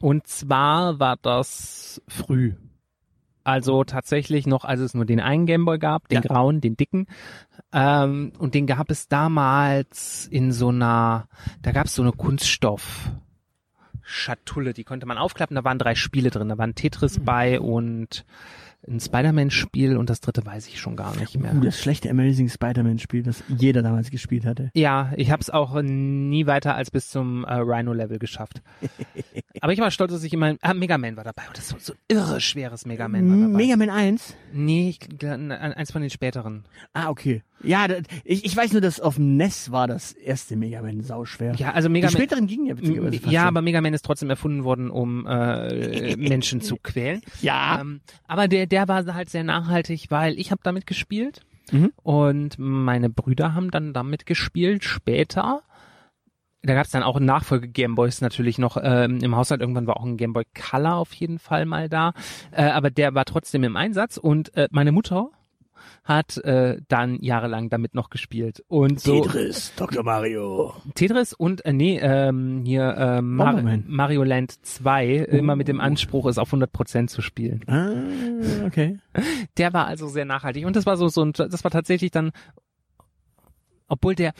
Und 0.00 0.26
zwar 0.26 0.98
war 0.98 1.16
das 1.20 2.00
früh. 2.08 2.54
Also 3.46 3.84
tatsächlich 3.84 4.48
noch, 4.48 4.64
als 4.64 4.80
es 4.80 4.92
nur 4.92 5.04
den 5.04 5.20
einen 5.20 5.46
Gameboy 5.46 5.78
gab, 5.78 6.08
den 6.08 6.16
Ja. 6.16 6.20
grauen, 6.22 6.60
den 6.60 6.76
dicken. 6.76 7.06
Ähm, 7.72 8.32
und 8.40 8.54
den 8.54 8.66
gab 8.66 8.90
es 8.90 9.06
damals 9.06 10.26
in 10.26 10.50
so 10.50 10.70
einer, 10.70 11.28
da 11.62 11.70
gab 11.70 11.86
es 11.86 11.94
so 11.94 12.02
eine 12.02 12.10
Kunststoff. 12.10 13.08
Schatulle, 14.02 14.72
die 14.72 14.82
konnte 14.82 15.06
man 15.06 15.16
aufklappen, 15.16 15.54
da 15.54 15.62
waren 15.62 15.78
drei 15.78 15.94
Spiele 15.94 16.30
drin, 16.30 16.48
da 16.48 16.58
waren 16.58 16.74
Tetris 16.74 17.20
bei 17.24 17.60
und 17.60 18.24
ein 18.88 19.00
Spider-Man-Spiel 19.00 19.96
und 19.96 20.10
das 20.10 20.20
dritte 20.20 20.44
weiß 20.44 20.68
ich 20.68 20.80
schon 20.80 20.96
gar 20.96 21.16
nicht 21.16 21.38
mehr. 21.38 21.54
Uh, 21.54 21.60
das 21.60 21.80
schlechte 21.80 22.10
Amazing 22.10 22.48
Spider-Man 22.48 22.98
Spiel, 22.98 23.22
das 23.22 23.42
jeder 23.48 23.82
damals 23.82 24.10
gespielt 24.10 24.44
hatte. 24.44 24.70
Ja, 24.74 25.12
ich 25.16 25.30
habe 25.30 25.40
es 25.40 25.50
auch 25.50 25.80
nie 25.82 26.46
weiter 26.46 26.74
als 26.74 26.90
bis 26.90 27.10
zum 27.10 27.44
äh, 27.44 27.54
Rhino-Level 27.54 28.18
geschafft. 28.18 28.62
Aber 29.60 29.72
ich 29.72 29.80
war 29.80 29.90
stolz, 29.90 30.12
dass 30.12 30.22
ich 30.22 30.32
immer... 30.32 30.56
Ah, 30.60 30.74
Mega 30.74 30.98
Man 30.98 31.16
war 31.16 31.24
dabei. 31.24 31.42
Und 31.48 31.56
das 31.56 31.64
ist 31.64 31.70
so, 31.70 31.92
so 31.92 31.94
irre 32.08 32.40
schweres 32.40 32.86
Mega 32.86 33.08
Man 33.08 33.28
war 33.28 33.36
dabei. 33.36 33.56
Mega 33.56 33.76
Man 33.76 33.90
1? 33.90 34.36
Nee, 34.52 34.90
ich, 34.90 35.22
eins 35.22 35.90
von 35.90 36.02
den 36.02 36.10
späteren. 36.10 36.64
Ah, 36.92 37.08
okay. 37.08 37.42
Ja, 37.62 37.88
da, 37.88 37.96
ich, 38.24 38.44
ich 38.44 38.56
weiß 38.56 38.72
nur, 38.72 38.80
dass 38.82 39.00
auf 39.00 39.16
dem 39.16 39.36
NES 39.36 39.70
war 39.72 39.86
das 39.88 40.12
erste 40.12 40.56
Mega 40.56 40.82
Man 40.82 41.00
sauschwer. 41.02 41.54
Ja, 41.56 41.72
also 41.72 41.88
Mega 41.88 42.08
Die 42.08 42.14
Man... 42.14 42.20
späteren 42.22 42.46
gingen 42.46 42.66
ja 42.66 42.76
witzigerweise 42.76 43.18
fast 43.20 43.32
Ja, 43.32 43.40
schon. 43.40 43.48
aber 43.48 43.62
Mega 43.62 43.80
Man 43.80 43.94
ist 43.94 44.04
trotzdem 44.04 44.28
erfunden 44.30 44.62
worden, 44.64 44.90
um 44.90 45.26
äh, 45.26 46.16
Menschen 46.18 46.60
zu 46.60 46.76
quälen. 46.76 47.22
Ja. 47.40 47.80
Ähm, 47.80 48.00
aber 48.28 48.46
der, 48.48 48.66
der 48.66 48.88
war 48.88 49.04
halt 49.14 49.30
sehr 49.30 49.44
nachhaltig, 49.44 50.06
weil 50.10 50.38
ich 50.38 50.50
habe 50.50 50.60
damit 50.64 50.86
gespielt 50.86 51.40
Mhm. 51.72 51.90
und 52.04 52.60
meine 52.60 53.10
Brüder 53.10 53.54
haben 53.54 53.72
dann 53.72 53.92
damit 53.92 54.24
gespielt 54.24 54.84
später. 54.84 55.62
Da 56.62 56.74
gab 56.74 56.84
es 56.86 56.92
dann 56.92 57.02
auch 57.02 57.18
Nachfolge 57.18 57.66
Gameboys 57.66 58.20
natürlich 58.20 58.58
noch 58.58 58.76
ähm, 58.80 59.18
im 59.20 59.34
Haushalt. 59.34 59.60
Irgendwann 59.60 59.88
war 59.88 59.96
auch 59.96 60.04
ein 60.04 60.16
Gameboy 60.16 60.44
Color 60.54 60.94
auf 60.94 61.12
jeden 61.14 61.40
Fall 61.40 61.66
mal 61.66 61.88
da. 61.88 62.12
Äh, 62.52 62.66
aber 62.66 62.90
der 62.90 63.14
war 63.16 63.24
trotzdem 63.24 63.64
im 63.64 63.76
Einsatz 63.76 64.16
und 64.16 64.56
äh, 64.56 64.68
meine 64.70 64.92
Mutter 64.92 65.30
hat 66.04 66.36
äh, 66.38 66.78
dann 66.88 67.18
jahrelang 67.20 67.68
damit 67.68 67.94
noch 67.94 68.10
gespielt. 68.10 68.64
Und 68.68 69.00
so 69.00 69.22
Tetris, 69.22 69.72
Dr. 69.76 70.02
Mario. 70.02 70.74
Tetris 70.94 71.32
und 71.32 71.64
äh, 71.64 71.72
nee, 71.72 71.98
ähm, 72.00 72.62
hier 72.64 72.94
äh, 72.96 73.22
Mar 73.22 73.52
Bomberman. 73.52 73.84
Mario 73.86 74.22
Land 74.22 74.64
2 74.64 75.06
immer 75.16 75.56
mit 75.56 75.68
dem 75.68 75.80
Anspruch, 75.80 76.26
es 76.26 76.38
auf 76.38 76.52
100% 76.52 77.08
zu 77.08 77.22
spielen. 77.22 77.62
Ah, 77.66 78.66
okay. 78.66 78.98
Der 79.56 79.72
war 79.72 79.86
also 79.86 80.08
sehr 80.08 80.24
nachhaltig 80.24 80.66
und 80.66 80.76
das 80.76 80.86
war 80.86 80.96
so 80.96 81.08
so 81.08 81.22
ein, 81.24 81.32
das 81.32 81.64
war 81.64 81.70
tatsächlich 81.70 82.10
dann 82.10 82.32
obwohl 83.88 84.14
der 84.14 84.32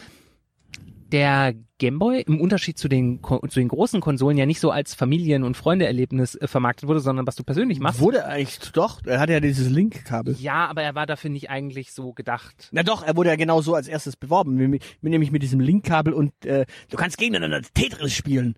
der 1.12 1.54
Gameboy 1.78 2.22
im 2.22 2.40
Unterschied 2.40 2.78
zu 2.78 2.88
den, 2.88 3.20
zu 3.22 3.60
den 3.60 3.68
großen 3.68 4.00
Konsolen 4.00 4.38
ja 4.38 4.46
nicht 4.46 4.60
so 4.60 4.70
als 4.70 4.94
Familien- 4.94 5.44
und 5.44 5.56
Freundeerlebnis 5.56 6.34
äh, 6.34 6.48
vermarktet 6.48 6.88
wurde, 6.88 7.00
sondern 7.00 7.26
was 7.26 7.36
du 7.36 7.44
persönlich 7.44 7.80
machst. 7.80 8.00
Wurde 8.00 8.24
eigentlich 8.24 8.58
doch, 8.72 9.04
er 9.04 9.20
hatte 9.20 9.32
ja 9.34 9.40
dieses 9.40 9.68
Link-Kabel. 9.68 10.36
Ja, 10.38 10.66
aber 10.66 10.82
er 10.82 10.94
war 10.94 11.06
dafür 11.06 11.30
nicht 11.30 11.50
eigentlich 11.50 11.92
so 11.92 12.12
gedacht. 12.12 12.68
Na 12.72 12.82
doch, 12.82 13.02
er 13.02 13.16
wurde 13.16 13.28
ja 13.28 13.36
genau 13.36 13.60
so 13.60 13.74
als 13.74 13.88
erstes 13.88 14.16
beworben, 14.16 14.54
nämlich 14.54 15.30
mit 15.30 15.42
diesem 15.42 15.60
Link-Kabel 15.60 16.12
und 16.12 16.32
äh, 16.44 16.66
du 16.90 16.96
kannst 16.96 17.18
gegeneinander 17.18 17.60
Tetris 17.74 18.14
spielen. 18.14 18.56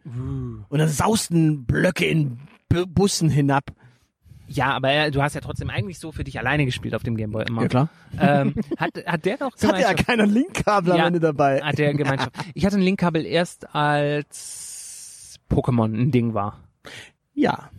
Und 0.69 0.79
dann 0.79 0.89
sausten 0.89 1.67
Blöcke 1.67 2.07
in 2.07 2.39
B 2.69 2.85
Bussen 2.87 3.31
hinab. 3.31 3.73
Ja, 4.49 4.73
aber 4.75 4.91
er, 4.91 5.11
du 5.11 5.23
hast 5.23 5.35
ja 5.35 5.41
trotzdem 5.43 5.69
eigentlich 5.71 5.99
so 5.99 6.11
für 6.11 6.25
dich 6.25 6.39
alleine 6.39 6.65
gespielt 6.65 6.95
auf 6.95 7.03
dem 7.03 7.17
Gameboy 7.17 7.45
immer. 7.47 7.69
klar. 7.69 7.91
Ähm, 8.19 8.55
hat, 8.79 8.93
hat 9.07 9.25
der 9.27 9.39
noch 9.41 9.53
Es 9.57 9.63
hatte 9.63 9.81
ja 9.83 9.89
Gemeinschaft? 9.89 10.07
keiner 10.07 10.27
Link-Kabel 10.27 10.93
am 10.93 10.99
Ja. 10.99 11.07
Ende 11.07 11.21
dabei. 11.21 11.63
Hat 11.63 11.77
der 11.79 11.93
Gemeinschaft. 11.95 12.33
Ich 12.55 12.65
hatte 12.65 12.77
ein 12.77 12.83
Linkkabel 12.83 13.27
erst 13.27 13.75
als 13.75 15.39
Pokémon 15.51 15.95
ein 15.95 16.11
Ding 16.11 16.33
war. 16.35 16.61
Ja. 17.35 17.71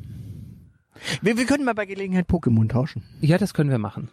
Wir, 1.21 1.37
wir 1.37 1.45
können 1.45 1.65
mal 1.65 1.73
bei 1.73 1.85
Gelegenheit 1.85 2.27
Pokémon 2.29 2.69
tauschen. 2.69 3.03
Ja, 3.21 3.37
das 3.37 3.53
können 3.53 3.71
wir 3.71 3.79
machen. 3.79 4.09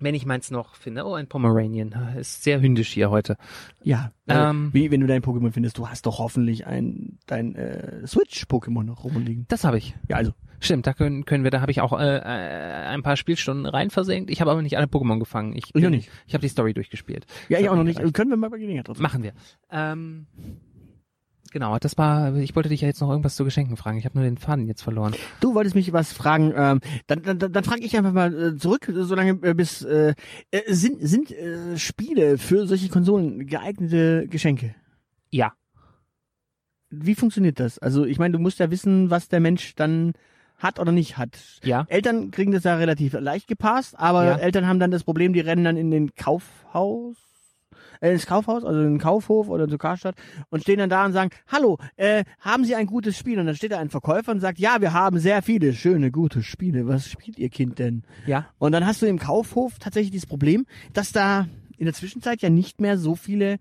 Wenn 0.00 0.14
ich 0.14 0.26
meins 0.26 0.50
noch 0.50 0.74
finde. 0.74 1.04
Oh, 1.04 1.14
ein 1.14 1.26
Pomeranian. 1.26 1.94
Ist 2.18 2.42
sehr 2.44 2.60
hündisch 2.60 2.92
hier 2.92 3.10
heute. 3.10 3.36
Ja. 3.82 4.12
Ähm. 4.28 4.70
äh, 4.70 4.74
wie, 4.74 4.90
wenn 4.90 5.00
du 5.00 5.06
dein 5.06 5.22
Pokémon 5.22 5.52
findest, 5.52 5.78
du 5.78 5.88
hast 5.88 6.06
doch 6.06 6.18
hoffentlich 6.18 6.66
ein 6.66 7.18
dein 7.26 7.54
äh, 7.54 8.06
Switch-Pokémon 8.06 8.84
noch 8.84 9.04
rumliegen. 9.04 9.46
Das 9.48 9.64
habe 9.64 9.78
ich. 9.78 9.94
Ja, 10.08 10.16
also. 10.16 10.32
Stimmt, 10.60 10.88
da 10.88 10.92
können, 10.92 11.24
können 11.24 11.44
wir, 11.44 11.52
da 11.52 11.60
habe 11.60 11.70
ich 11.70 11.80
auch 11.80 11.98
äh, 11.98 12.16
äh, 12.16 12.20
ein 12.88 13.02
paar 13.04 13.16
Spielstunden 13.16 13.66
rein 13.66 13.90
versenkt. 13.90 14.28
Ich 14.28 14.40
habe 14.40 14.50
aber 14.50 14.60
nicht 14.60 14.76
alle 14.76 14.86
Pokémon 14.86 15.20
gefangen. 15.20 15.54
Ich, 15.54 15.72
Ich 15.72 15.86
auch 15.86 15.90
nicht. 15.90 16.10
Ich 16.26 16.34
habe 16.34 16.42
die 16.42 16.48
Story 16.48 16.74
durchgespielt. 16.74 17.26
Ja, 17.48 17.60
ich 17.60 17.68
auch 17.68 17.76
noch 17.76 17.84
nicht. 17.84 17.98
gereicht. 17.98 18.14
Können 18.14 18.30
wir 18.30 18.36
mal 18.36 18.50
bei 18.50 18.58
Gelegenheit. 18.58 18.88
Machen 18.98 19.22
wir. 19.22 19.34
Ähm, 19.70 20.26
genau, 21.50 21.78
das 21.78 21.98
war, 21.98 22.34
ich 22.36 22.54
wollte 22.56 22.68
dich 22.68 22.80
ja 22.80 22.88
jetzt 22.88 23.00
noch 23.00 23.10
irgendwas 23.10 23.36
zu 23.36 23.44
Geschenken 23.44 23.76
fragen. 23.76 23.98
Ich 23.98 24.04
habe 24.04 24.16
nur 24.18 24.24
den 24.24 24.38
Faden 24.38 24.66
jetzt 24.66 24.82
verloren. 24.82 25.14
Du 25.40 25.54
wolltest 25.54 25.74
mich 25.74 25.92
was 25.92 26.12
fragen. 26.12 26.52
Ähm, 26.56 26.80
dann 27.06 27.22
dann, 27.22 27.38
dann, 27.38 27.64
frage 27.64 27.82
ich 27.82 27.96
einfach 27.96 28.12
mal 28.12 28.34
äh, 28.34 28.56
zurück, 28.56 28.90
solange 28.94 29.38
äh, 29.42 29.54
bis 29.54 29.82
äh, 29.82 30.14
äh, 30.50 30.72
sind 30.72 30.98
sind 31.00 31.30
äh, 31.30 31.76
Spiele 31.78 32.38
für 32.38 32.66
solche 32.66 32.88
Konsolen 32.88 33.46
geeignete 33.46 34.26
Geschenke? 34.28 34.74
Ja. 35.30 35.52
Wie 36.90 37.14
funktioniert 37.14 37.60
das? 37.60 37.78
Also 37.78 38.04
ich 38.04 38.18
meine, 38.18 38.32
du 38.32 38.38
musst 38.38 38.58
ja 38.58 38.70
wissen, 38.70 39.10
was 39.10 39.28
der 39.28 39.40
Mensch 39.40 39.74
dann 39.74 40.14
hat 40.58 40.80
oder 40.80 40.90
nicht 40.92 41.16
hat. 41.18 41.38
Ja. 41.62 41.86
Eltern 41.88 42.30
kriegen 42.30 42.50
das 42.52 42.64
ja 42.64 42.76
relativ 42.76 43.12
leicht 43.12 43.46
gepasst, 43.46 43.98
aber 43.98 44.24
Ja. 44.24 44.36
Eltern 44.36 44.66
haben 44.66 44.80
dann 44.80 44.90
das 44.90 45.04
Problem, 45.04 45.32
die 45.32 45.40
rennen 45.40 45.64
dann 45.64 45.76
in 45.76 45.90
den 45.90 46.14
Kaufhaus, 46.14 47.16
äh, 48.00 48.12
ins 48.12 48.26
Kaufhaus, 48.26 48.64
also 48.64 48.80
in 48.80 48.94
den 48.94 48.98
Kaufhof 48.98 49.48
oder 49.48 49.68
zur 49.68 49.78
Karstadt 49.78 50.16
und 50.50 50.62
stehen 50.62 50.78
dann 50.78 50.90
da 50.90 51.04
und 51.04 51.12
sagen, 51.12 51.30
hallo, 51.46 51.78
äh, 51.96 52.24
haben 52.40 52.64
Sie 52.64 52.74
ein 52.74 52.86
gutes 52.86 53.16
Spiel? 53.16 53.38
Und 53.38 53.46
dann 53.46 53.56
steht 53.56 53.72
da 53.72 53.78
ein 53.78 53.90
Verkäufer 53.90 54.32
und 54.32 54.40
sagt, 54.40 54.58
ja, 54.58 54.80
wir 54.80 54.92
haben 54.92 55.18
sehr 55.18 55.42
viele 55.42 55.72
schöne, 55.72 56.10
gute 56.10 56.42
Spiele. 56.42 56.86
Was 56.86 57.08
spielt 57.08 57.38
Ihr 57.38 57.48
Kind 57.48 57.78
denn? 57.78 58.02
Ja. 58.26 58.46
Und 58.58 58.72
dann 58.72 58.86
hast 58.86 59.02
du 59.02 59.06
im 59.06 59.18
Kaufhof 59.18 59.78
tatsächlich 59.78 60.12
dieses 60.12 60.26
Problem, 60.26 60.66
dass 60.92 61.12
da 61.12 61.46
in 61.76 61.84
der 61.84 61.94
Zwischenzeit 61.94 62.42
ja 62.42 62.50
nicht 62.50 62.80
mehr 62.80 62.98
so 62.98 63.14
viele 63.14 63.58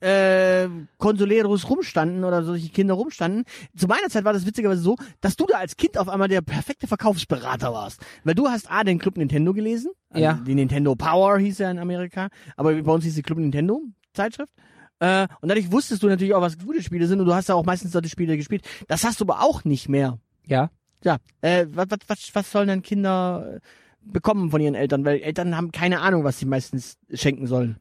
äh, 0.00 0.68
Consoleros 0.98 1.68
rumstanden 1.68 2.24
oder 2.24 2.42
solche 2.42 2.68
Kinder 2.68 2.94
rumstanden. 2.94 3.44
Zu 3.76 3.86
meiner 3.86 4.08
Zeit 4.08 4.24
war 4.24 4.32
das 4.32 4.46
witzigerweise 4.46 4.80
so, 4.82 4.96
dass 5.20 5.36
du 5.36 5.46
da 5.46 5.58
als 5.58 5.76
Kind 5.76 5.98
auf 5.98 6.08
einmal 6.08 6.28
der 6.28 6.40
perfekte 6.40 6.86
Verkaufsberater 6.86 7.72
warst. 7.72 8.00
Weil 8.24 8.34
du 8.34 8.48
hast 8.48 8.70
A, 8.70 8.84
den 8.84 8.98
Club 8.98 9.16
Nintendo 9.16 9.52
gelesen. 9.52 9.90
Also 10.10 10.24
Ja. 10.24 10.40
Die 10.46 10.54
Nintendo 10.54 10.94
Power 10.94 11.38
hieß 11.38 11.58
ja 11.58 11.70
in 11.70 11.78
Amerika. 11.78 12.28
Aber 12.56 12.74
bei 12.74 12.92
uns 12.92 13.04
hieß 13.04 13.14
die 13.14 13.22
Club 13.22 13.38
Nintendo 13.38 13.82
Zeitschrift. 14.14 14.52
Äh, 15.00 15.28
und 15.40 15.48
dadurch 15.48 15.70
wusstest 15.70 16.02
du 16.02 16.08
natürlich 16.08 16.34
auch, 16.34 16.40
was 16.40 16.58
gute 16.58 16.82
Spiele 16.82 17.06
sind 17.06 17.20
und 17.20 17.26
du 17.26 17.34
hast 17.34 17.48
ja 17.48 17.54
auch 17.54 17.64
meistens 17.64 17.92
solche 17.92 18.08
Spiele 18.08 18.36
gespielt. 18.36 18.66
Das 18.88 19.04
hast 19.04 19.20
du 19.20 19.24
aber 19.24 19.42
auch 19.42 19.64
nicht 19.64 19.88
mehr. 19.88 20.18
Ja. 20.46 20.70
Ja, 21.04 21.18
äh, 21.40 21.66
was, 21.70 21.86
was, 21.90 21.98
was, 22.08 22.30
was 22.34 22.50
sollen 22.50 22.66
denn 22.66 22.82
Kinder 22.82 23.54
äh, 23.56 23.60
bekommen 24.00 24.50
von 24.50 24.60
ihren 24.60 24.74
Eltern? 24.74 25.04
Weil 25.04 25.20
Eltern 25.20 25.56
haben 25.56 25.70
keine 25.70 26.00
Ahnung, 26.00 26.24
was 26.24 26.40
sie 26.40 26.46
meistens 26.46 26.98
schenken 27.12 27.46
sollen. 27.46 27.78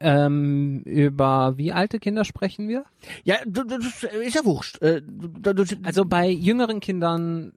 Ähm, 0.00 0.82
über 0.84 1.56
wie 1.56 1.72
alte 1.72 1.98
Kinder 1.98 2.24
sprechen 2.24 2.68
wir? 2.68 2.84
Ja, 3.24 3.36
das 3.46 4.02
ist 4.12 4.34
ja 4.34 4.44
wurscht. 4.44 4.80
Äh, 4.82 5.02
Also 5.82 6.04
bei 6.04 6.28
jüngeren 6.28 6.80
Kindern, 6.80 7.52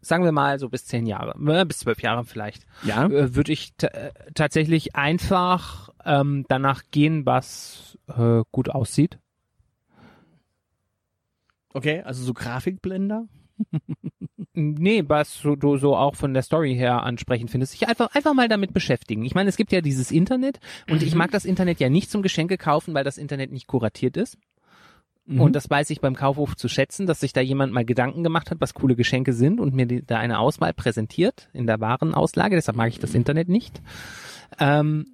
sagen 0.00 0.24
wir 0.24 0.32
mal 0.32 0.58
so 0.58 0.68
bis 0.68 0.86
zehn 0.86 1.06
Jahre, 1.06 1.34
äh, 1.46 1.64
bis 1.64 1.78
zwölf 1.78 2.02
Jahre 2.02 2.24
vielleicht, 2.24 2.66
ja. 2.82 3.06
äh, 3.06 3.34
würde 3.34 3.52
ich 3.52 3.72
äh, 3.82 4.10
tatsächlich 4.34 4.96
einfach 4.96 5.90
ähm, 6.04 6.44
danach 6.48 6.82
gehen, 6.90 7.24
was 7.24 7.98
äh, 8.08 8.42
gut 8.52 8.68
aussieht. 8.68 9.18
Okay, 11.72 12.02
also 12.02 12.22
so 12.22 12.34
Grafikblender. 12.34 13.26
Nee, 14.56 15.04
was 15.08 15.42
du 15.42 15.76
so 15.78 15.96
auch 15.96 16.14
von 16.14 16.32
der 16.32 16.42
Story 16.42 16.74
her 16.76 17.02
ansprechend 17.02 17.50
findest. 17.50 17.72
Sich 17.72 17.88
einfach, 17.88 18.14
einfach 18.14 18.34
mal 18.34 18.48
damit 18.48 18.72
beschäftigen. 18.72 19.24
Ich 19.24 19.34
meine, 19.34 19.48
es 19.48 19.56
gibt 19.56 19.72
ja 19.72 19.80
dieses 19.80 20.12
Internet 20.12 20.60
und 20.88 21.02
ich 21.02 21.14
mag 21.14 21.32
das 21.32 21.44
Internet 21.44 21.80
ja 21.80 21.88
nicht 21.88 22.10
zum 22.10 22.22
Geschenke 22.22 22.56
kaufen, 22.56 22.94
weil 22.94 23.04
das 23.04 23.18
Internet 23.18 23.50
nicht 23.50 23.66
kuratiert 23.66 24.16
ist. 24.16 24.38
Und 25.26 25.56
das 25.56 25.70
weiß 25.70 25.88
ich 25.88 26.00
beim 26.00 26.14
Kaufhof 26.14 26.54
zu 26.54 26.68
schätzen, 26.68 27.06
dass 27.06 27.20
sich 27.20 27.32
da 27.32 27.40
jemand 27.40 27.72
mal 27.72 27.84
Gedanken 27.84 28.22
gemacht 28.22 28.50
hat, 28.50 28.60
was 28.60 28.74
coole 28.74 28.94
Geschenke 28.94 29.32
sind 29.32 29.58
und 29.58 29.74
mir 29.74 29.86
die, 29.86 30.04
da 30.04 30.18
eine 30.18 30.38
Auswahl 30.38 30.74
präsentiert 30.74 31.48
in 31.54 31.66
der 31.66 31.80
Warenauslage. 31.80 32.56
Deshalb 32.56 32.76
mag 32.76 32.90
ich 32.90 32.98
das 32.98 33.14
Internet 33.14 33.48
nicht. 33.48 33.80
Ähm, 34.60 35.06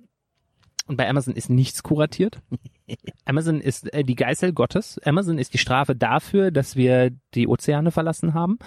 und 0.91 0.97
bei 0.97 1.09
Amazon 1.09 1.35
ist 1.35 1.49
nichts 1.49 1.83
kuratiert. 1.85 2.43
Amazon 3.25 3.61
ist 3.61 3.93
äh, 3.95 4.03
die 4.03 4.17
Geißel 4.17 4.53
Gottes. 4.53 5.01
Amazon 5.05 5.39
ist 5.39 5.55
die 5.55 5.59
Strafe 5.59 5.95
dafür, 5.95 6.51
dass 6.51 6.75
wir 6.75 7.11
die 7.35 7.47
Ozeane 7.47 7.93
verlassen 7.93 8.35
haben. 8.35 8.59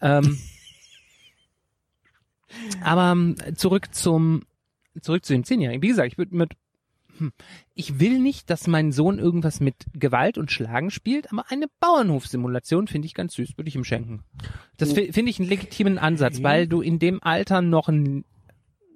Ähm, 0.00 0.38
aber 2.82 3.10
ähm, 3.12 3.34
zurück 3.56 3.94
zum 3.94 4.44
zurück 5.02 5.24
zu 5.24 5.32
dem 5.32 5.42
Zehnjährigen. 5.44 5.82
Wie 5.82 5.88
gesagt, 5.88 6.12
ich 6.12 6.18
würde 6.18 6.36
mit 6.36 6.52
hm, 7.18 7.32
ich 7.74 7.98
will 7.98 8.20
nicht, 8.20 8.48
dass 8.48 8.66
mein 8.68 8.92
Sohn 8.92 9.18
irgendwas 9.18 9.58
mit 9.58 9.74
Gewalt 9.92 10.38
und 10.38 10.52
Schlagen 10.52 10.90
spielt, 10.90 11.32
aber 11.32 11.46
eine 11.50 11.66
Bauernhofsimulation 11.80 12.86
finde 12.86 13.06
ich 13.06 13.14
ganz 13.14 13.34
süß, 13.34 13.56
würde 13.56 13.68
ich 13.68 13.74
ihm 13.74 13.84
schenken. 13.84 14.22
Das 14.76 14.92
fi- 14.92 15.12
finde 15.12 15.30
ich 15.30 15.40
einen 15.40 15.48
legitimen 15.48 15.98
Ansatz, 15.98 16.42
weil 16.42 16.68
du 16.68 16.80
in 16.80 16.98
dem 16.98 17.22
Alter 17.22 17.60
noch 17.62 17.88
ein, 17.88 18.24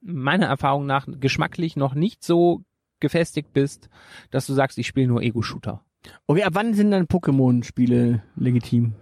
meiner 0.03 0.47
Erfahrung 0.47 0.87
nach 0.87 1.07
geschmacklich 1.09 1.77
noch 1.77 1.95
nicht 1.95 2.25
so 2.25 2.63
gefestigt 3.01 3.53
bist, 3.53 3.89
dass 4.31 4.47
du 4.47 4.53
sagst, 4.53 4.79
ich 4.79 4.87
spiele 4.87 5.09
nur 5.09 5.23
Ego-Shooter. 5.23 5.85
Okay, 6.27 6.45
ab 6.45 6.55
wann 6.55 6.75
sind 6.75 6.91
dann 6.91 7.07
Pokémon-Spiele 7.07 8.23
legitim? 8.37 8.95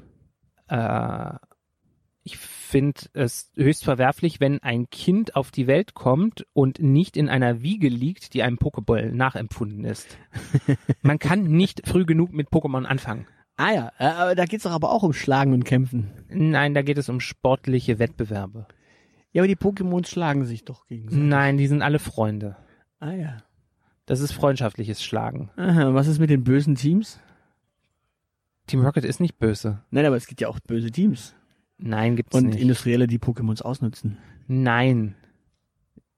Äh, 0.68 1.34
ich 2.24 2.36
finde 2.36 3.00
es 3.14 3.50
höchst 3.56 3.84
verwerflich, 3.84 4.40
wenn 4.40 4.62
ein 4.62 4.90
Kind 4.90 5.34
auf 5.34 5.50
die 5.50 5.66
Welt 5.66 5.94
kommt 5.94 6.46
und 6.52 6.80
nicht 6.80 7.16
in 7.16 7.28
einer 7.28 7.62
Wiege 7.62 7.88
liegt, 7.88 8.34
die 8.34 8.42
einem 8.42 8.58
Pokéball 8.58 9.12
nachempfunden 9.12 9.84
ist. 9.84 10.18
Man 11.02 11.18
kann 11.18 11.44
nicht 11.44 11.88
früh 11.88 12.04
genug 12.04 12.32
mit 12.32 12.50
Pokémon 12.50 12.84
anfangen. 12.84 13.26
Ah 13.56 13.72
ja, 13.72 13.92
äh, 14.30 14.36
da 14.36 14.44
geht's 14.44 14.64
doch 14.64 14.70
aber 14.72 14.92
auch 14.92 15.02
um 15.02 15.12
Schlagen 15.12 15.52
und 15.52 15.64
Kämpfen. 15.64 16.10
Nein, 16.28 16.74
da 16.74 16.82
geht 16.82 16.98
es 16.98 17.08
um 17.08 17.18
sportliche 17.18 17.98
Wettbewerbe. 17.98 18.66
Ja, 19.32 19.42
aber 19.42 19.48
die 19.48 19.56
Pokémons 19.56 20.06
schlagen 20.08 20.44
sich 20.44 20.64
doch 20.64 20.86
gegenseitig. 20.86 21.26
Nein, 21.26 21.58
die 21.58 21.66
sind 21.66 21.82
alle 21.82 21.98
Freunde. 21.98 22.56
Ah 22.98 23.12
ja. 23.12 23.42
Das 24.06 24.20
ist 24.20 24.32
freundschaftliches 24.32 25.02
Schlagen. 25.02 25.50
Aha, 25.56 25.92
was 25.92 26.06
ist 26.06 26.18
mit 26.18 26.30
den 26.30 26.44
bösen 26.44 26.74
Teams? 26.76 27.20
Team 28.66 28.80
Rocket 28.80 29.04
ist 29.04 29.20
nicht 29.20 29.38
böse. 29.38 29.82
Nein, 29.90 30.06
aber 30.06 30.16
es 30.16 30.26
gibt 30.26 30.40
ja 30.40 30.48
auch 30.48 30.58
böse 30.60 30.90
Teams. 30.90 31.34
Nein, 31.78 32.16
gibt's 32.16 32.36
Und 32.36 32.46
nicht. 32.46 32.60
Industrielle, 32.60 33.06
die 33.06 33.18
Pokémons 33.18 33.62
ausnutzen. 33.62 34.18
Nein. 34.46 35.14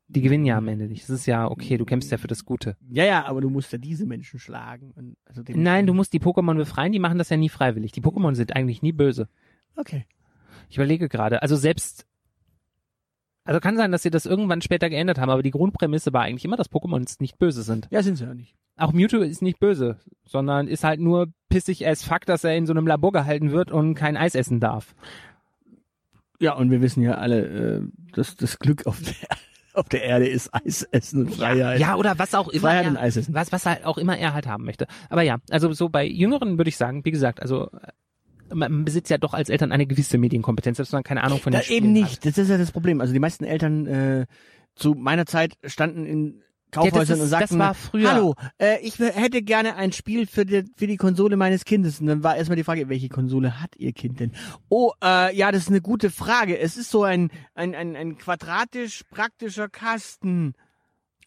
Die 0.09 0.23
gewinnen 0.23 0.45
ja 0.45 0.57
am 0.57 0.67
Ende 0.67 0.87
nicht. 0.87 1.05
Das 1.05 1.11
ist 1.11 1.27
ja 1.27 1.49
okay, 1.49 1.77
du 1.79 1.85
kämpfst 1.85 2.11
ja 2.11 2.19
für 2.19 2.27
das 2.27 2.45
Gute. 2.45 2.77
Ja, 2.89 3.05
ja, 3.05 3.27
aber 3.27 3.41
du 3.41 3.51
musst 3.51 3.73
ja 3.73 3.79
diese 3.79 4.07
Menschen 4.07 4.41
schlagen. 4.41 4.91
Und, 4.93 5.17
also 5.25 5.43
Nein, 5.49 5.87
du 5.87 5.95
musst 5.95 6.13
die 6.13 6.21
Pokémon 6.21 6.57
befreien, 6.57 6.93
die 6.93 6.99
machen 6.99 7.19
das 7.19 7.29
ja 7.29 7.37
nie 7.37 7.49
freiwillig. 7.49 7.93
Die 7.93 8.03
Pokémon 8.03 8.35
sind 8.35 8.57
eigentlich 8.57 8.83
nie 8.83 8.93
böse. 8.93 9.29
Okay. 9.77 10.07
Ich 10.69 10.77
überlege 10.77 11.09
gerade, 11.09 11.43
also 11.43 11.57
selbst, 11.57 12.07
also 13.45 13.61
kann 13.61 13.77
sein, 13.77 13.93
dass 13.93 14.03
sie 14.03 14.11
das 14.11 14.27
irgendwann 14.27 14.63
später 14.63 14.91
geändert 14.91 15.19
haben, 15.19 15.31
aber 15.31 15.43
die 15.43 15.51
Grundprämisse 15.51 16.13
war 16.13 16.23
eigentlich 16.23 16.45
immer, 16.45 16.57
dass 16.57 16.71
Pokémons 16.71 17.17
nicht 17.21 17.39
böse 17.39 17.63
sind. 17.63 17.89
Ja, 17.91 18.03
sind 18.03 18.17
sie 18.17 18.25
ja 18.25 18.35
nicht. 18.35 18.55
Auch 18.77 18.93
Mewtwo 18.93 19.19
ist 19.19 19.43
nicht 19.43 19.61
böse, 19.61 19.99
sondern 20.25 20.69
ist 20.69 20.85
halt 20.85 21.01
nur 21.01 21.29
pissig 21.49 21.87
as 21.87 22.03
fuck, 22.03 22.27
dass 22.27 22.45
er 22.45 22.57
in 22.57 22.67
so 22.67 22.73
einem 22.73 22.87
Labor 22.87 23.13
gehalten 23.13 23.51
wird 23.51 23.71
und 23.71 23.95
kein 23.95 24.17
Eis 24.17 24.35
essen 24.35 24.61
darf. 24.61 24.95
Ja, 26.39 26.55
und 26.55 26.71
wir 26.71 26.81
wissen 26.81 27.03
ja 27.03 27.15
alle, 27.15 27.47
äh, 27.47 27.83
dass 28.13 28.37
das 28.37 28.59
Glück 28.59 28.87
auf 28.87 29.01
der, 29.03 29.15
auf 29.75 29.89
der 29.89 30.03
Erde 30.03 30.29
ist 30.29 30.55
Eis 30.55 30.83
essen 30.85 31.27
und 31.27 31.35
Freiheit. 31.35 31.79
Ja, 31.79 31.97
oder 31.97 32.19
was 32.19 32.35
auch 32.35 32.49
immer. 32.49 32.63
Freiheit 32.63 32.85
er, 32.85 32.91
und 32.91 32.97
Eis 32.97 33.17
essen. 33.17 33.35
was, 33.35 33.53
was 33.53 33.67
halt 33.67 33.85
auch 33.85 33.99
immer 33.99 34.17
er 34.17 34.33
halt 34.33 34.47
haben 34.47 34.65
möchte. 34.65 34.87
Aber 35.11 35.23
ja, 35.23 35.39
also 35.51 35.73
so 35.73 35.89
bei 35.91 36.07
Jüngeren 36.07 36.57
würde 36.59 36.71
ich 36.71 36.77
sagen, 36.79 37.05
wie 37.05 37.11
gesagt, 37.11 37.43
also 37.43 37.71
man 38.53 38.85
besitzt 38.85 39.11
ja 39.11 39.19
doch 39.19 39.35
als 39.35 39.49
Eltern 39.49 39.73
eine 39.73 39.87
gewisse 39.87 40.19
Medienkompetenz, 40.19 40.77
dass 40.79 40.93
man 40.93 41.03
keine 41.03 41.23
Ahnung 41.25 41.39
von 41.41 41.53
den 41.53 41.59
Da 41.61 41.65
Spielen 41.65 41.95
eben 41.95 42.05
hat. 42.05 42.11
nicht. 42.11 42.27
Das 42.27 42.39
ist 42.39 42.49
ja 42.49 42.59
das 42.59 42.73
Problem. 42.73 43.01
Also 43.01 43.13
die 43.13 43.19
meisten 43.21 43.45
Eltern 43.45 43.87
äh, 43.87 44.27
zu 44.75 44.95
meiner 44.95 45.27
Zeit 45.27 45.55
standen 45.65 46.05
in 46.07 46.43
Kaufhäusern 46.71 47.17
ist- 47.17 47.23
und 47.25 47.29
sagten, 47.29 47.59
das 47.59 47.67
war 47.67 47.75
früher. 47.75 48.13
hallo, 48.13 48.35
äh, 48.59 48.79
ich 48.83 48.99
hätte 48.99 49.43
gerne 49.43 49.75
ein 49.75 49.91
Spiel 49.93 50.27
für 50.27 50.47
die, 50.47 50.65
für 50.77 50.87
die 50.87 50.97
Konsole 50.97 51.37
meines 51.37 51.65
Kindes. 51.65 52.01
Und 52.01 52.07
dann 52.07 52.23
war 52.23 52.37
erstmal 52.37 52.57
die 52.57 52.65
Frage, 52.65 52.89
welche 52.89 53.09
Konsole 53.09 53.61
hat 53.61 53.75
ihr 53.77 53.93
Kind 53.93 54.21
denn? 54.21 54.33
Oh, 54.69 54.93
äh, 55.03 55.37
ja, 55.37 55.51
das 55.51 55.63
ist 55.63 55.69
eine 55.69 55.81
gute 55.81 56.11
Frage. 56.11 56.59
Es 56.59 56.77
ist 56.77 56.91
so 56.91 57.03
ein, 57.03 57.31
ein, 57.55 57.75
ein, 57.75 57.97
ein 57.97 58.17
quadratisch 58.19 59.03
praktischer 59.11 59.69
Kasten. 59.69 60.55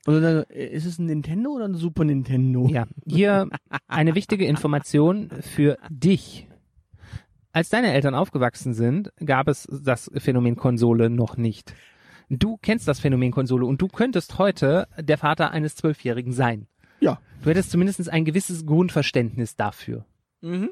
Und 0.06 0.22
dann, 0.22 0.44
äh, 0.50 0.66
ist 0.68 0.86
es 0.86 0.98
ein 0.98 1.08
Nintendo 1.08 1.52
oder 1.52 1.66
ein 1.66 1.76
Super 1.76 2.06
Nintendo? 2.06 2.68
Ja, 2.70 2.88
hier 3.06 3.50
eine 3.88 4.16
wichtige 4.16 4.46
Information 4.46 5.30
für 5.42 5.78
dich. 5.90 6.48
Als 7.56 7.70
deine 7.70 7.94
Eltern 7.94 8.16
aufgewachsen 8.16 8.74
sind, 8.74 9.14
gab 9.24 9.48
es 9.48 9.68
das 9.72 10.10
Phänomen 10.18 10.56
Konsole 10.56 11.12
noch 11.12 11.38
nicht. 11.38 11.76
Du 12.30 12.58
kennst 12.58 12.88
das 12.88 13.00
Phänomen 13.00 13.32
Konsole 13.32 13.68
und 13.68 13.80
du 13.80 13.88
könntest 13.88 14.40
heute 14.40 14.88
der 15.00 15.20
Vater 15.20 15.52
eines 15.52 15.76
Zwölfjährigen 15.76 16.34
sein. 16.34 16.66
Ja. 17.00 17.20
Du 17.44 17.52
hättest 17.52 17.70
zumindest 17.70 18.10
ein 18.10 18.26
gewisses 18.26 18.66
Grundverständnis 18.66 19.56
dafür. 19.56 20.04
Mhm. 20.42 20.72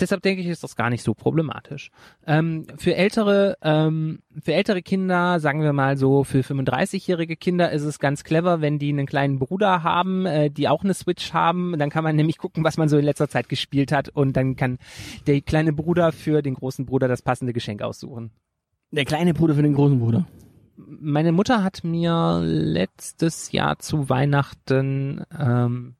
Deshalb 0.00 0.22
denke 0.22 0.42
ich, 0.42 0.48
ist 0.48 0.62
das 0.62 0.76
gar 0.76 0.90
nicht 0.90 1.02
so 1.02 1.14
problematisch. 1.14 1.90
Ähm, 2.26 2.66
für 2.76 2.94
ältere, 2.94 3.56
ähm, 3.62 4.20
für 4.40 4.54
ältere 4.54 4.82
Kinder, 4.82 5.40
sagen 5.40 5.62
wir 5.62 5.72
mal 5.72 5.96
so, 5.96 6.24
für 6.24 6.40
35-jährige 6.40 7.36
Kinder 7.36 7.72
ist 7.72 7.82
es 7.82 7.98
ganz 7.98 8.22
clever, 8.22 8.60
wenn 8.60 8.78
die 8.78 8.90
einen 8.90 9.06
kleinen 9.06 9.38
Bruder 9.38 9.82
haben, 9.82 10.26
äh, 10.26 10.50
die 10.50 10.68
auch 10.68 10.84
eine 10.84 10.94
Switch 10.94 11.32
haben. 11.32 11.74
Dann 11.78 11.90
kann 11.90 12.04
man 12.04 12.16
nämlich 12.16 12.38
gucken, 12.38 12.64
was 12.64 12.76
man 12.76 12.88
so 12.88 12.96
in 12.96 13.04
letzter 13.04 13.28
Zeit 13.28 13.48
gespielt 13.48 13.90
hat 13.90 14.08
und 14.08 14.36
dann 14.36 14.56
kann 14.56 14.78
der 15.26 15.40
kleine 15.40 15.72
Bruder 15.72 16.12
für 16.12 16.42
den 16.42 16.54
großen 16.54 16.86
Bruder 16.86 17.08
das 17.08 17.22
passende 17.22 17.52
Geschenk 17.52 17.82
aussuchen. 17.82 18.30
Der 18.90 19.04
kleine 19.04 19.34
Bruder 19.34 19.54
für 19.54 19.62
den 19.62 19.74
großen 19.74 19.98
Bruder. 19.98 20.26
Meine 20.76 21.32
Mutter 21.32 21.64
hat 21.64 21.82
mir 21.82 22.40
letztes 22.42 23.50
Jahr 23.50 23.78
zu 23.80 24.08
Weihnachten 24.08 25.24
ähm, 25.36 25.96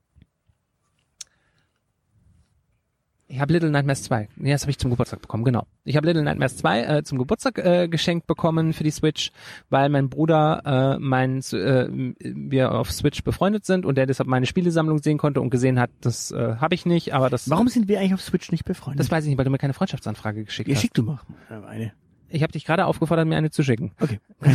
ich 3.30 3.40
habe 3.40 3.52
Little 3.52 3.70
Nightmares 3.70 4.02
2. 4.04 4.28
Nee, 4.36 4.52
das 4.52 4.62
habe 4.62 4.70
ich 4.70 4.78
zum 4.78 4.90
Geburtstag 4.90 5.20
bekommen, 5.20 5.44
genau. 5.44 5.66
Ich 5.84 5.96
habe 5.96 6.06
Little 6.06 6.22
Nightmares 6.22 6.56
2 6.56 6.82
äh, 6.82 7.02
zum 7.04 7.18
Geburtstag 7.18 7.58
äh, 7.58 7.86
geschenkt 7.86 8.26
bekommen 8.26 8.72
für 8.72 8.84
die 8.84 8.90
Switch, 8.90 9.32
weil 9.68 9.90
mein 9.90 10.08
Bruder 10.08 10.96
äh, 10.96 10.98
mein 10.98 11.40
äh, 11.52 12.14
wir 12.20 12.72
auf 12.72 12.90
Switch 12.90 13.22
befreundet 13.22 13.66
sind 13.66 13.84
und 13.84 13.96
der 13.96 14.06
deshalb 14.06 14.28
meine 14.28 14.46
Spielesammlung 14.46 14.98
sehen 14.98 15.18
konnte 15.18 15.42
und 15.42 15.50
gesehen 15.50 15.78
hat, 15.78 15.90
das 16.00 16.30
äh, 16.30 16.56
habe 16.56 16.74
ich 16.74 16.86
nicht, 16.86 17.12
aber 17.12 17.28
das 17.28 17.50
Warum 17.50 17.68
sind 17.68 17.86
wir 17.86 18.00
eigentlich 18.00 18.14
auf 18.14 18.22
Switch 18.22 18.50
nicht 18.50 18.64
befreundet? 18.64 19.00
das 19.00 19.10
weiß 19.10 19.24
ich 19.24 19.28
nicht, 19.28 19.38
weil 19.38 19.44
du 19.44 19.50
mir 19.50 19.58
keine 19.58 19.74
Freundschaftsanfrage 19.74 20.44
geschickt 20.44 20.68
ja, 20.68 20.74
hast. 20.74 20.80
schick 20.80 20.94
du 20.94 21.02
mal 21.02 21.20
eine. 21.66 21.92
Ich 22.30 22.42
habe 22.42 22.52
dich 22.52 22.64
gerade 22.64 22.86
aufgefordert, 22.86 23.26
mir 23.26 23.36
eine 23.36 23.50
zu 23.50 23.62
schicken. 23.62 23.92
Okay. 24.00 24.20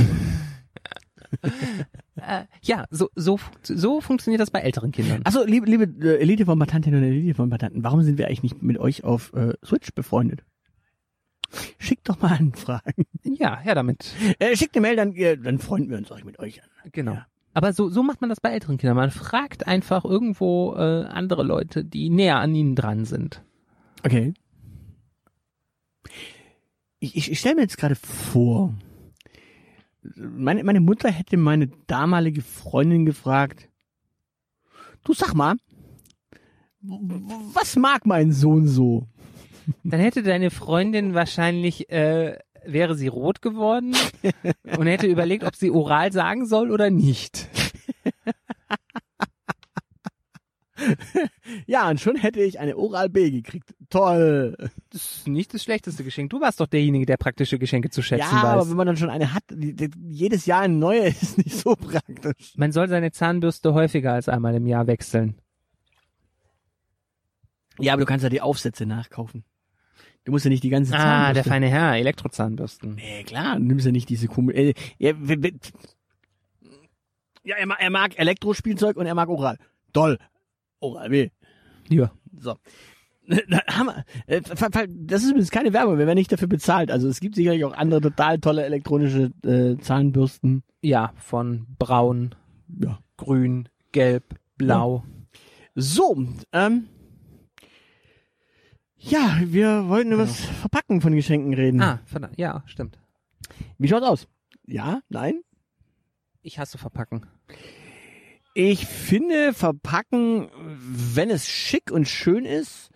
Äh, 2.15 2.45
ja, 2.61 2.85
so, 2.89 3.09
so, 3.15 3.39
so 3.63 3.99
funktioniert 3.99 4.39
das 4.39 4.51
bei 4.51 4.59
älteren 4.59 4.91
Kindern. 4.91 5.21
Achso, 5.23 5.43
liebe, 5.43 5.65
liebe 5.65 5.85
äh, 6.07 6.21
Elite-Kombatantinnen 6.21 7.01
und 7.01 7.09
Elite-Kombatanten, 7.09 7.83
warum 7.83 8.01
sind 8.03 8.17
wir 8.17 8.27
eigentlich 8.27 8.43
nicht 8.43 8.61
mit 8.61 8.77
euch 8.77 9.03
auf 9.03 9.33
äh, 9.33 9.53
Switch 9.65 9.93
befreundet? 9.93 10.43
Schickt 11.79 12.07
doch 12.07 12.21
mal 12.21 12.33
Anfragen. 12.33 13.05
Ja, 13.23 13.59
her 13.59 13.75
damit. 13.75 14.13
Äh, 14.39 14.55
schickt 14.55 14.75
eine 14.75 14.81
Mail, 14.81 14.95
dann, 14.95 15.15
äh, 15.15 15.37
dann 15.37 15.59
freunden 15.59 15.89
wir 15.89 15.97
uns 15.97 16.11
euch 16.11 16.23
mit 16.23 16.39
euch 16.39 16.63
an. 16.63 16.69
Genau. 16.91 17.13
Ja. 17.13 17.27
Aber 17.53 17.73
so, 17.73 17.89
so 17.89 18.01
macht 18.03 18.21
man 18.21 18.29
das 18.29 18.41
bei 18.41 18.49
älteren 18.49 18.77
Kindern. 18.77 18.97
Man 18.97 19.11
fragt 19.11 19.67
einfach 19.67 20.05
irgendwo 20.05 20.73
äh, 20.75 21.05
andere 21.05 21.43
Leute, 21.43 21.83
die 21.83 22.09
näher 22.09 22.37
an 22.37 22.55
ihnen 22.55 22.75
dran 22.75 23.05
sind. 23.05 23.43
Okay. 24.03 24.33
Ich, 26.99 27.15
ich, 27.15 27.31
ich 27.31 27.39
stelle 27.39 27.55
mir 27.55 27.61
jetzt 27.61 27.77
gerade 27.77 27.95
vor, 27.95 28.73
meine, 30.15 30.63
meine 30.63 30.81
Mutter 30.81 31.09
hätte 31.09 31.37
meine 31.37 31.67
damalige 31.87 32.41
Freundin 32.41 33.05
gefragt, 33.05 33.69
du 35.03 35.13
sag 35.13 35.33
mal, 35.33 35.55
was 36.81 37.75
mag 37.75 38.05
mein 38.05 38.31
Sohn 38.31 38.67
so? 38.67 39.07
Dann 39.83 39.99
hätte 39.99 40.23
deine 40.23 40.51
Freundin 40.51 41.13
wahrscheinlich, 41.13 41.89
äh, 41.89 42.37
wäre 42.65 42.95
sie 42.95 43.07
rot 43.07 43.41
geworden 43.41 43.95
und 44.77 44.87
hätte 44.87 45.07
überlegt, 45.07 45.43
ob 45.43 45.55
sie 45.55 45.71
oral 45.71 46.11
sagen 46.11 46.45
soll 46.45 46.71
oder 46.71 46.89
nicht. 46.89 47.47
Ja, 51.67 51.89
und 51.89 51.99
schon 51.99 52.15
hätte 52.15 52.41
ich 52.41 52.59
eine 52.59 52.77
Oral 52.77 53.09
B 53.09 53.29
gekriegt. 53.31 53.73
Toll. 53.89 54.55
Das 54.91 55.17
ist 55.17 55.27
nicht 55.27 55.53
das 55.53 55.63
schlechteste 55.63 56.03
Geschenk. 56.03 56.29
Du 56.29 56.39
warst 56.41 56.59
doch 56.59 56.67
derjenige, 56.67 57.05
der 57.05 57.17
praktische 57.17 57.59
Geschenke 57.59 57.89
zu 57.89 58.01
schätzen 58.01 58.29
ja, 58.31 58.43
aber 58.43 58.61
weiß. 58.61 58.69
wenn 58.69 58.77
man 58.77 58.87
dann 58.87 58.97
schon 58.97 59.09
eine 59.09 59.33
hat, 59.33 59.43
jedes 59.51 60.45
Jahr 60.45 60.61
eine 60.61 60.73
neue 60.73 61.07
ist 61.07 61.37
nicht 61.37 61.55
so 61.55 61.75
praktisch. 61.75 62.53
Man 62.55 62.71
soll 62.71 62.87
seine 62.89 63.11
Zahnbürste 63.11 63.73
häufiger 63.73 64.13
als 64.13 64.29
einmal 64.29 64.55
im 64.55 64.65
Jahr 64.67 64.87
wechseln. 64.87 65.35
Ja, 67.79 67.93
aber 67.93 68.01
du 68.01 68.05
kannst 68.05 68.23
ja 68.23 68.29
die 68.29 68.41
Aufsätze 68.41 68.85
nachkaufen. 68.85 69.43
Du 70.25 70.31
musst 70.31 70.45
ja 70.45 70.49
nicht 70.49 70.63
die 70.63 70.69
ganze 70.69 70.93
Ah, 70.93 70.97
Zahnbürste. 70.99 71.33
der 71.33 71.43
feine 71.43 71.67
Herr, 71.69 71.95
Elektrozahnbürsten. 71.97 72.95
Nee, 72.95 73.23
klar, 73.23 73.57
du 73.57 73.63
nimmst 73.65 73.85
ja 73.85 73.91
nicht 73.91 74.07
diese 74.09 74.27
komische. 74.27 74.57
Äh, 74.57 74.73
ja, 74.97 75.11
ja 77.43 77.55
er, 77.57 77.67
er 77.79 77.89
mag 77.89 78.17
Elektrospielzeug 78.17 78.95
und 78.97 79.05
er 79.05 79.15
mag 79.15 79.27
Oral. 79.29 79.57
Toll. 79.91 80.17
Oral 80.83 81.09
B. 81.09 81.29
Ja. 81.89 82.11
So. 82.37 82.55
Wir, 83.25 83.39
äh, 84.27 84.41
das 84.41 85.23
ist 85.23 85.29
übrigens 85.29 85.49
keine 85.51 85.71
Werbung, 85.71 85.97
wir 85.97 86.05
werden 86.05 86.17
nicht 86.17 86.31
dafür 86.31 86.49
bezahlt. 86.49 86.91
Also 86.91 87.07
es 87.07 87.21
gibt 87.21 87.35
sicherlich 87.35 87.63
auch 87.63 87.73
andere 87.73 88.01
total 88.01 88.37
tolle 88.39 88.65
elektronische 88.65 89.31
äh, 89.45 89.77
Zahnbürsten. 89.81 90.63
Ja, 90.81 91.13
von 91.15 91.65
braun, 91.79 92.35
Ja. 92.81 92.99
grün, 93.15 93.69
gelb, 93.93 94.25
blau. 94.57 95.05
So, 95.73 96.21
ähm. 96.51 96.89
Ja, 98.97 99.39
wir 99.45 99.87
wollten 99.87 100.11
über 100.11 100.23
das 100.23 100.41
Verpacken 100.43 100.99
von 100.99 101.15
Geschenken 101.15 101.53
reden. 101.53 101.81
Ah, 101.81 102.01
verdammt. 102.05 102.37
Ja, 102.37 102.63
stimmt. 102.65 102.99
Wie 103.77 103.87
schaut's 103.87 104.05
aus? 104.05 104.27
Ja? 104.65 104.99
Nein? 105.07 105.41
Ich 106.41 106.59
hasse 106.59 106.77
verpacken. 106.77 107.25
Ich 108.53 108.85
finde, 108.85 109.53
verpacken, 109.53 110.49
wenn 110.55 111.29
es 111.29 111.47
schick 111.47 111.91
und 111.91 112.07
schön 112.07 112.45
ist, 112.45 112.89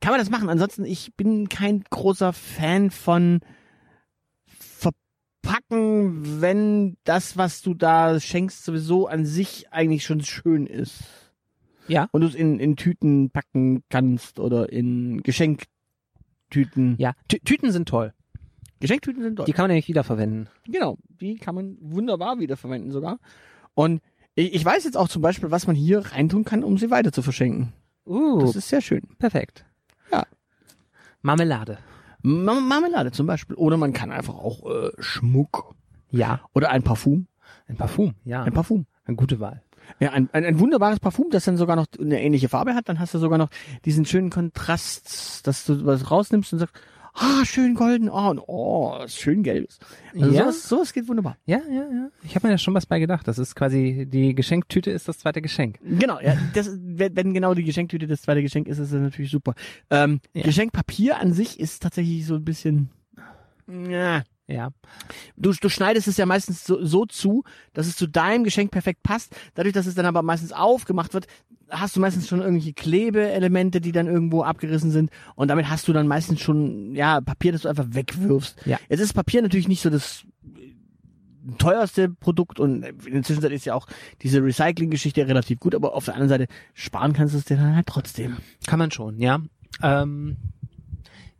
kann 0.00 0.12
man 0.12 0.20
das 0.20 0.30
machen. 0.30 0.48
Ansonsten, 0.48 0.84
ich 0.84 1.14
bin 1.14 1.48
kein 1.48 1.84
großer 1.90 2.32
Fan 2.32 2.90
von 2.90 3.40
verpacken, 5.44 6.40
wenn 6.40 6.96
das, 7.04 7.36
was 7.36 7.60
du 7.60 7.74
da 7.74 8.18
schenkst, 8.18 8.64
sowieso 8.64 9.06
an 9.06 9.26
sich 9.26 9.72
eigentlich 9.72 10.04
schon 10.04 10.22
schön 10.22 10.66
ist. 10.66 11.02
Ja. 11.86 12.08
Und 12.12 12.22
du 12.22 12.26
es 12.26 12.34
in, 12.34 12.58
in 12.58 12.76
Tüten 12.76 13.30
packen 13.30 13.84
kannst 13.90 14.38
oder 14.38 14.72
in 14.72 15.22
Geschenktüten. 15.22 16.96
Ja, 16.98 17.12
Tü 17.28 17.38
Tüten 17.40 17.72
sind 17.72 17.88
toll. 17.88 18.14
Geschenktüten 18.80 19.22
sind 19.22 19.36
toll. 19.36 19.44
Die 19.44 19.52
kann 19.52 19.64
man 19.64 19.70
nämlich 19.70 19.88
wiederverwenden. 19.88 20.48
Genau, 20.66 20.96
die 21.08 21.36
kann 21.36 21.54
man 21.54 21.76
wunderbar 21.80 22.38
wiederverwenden 22.38 22.90
sogar. 22.90 23.18
Und 23.74 24.00
ich, 24.34 24.54
ich 24.54 24.64
weiß 24.64 24.84
jetzt 24.84 24.96
auch 24.96 25.08
zum 25.08 25.22
Beispiel, 25.22 25.50
was 25.50 25.66
man 25.66 25.76
hier 25.76 26.00
reintun 26.12 26.44
kann, 26.44 26.64
um 26.64 26.78
sie 26.78 26.90
weiter 26.90 27.12
zu 27.12 27.22
verschenken. 27.22 27.72
Uh, 28.06 28.40
Das 28.40 28.56
ist 28.56 28.68
sehr 28.68 28.80
schön. 28.80 29.02
perfekt. 29.18 29.64
Ja. 30.12 30.24
Marmelade. 31.22 31.78
Ma- 32.22 32.60
Marmelade 32.60 33.12
zum 33.12 33.26
Beispiel. 33.26 33.56
Oder 33.56 33.76
man 33.76 33.92
kann 33.92 34.12
einfach 34.12 34.34
auch 34.34 34.68
äh, 34.70 34.90
Schmuck 34.98 35.74
Ja. 36.10 36.40
oder 36.54 36.70
ein 36.70 36.82
Parfum. 36.82 37.26
Ein 37.66 37.76
Parfum. 37.76 38.14
Ja. 38.24 38.42
Ein 38.42 38.52
Parfum. 38.52 38.86
Eine 39.04 39.16
gute 39.16 39.40
Wahl. 39.40 39.62
Ja, 40.00 40.12
ein, 40.12 40.30
ein, 40.32 40.44
ein 40.46 40.58
wunderbares 40.60 40.98
Parfum, 40.98 41.28
das 41.30 41.44
dann 41.44 41.58
sogar 41.58 41.76
noch 41.76 41.86
eine 42.00 42.22
ähnliche 42.22 42.48
Farbe 42.48 42.74
hat. 42.74 42.88
Dann 42.88 42.98
hast 42.98 43.12
du 43.14 43.18
sogar 43.18 43.36
noch 43.36 43.50
diesen 43.84 44.06
schönen 44.06 44.30
Kontrast, 44.30 45.46
dass 45.46 45.66
du 45.66 45.84
was 45.84 46.10
rausnimmst 46.10 46.52
und 46.54 46.58
sagst, 46.60 46.74
ah, 47.14 47.44
schön 47.44 47.74
golden, 47.74 48.08
oh, 48.10 48.30
und, 48.30 48.38
oh, 48.46 49.00
ist 49.04 49.16
schön 49.18 49.42
gelbes. 49.42 49.78
Also 50.14 50.30
Ja. 50.32 50.40
sowas, 50.42 50.68
sowas 50.68 50.92
geht 50.92 51.08
wunderbar. 51.08 51.36
Ja, 51.46 51.60
ja, 51.68 51.82
ja. 51.90 52.08
Ich 52.24 52.34
habe 52.34 52.46
mir 52.46 52.54
da 52.54 52.58
schon 52.58 52.74
was 52.74 52.86
bei 52.86 52.98
gedacht. 52.98 53.26
Das 53.28 53.38
ist 53.38 53.54
quasi, 53.54 54.06
die 54.08 54.34
Geschenktüte 54.34 54.90
ist 54.90 55.08
das 55.08 55.18
zweite 55.18 55.40
Geschenk. 55.40 55.78
Genau, 55.82 56.20
ja, 56.20 56.36
das, 56.54 56.70
wenn 56.82 57.14
wenn 57.16 57.32
genau 57.34 57.54
die 57.54 57.64
Geschenktüte 57.64 58.06
das 58.06 58.22
zweite 58.22 58.42
Geschenk 58.42 58.66
ist, 58.68 58.78
ist 58.78 58.92
das 58.92 59.00
natürlich 59.00 59.30
super. 59.30 59.54
Ähm, 59.90 60.20
Ja. 60.34 60.42
Geschenkpapier 60.42 61.18
an 61.20 61.32
sich 61.32 61.58
ist 61.60 61.82
tatsächlich 61.82 62.26
so 62.26 62.34
ein 62.34 62.44
bisschen, 62.44 62.90
ja, 63.88 64.22
Ja. 64.46 64.70
du, 65.36 65.52
du 65.52 65.68
schneidest 65.70 66.06
es 66.06 66.18
ja 66.18 66.26
meistens 66.26 66.64
so, 66.64 66.84
so 66.84 67.06
zu, 67.06 67.44
dass 67.72 67.86
es 67.86 67.96
zu 67.96 68.06
deinem 68.06 68.44
Geschenk 68.44 68.70
perfekt 68.70 69.02
passt. 69.02 69.34
Dadurch, 69.54 69.72
dass 69.72 69.86
es 69.86 69.94
dann 69.94 70.04
aber 70.04 70.22
meistens 70.22 70.52
aufgemacht 70.52 71.14
wird, 71.14 71.26
hast 71.70 71.96
du 71.96 72.00
meistens 72.00 72.28
schon 72.28 72.40
irgendwelche 72.40 72.74
Klebeelemente, 72.74 73.80
die 73.80 73.92
dann 73.92 74.06
irgendwo 74.06 74.42
abgerissen 74.42 74.90
sind. 74.90 75.10
Und 75.34 75.48
damit 75.48 75.70
hast 75.70 75.88
du 75.88 75.92
dann 75.92 76.06
meistens 76.06 76.40
schon, 76.40 76.94
ja, 76.94 77.20
Papier, 77.20 77.52
das 77.52 77.62
du 77.62 77.68
einfach 77.68 77.86
wegwirfst. 77.88 78.66
Ja. 78.66 78.78
Jetzt 78.88 79.00
ist 79.00 79.14
Papier 79.14 79.40
natürlich 79.40 79.68
nicht 79.68 79.82
so 79.82 79.90
das 79.90 80.24
teuerste 81.58 82.08
Produkt 82.08 82.58
und 82.58 82.84
in 82.84 83.14
der 83.14 83.22
Zwischenzeit 83.22 83.52
ist 83.52 83.66
ja 83.66 83.74
auch 83.74 83.86
diese 84.22 84.42
Recycling-Geschichte 84.42 85.26
relativ 85.26 85.60
gut, 85.60 85.74
aber 85.74 85.94
auf 85.94 86.06
der 86.06 86.14
anderen 86.14 86.30
Seite 86.30 86.46
sparen 86.72 87.12
kannst 87.12 87.34
du 87.34 87.38
es 87.38 87.44
dir 87.44 87.56
dann 87.56 87.76
halt 87.76 87.86
trotzdem. 87.86 88.38
Kann 88.66 88.78
man 88.78 88.90
schon, 88.90 89.20
ja. 89.20 89.40
Ähm, 89.82 90.36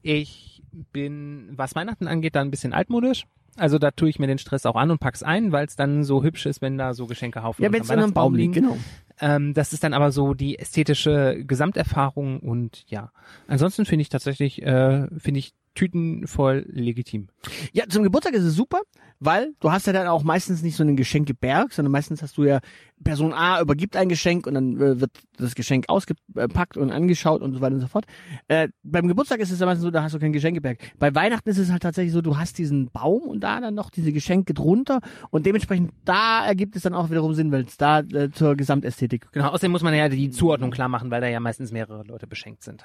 ich 0.02 0.53
bin, 0.92 1.50
was 1.56 1.74
Weihnachten 1.74 2.06
angeht, 2.08 2.34
da 2.36 2.40
ein 2.40 2.50
bisschen 2.50 2.72
altmodisch. 2.72 3.24
Also 3.56 3.78
da 3.78 3.92
tue 3.92 4.08
ich 4.08 4.18
mir 4.18 4.26
den 4.26 4.38
Stress 4.38 4.66
auch 4.66 4.74
an 4.74 4.90
und 4.90 4.98
pack's 4.98 5.22
ein, 5.22 5.52
weil 5.52 5.66
es 5.66 5.76
dann 5.76 6.02
so 6.02 6.24
hübsch 6.24 6.44
ist, 6.46 6.60
wenn 6.60 6.76
da 6.76 6.92
so 6.92 7.06
Geschenkehaufen 7.06 7.64
Ja, 7.64 7.72
wenn 7.72 7.82
es 7.82 7.90
in 7.90 8.00
einem 8.00 8.12
Baum 8.12 8.34
liegt, 8.34 8.56
liegen. 8.56 8.68
genau. 8.68 8.80
Ähm, 9.24 9.54
das 9.54 9.72
ist 9.72 9.82
dann 9.82 9.94
aber 9.94 10.12
so 10.12 10.34
die 10.34 10.58
ästhetische 10.58 11.42
Gesamterfahrung 11.46 12.40
und 12.40 12.84
ja. 12.88 13.10
Ansonsten 13.46 13.86
finde 13.86 14.02
ich 14.02 14.10
tatsächlich, 14.10 14.60
äh, 14.60 15.08
finde 15.16 15.40
ich 15.40 15.54
Tüten 15.74 16.26
voll 16.26 16.66
legitim. 16.68 17.28
Ja, 17.72 17.84
zum 17.88 18.02
Geburtstag 18.04 18.34
ist 18.34 18.44
es 18.44 18.54
super, 18.54 18.82
weil 19.18 19.54
du 19.60 19.72
hast 19.72 19.86
ja 19.86 19.92
dann 19.92 20.06
auch 20.06 20.22
meistens 20.22 20.62
nicht 20.62 20.76
so 20.76 20.82
einen 20.82 20.96
Geschenkeberg, 20.96 21.72
sondern 21.72 21.90
meistens 21.90 22.22
hast 22.22 22.36
du 22.36 22.44
ja 22.44 22.60
Person 23.02 23.32
A 23.32 23.60
übergibt 23.60 23.96
ein 23.96 24.08
Geschenk 24.08 24.46
und 24.46 24.54
dann 24.54 24.76
äh, 24.80 25.00
wird 25.00 25.10
das 25.36 25.54
Geschenk 25.54 25.86
ausgepackt 25.88 26.76
und 26.76 26.90
angeschaut 26.90 27.42
und 27.42 27.52
so 27.54 27.60
weiter 27.60 27.74
und 27.74 27.80
so 27.80 27.88
fort. 27.88 28.06
Äh, 28.46 28.68
beim 28.82 29.08
Geburtstag 29.08 29.40
ist 29.40 29.50
es 29.50 29.58
ja 29.58 29.66
meistens 29.66 29.82
so, 29.82 29.90
da 29.90 30.02
hast 30.02 30.14
du 30.14 30.18
keinen 30.18 30.32
Geschenkeberg. 30.32 30.78
Bei 30.98 31.14
Weihnachten 31.14 31.48
ist 31.48 31.58
es 31.58 31.70
halt 31.70 31.82
tatsächlich 31.82 32.12
so, 32.12 32.22
du 32.22 32.38
hast 32.38 32.58
diesen 32.58 32.90
Baum 32.90 33.22
und 33.22 33.40
da 33.40 33.60
dann 33.60 33.74
noch 33.74 33.90
diese 33.90 34.12
Geschenke 34.12 34.54
drunter 34.54 35.00
und 35.30 35.44
dementsprechend 35.44 35.92
da 36.04 36.46
ergibt 36.46 36.76
es 36.76 36.82
dann 36.82 36.94
auch 36.94 37.10
wiederum 37.10 37.34
Sinn, 37.34 37.50
weil 37.50 37.64
es 37.64 37.76
da 37.76 38.00
äh, 38.00 38.30
zur 38.30 38.56
Gesamtästhetik. 38.56 39.13
Genau, 39.32 39.48
außerdem 39.48 39.72
muss 39.72 39.82
man 39.82 39.94
ja 39.94 40.08
die 40.08 40.30
Zuordnung 40.30 40.70
klar 40.70 40.88
machen, 40.88 41.10
weil 41.10 41.20
da 41.20 41.28
ja 41.28 41.40
meistens 41.40 41.72
mehrere 41.72 42.04
Leute 42.04 42.26
beschenkt 42.26 42.62
sind. 42.62 42.84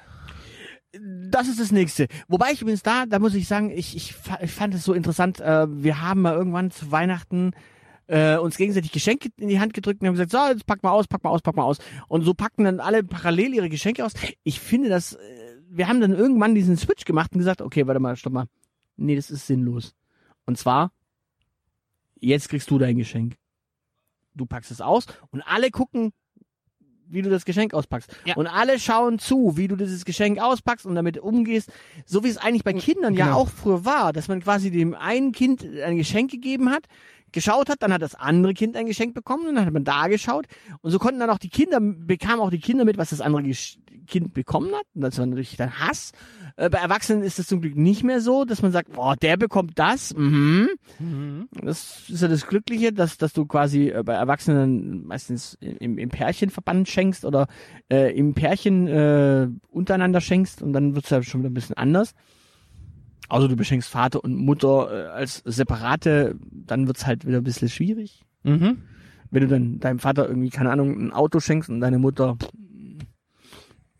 Das 0.92 1.46
ist 1.46 1.60
das 1.60 1.70
nächste. 1.70 2.08
Wobei 2.26 2.50
ich 2.52 2.62
übrigens 2.62 2.82
da, 2.82 3.06
da 3.06 3.18
muss 3.18 3.34
ich 3.34 3.46
sagen, 3.46 3.70
ich, 3.70 3.94
ich, 3.94 4.14
ich 4.42 4.50
fand 4.50 4.74
es 4.74 4.84
so 4.84 4.92
interessant. 4.92 5.40
Äh, 5.40 5.66
wir 5.70 6.00
haben 6.00 6.22
mal 6.22 6.34
irgendwann 6.34 6.70
zu 6.70 6.90
Weihnachten 6.90 7.52
äh, 8.08 8.36
uns 8.38 8.56
gegenseitig 8.56 8.90
Geschenke 8.90 9.28
in 9.36 9.48
die 9.48 9.60
Hand 9.60 9.72
gedrückt 9.72 10.00
und 10.00 10.08
haben 10.08 10.14
gesagt, 10.14 10.32
so, 10.32 10.38
jetzt 10.38 10.66
pack 10.66 10.82
mal 10.82 10.90
aus, 10.90 11.06
pack 11.06 11.22
mal 11.22 11.30
aus, 11.30 11.42
pack 11.42 11.54
mal 11.54 11.62
aus. 11.62 11.78
Und 12.08 12.22
so 12.24 12.34
packten 12.34 12.64
dann 12.64 12.80
alle 12.80 13.04
parallel 13.04 13.54
ihre 13.54 13.68
Geschenke 13.68 14.04
aus. 14.04 14.14
Ich 14.42 14.58
finde 14.58 14.88
das, 14.88 15.12
äh, 15.14 15.18
wir 15.70 15.86
haben 15.86 16.00
dann 16.00 16.12
irgendwann 16.12 16.56
diesen 16.56 16.76
Switch 16.76 17.04
gemacht 17.04 17.32
und 17.32 17.38
gesagt, 17.38 17.62
okay, 17.62 17.86
warte 17.86 18.00
mal, 18.00 18.16
stopp 18.16 18.32
mal. 18.32 18.46
Nee, 18.96 19.14
das 19.14 19.30
ist 19.30 19.46
sinnlos. 19.46 19.94
Und 20.44 20.58
zwar, 20.58 20.92
jetzt 22.18 22.48
kriegst 22.48 22.68
du 22.70 22.78
dein 22.78 22.98
Geschenk. 22.98 23.36
Du 24.34 24.46
packst 24.46 24.70
es 24.70 24.80
aus 24.80 25.06
und 25.30 25.42
alle 25.42 25.70
gucken, 25.70 26.12
wie 27.12 27.22
du 27.22 27.30
das 27.30 27.44
Geschenk 27.44 27.74
auspackst. 27.74 28.14
Ja. 28.24 28.36
Und 28.36 28.46
alle 28.46 28.78
schauen 28.78 29.18
zu, 29.18 29.56
wie 29.56 29.66
du 29.66 29.74
dieses 29.74 30.04
Geschenk 30.04 30.38
auspackst 30.40 30.86
und 30.86 30.94
damit 30.94 31.18
umgehst. 31.18 31.72
So 32.06 32.22
wie 32.22 32.28
es 32.28 32.36
eigentlich 32.36 32.62
bei 32.62 32.72
Kindern 32.72 33.14
ja 33.14 33.26
Genau. 33.26 33.38
auch 33.38 33.48
früher 33.48 33.84
war, 33.84 34.12
dass 34.12 34.28
man 34.28 34.40
quasi 34.40 34.70
dem 34.70 34.94
einen 34.94 35.32
Kind 35.32 35.64
ein 35.64 35.96
Geschenk 35.96 36.30
gegeben 36.30 36.70
hat, 36.70 36.86
geschaut 37.32 37.68
hat, 37.68 37.82
dann 37.82 37.92
hat 37.92 38.02
das 38.02 38.14
andere 38.14 38.54
Kind 38.54 38.76
ein 38.76 38.86
Geschenk 38.86 39.14
bekommen 39.14 39.46
und 39.46 39.54
dann 39.56 39.66
hat 39.66 39.72
man 39.72 39.84
da 39.84 40.08
geschaut 40.08 40.46
und 40.80 40.90
so 40.90 40.98
konnten 40.98 41.20
dann 41.20 41.30
auch 41.30 41.38
die 41.38 41.48
Kinder, 41.48 41.78
bekamen 41.80 42.40
auch 42.40 42.50
die 42.50 42.60
Kinder 42.60 42.84
mit, 42.84 42.98
was 42.98 43.10
das 43.10 43.20
andere 43.20 43.42
Gesch 43.42 43.78
Kind 44.06 44.34
bekommen 44.34 44.74
hat 44.74 44.86
und 44.94 45.02
das 45.02 45.18
war 45.18 45.26
natürlich 45.26 45.56
dann 45.56 45.78
Hass. 45.78 46.12
Äh, 46.56 46.68
bei 46.68 46.78
Erwachsenen 46.78 47.22
ist 47.22 47.38
das 47.38 47.46
zum 47.46 47.60
Glück 47.60 47.76
nicht 47.76 48.02
mehr 48.02 48.20
so, 48.20 48.44
dass 48.44 48.60
man 48.60 48.72
sagt, 48.72 48.92
boah, 48.92 49.14
der 49.14 49.36
bekommt 49.36 49.78
das, 49.78 50.14
mhm. 50.14 50.68
Das 51.52 52.08
ist 52.08 52.20
ja 52.20 52.28
das 52.28 52.46
Glückliche, 52.46 52.92
dass, 52.92 53.18
dass 53.18 53.32
du 53.32 53.46
quasi 53.46 53.90
äh, 53.90 54.02
bei 54.04 54.14
Erwachsenen 54.14 55.06
meistens 55.06 55.56
im, 55.60 55.96
im 55.96 56.08
Pärchenverband 56.08 56.88
schenkst 56.88 57.24
oder 57.24 57.46
äh, 57.88 58.16
im 58.16 58.34
Pärchen 58.34 58.88
äh, 58.88 59.48
untereinander 59.68 60.20
schenkst 60.20 60.60
und 60.60 60.72
dann 60.72 60.94
wird's 60.94 61.10
ja 61.10 61.22
schon 61.22 61.40
wieder 61.40 61.50
ein 61.50 61.54
bisschen 61.54 61.76
anders. 61.76 62.14
Also 63.30 63.48
du 63.48 63.56
beschenkst 63.56 63.88
Vater 63.88 64.22
und 64.22 64.36
Mutter 64.36 65.06
äh, 65.06 65.08
als 65.08 65.42
separate, 65.44 66.36
dann 66.50 66.86
wird's 66.86 67.06
halt 67.06 67.26
wieder 67.26 67.38
ein 67.38 67.44
bisschen 67.44 67.68
schwierig. 67.68 68.22
Mhm. 68.42 68.82
Wenn 69.30 69.42
du 69.42 69.48
dann 69.48 69.78
deinem 69.80 69.98
Vater 70.00 70.28
irgendwie, 70.28 70.50
keine 70.50 70.70
Ahnung, 70.70 70.98
ein 70.98 71.12
Auto 71.12 71.40
schenkst 71.40 71.70
und 71.70 71.80
deine 71.80 71.98
Mutter 71.98 72.36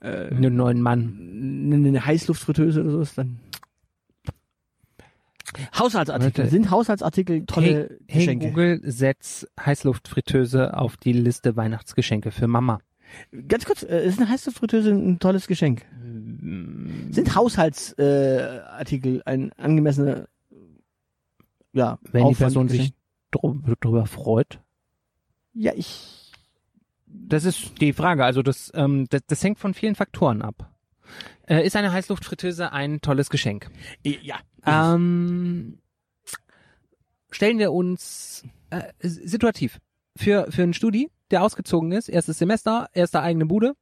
Einen 0.00 0.56
neuen 0.56 0.80
Mann. 0.80 1.70
eine, 1.72 1.88
eine 1.88 2.04
Heißluftfritteuse 2.04 2.80
oder 2.80 2.90
so 2.90 3.00
ist, 3.00 3.18
dann 3.18 3.38
Haushaltsartikel. 5.78 6.44
Warte. 6.44 6.50
Sind 6.50 6.70
Haushaltsartikel 6.70 7.44
tolle 7.46 7.98
Hey 8.08 8.20
Geschenke? 8.20 8.48
Google, 8.48 8.80
setz 8.84 9.46
Heißluftfritteuse 9.64 10.76
auf 10.76 10.96
die 10.96 11.12
Liste 11.12 11.56
Weihnachtsgeschenke 11.56 12.30
für 12.30 12.46
Mama. 12.46 12.80
Ganz 13.48 13.64
kurz, 13.64 13.82
äh, 13.82 14.06
ist 14.06 14.18
eine 14.20 14.28
Heißluftfritteuse 14.28 14.90
ein 14.90 15.18
tolles 15.18 15.46
Geschenk? 15.46 15.84
Sind 17.10 17.34
Haushaltsartikel 17.34 19.16
äh, 19.18 19.22
ein 19.24 19.52
angemessener, 19.54 20.28
ja, 21.72 21.98
Wenn 22.10 22.28
die 22.28 22.34
Person 22.34 22.68
sich 22.68 22.78
Geschenk? 22.78 22.94
dr- 23.66 23.76
drüber 23.80 24.06
freut. 24.06 24.60
Ja, 25.54 25.72
ich, 25.74 26.32
Das 27.06 27.44
ist 27.44 27.80
die 27.80 27.92
Frage. 27.92 28.24
Also 28.24 28.42
das, 28.42 28.70
ähm, 28.74 29.06
das, 29.10 29.22
das 29.26 29.42
hängt 29.44 29.58
von 29.58 29.74
vielen 29.74 29.94
Faktoren 29.96 30.42
ab. 30.42 30.72
Äh, 31.48 31.66
ist 31.66 31.74
eine 31.76 31.92
Heißluftfritteuse 31.92 32.72
ein 32.72 33.00
tolles 33.00 33.30
Geschenk? 33.30 33.70
ja. 34.04 34.36
Ähm, 34.64 35.78
stellen 37.30 37.58
wir 37.58 37.72
uns 37.72 38.44
äh, 38.70 38.82
situativ 39.02 39.80
für 40.16 40.46
für 40.50 40.62
einen 40.62 40.74
Studi, 40.74 41.10
der 41.30 41.42
ausgezogen 41.42 41.92
ist, 41.92 42.08
erstes 42.08 42.38
Semester, 42.38 42.88
erste 42.92 43.20
eigene 43.22 43.46
Bude, 43.46 43.74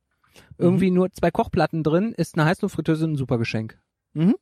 irgendwie 0.59 0.91
nur 0.91 1.11
zwei 1.13 1.31
Kochplatten 1.31 1.83
drin, 1.83 2.13
ist 2.17 2.37
eine 2.37 2.45
Heißluftfritteuse 2.47 3.07
ein 3.07 3.17
super 3.17 3.39
Geschenk. 3.39 3.79
Mhm. 4.15 4.37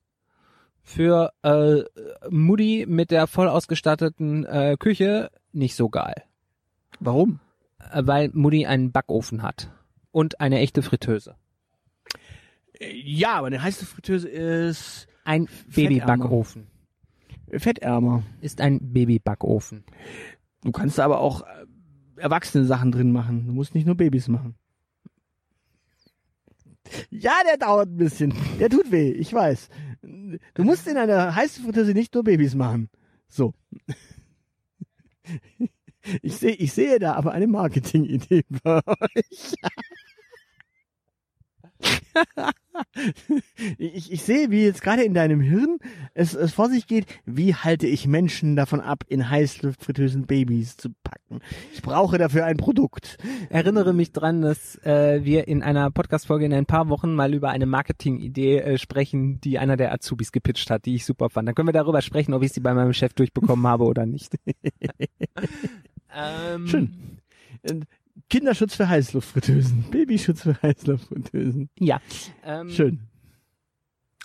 Für 0.82 1.32
äh, 1.42 1.82
Mutti 2.30 2.84
mit 2.88 3.11
der 3.11 3.26
voll 3.26 3.48
ausgestatteten 3.48 4.44
äh, 4.44 4.76
Küche 4.78 5.30
nicht 5.52 5.74
so 5.74 5.88
geil, 5.88 6.22
Warum? 7.00 7.40
äh, 7.92 8.02
weil 8.04 8.30
Mutti 8.32 8.66
einen 8.66 8.92
Backofen 8.92 9.42
hat 9.42 9.70
und 10.12 10.40
eine 10.40 10.61
echte 10.61 10.82
Fritteuse. 10.82 11.34
Äh, 12.78 12.92
Ja, 12.94 13.34
aber 13.34 13.48
eine 13.48 13.62
Heißluftfritteuse 13.62 14.28
ist 14.28 15.09
Ein. 15.24 15.48
Babybackofen 15.74 16.68
fettärmer. 17.59 18.22
ist 18.40 18.61
ein 18.61 18.92
Babybackofen. 18.92 19.84
Du 20.62 20.72
kannst 20.72 20.98
aber 21.00 21.20
auch 21.20 21.42
äh, 21.42 21.66
erwachsene 22.17 22.64
Sachen 22.64 22.93
drin 22.93 23.12
machen. 23.12 23.47
Du 23.47 23.53
musst 23.53 23.75
nicht 23.75 23.87
nur 23.87 23.97
Babys 23.97 24.29
machen. 24.29 24.57
Ja, 27.11 27.35
der 27.47 27.57
dauert 27.57 27.89
ein 27.89 27.97
bisschen. 27.97 28.35
Der 28.61 28.71
tut 28.71 28.91
weh, 28.91 29.11
ich 29.11 29.33
weiß. 29.33 29.69
Du 30.55 30.64
musst 30.64 30.87
in 30.87 30.97
einer 30.97 31.35
Heißluftfritteuse 31.35 31.93
nicht 31.93 32.14
nur 32.14 32.25
Babys 32.25 32.55
machen. 32.55 32.91
So. 33.29 33.55
Ich 36.23 36.37
sehe, 36.37 36.55
ich 36.55 36.73
sehe 36.73 37.01
da 37.01 37.14
aber 37.14 37.33
eine 37.33 37.49
Marketingidee 37.49 38.45
bei 38.62 38.81
euch. 38.87 39.55
Ich, 43.79 44.12
ich 44.12 44.22
sehe, 44.22 44.51
wie 44.51 44.64
jetzt 44.64 44.83
gerade 44.83 45.03
in 45.03 45.14
deinem 45.14 45.41
Hirn 45.41 45.79
es, 46.14 46.35
es 46.35 46.53
vor 46.53 46.68
sich 46.68 46.87
geht, 46.87 47.07
wie 47.24 47.55
halte 47.55 47.87
ich 47.87 48.07
Menschen 48.07 48.57
davon 48.57 48.81
ab, 48.81 49.05
in 49.09 49.29
Heißluftfritteusen 49.29 50.27
Babys 50.27 50.77
zu 50.77 50.91
packen. 51.03 51.41
Ich 51.72 51.83
brauche 51.83 52.18
dafür 52.18 52.45
ein 52.45 52.57
Produkt. 52.57 53.18
Erinnere 53.49 53.93
mich 53.93 54.12
dran, 54.12 54.43
dass 54.43 54.77
äh, 54.85 55.24
wir 55.24 55.49
in 55.49 55.62
einer 55.62 55.91
Podcast-Folge 55.91 56.47
in 56.47 56.55
ein 56.55 56.66
paar 56.66 56.89
Wochen 56.89 57.14
mal 57.14 57.35
über 57.35 57.51
eine 57.51 57.66
Marketing-Idee 57.66 58.59
äh, 58.59 58.79
sprechen, 58.79 59.41
die 59.41 59.59
einer 59.59 59.77
der 59.77 59.93
Azubis 59.93 60.33
gepitcht 60.33 60.70
hat, 60.70 60.87
die 60.87 60.95
ich 60.95 61.05
super 61.05 61.31
fand. 61.31 61.49
Dann 61.49 61.55
können 61.55 61.68
wir 61.68 61.72
darüber 61.72 62.03
sprechen, 62.03 62.35
ob 62.35 62.43
ich 62.43 62.53
sie 62.53 62.61
bei 62.61 62.74
meinem 62.74 62.93
Chef 62.93 63.14
durchbekommen 63.14 63.66
habe 63.66 63.85
oder 63.85 64.07
nicht. 64.07 64.37
ähm, 66.14 66.66
Schön. 66.66 66.95
Kinderschutz 68.31 68.75
für 68.77 68.89
Heißluftfritteusen. 68.89 69.85
Babyschutz 69.91 70.43
für 70.43 70.61
Heißluftfritteusen. 70.62 71.69
Ja. 71.79 72.01
Ähm, 72.45 72.71
Schön. 72.71 73.01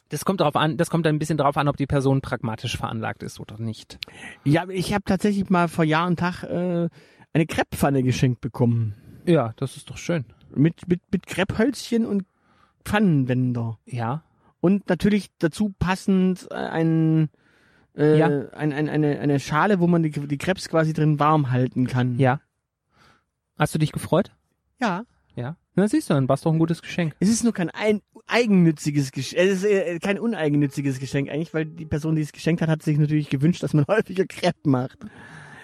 Das 0.10 0.26
kommt 0.26 0.42
darauf 0.42 0.56
an, 0.58 0.76
das 0.78 0.89
kommt 0.89 1.08
ein 1.08 1.20
bisschen 1.20 1.38
darauf 1.38 1.56
an, 1.56 1.68
ob 1.70 1.78
die 1.78 1.88
Person 1.88 2.20
pragmatisch 2.22 2.76
veranlagt 2.76 3.24
ist 3.24 3.39
oder 3.39 3.58
nicht. 3.58 3.98
Ja, 4.44 4.68
ich 4.68 4.94
habe 4.94 5.04
tatsächlich 5.06 5.50
mal 5.50 5.70
vor 5.70 5.86
Jahr 5.86 6.06
und 6.08 6.20
Tag 6.20 6.44
äh, 6.44 6.89
eine 7.34 7.46
Krepppfanne 7.46 8.04
geschenkt 8.04 8.42
bekommen. 8.42 8.96
Ja, 9.26 9.54
das 9.56 9.78
ist 9.78 9.89
doch 9.89 9.98
schön. 9.98 10.26
Mit, 10.54 10.88
mit, 10.89 11.00
mit 11.14 11.28
Krepphölzchen 11.28 12.06
und 12.06 12.26
Pfannenwender. 12.84 13.80
Ja. 13.86 14.24
Und 14.60 14.89
natürlich 14.89 15.30
dazu 15.39 15.74
passend 15.80 16.48
äh, 16.52 16.56
ein, 16.56 17.30
äh, 17.96 18.18
Ja. 18.18 18.28
ein, 18.52 18.74
ein, 18.74 18.89
eine, 18.89 19.20
eine 19.20 19.39
Schale, 19.39 19.80
wo 19.80 19.88
man 19.88 20.04
die, 20.04 20.12
die 20.12 20.38
Krebs 20.38 20.68
quasi 20.68 20.92
drin 20.92 21.20
warm 21.20 21.52
halten 21.52 21.88
kann. 21.88 22.20
Ja. 22.20 22.42
Hast 23.58 23.74
du 23.76 23.80
dich 23.80 23.91
gefreut? 23.91 24.32
Ja. 24.80 25.04
Ja. 25.36 25.56
Na 25.76 25.88
siehst 25.88 26.10
du, 26.10 26.14
dann 26.14 26.28
war 26.28 26.34
es 26.34 26.41
doch 26.41 26.52
ein 26.52 26.60
gutes 26.60 26.82
Geschenk. 26.82 27.16
Es 27.20 27.30
ist 27.30 27.43
nur 27.43 27.54
kein 27.54 27.70
ein, 27.70 28.02
eigennütziges 28.28 29.12
Geschenk. 29.12 29.41
Es 29.41 29.64
ist 29.64 29.66
äh, 29.66 29.99
kein 29.99 30.20
uneigennütziges 30.20 30.99
Geschenk 30.99 31.30
eigentlich, 31.30 31.54
weil 31.54 31.66
die 31.66 31.86
Person, 31.86 32.16
die 32.16 32.22
es 32.22 32.32
geschenkt 32.32 32.62
hat, 32.62 32.70
hat 32.70 32.84
sich 32.84 32.97
natürlich 32.97 33.30
gewünscht, 33.30 33.64
dass 33.64 33.74
man 33.74 33.86
häufiger 33.88 34.26
Crepe 34.26 34.70
macht. 34.70 34.97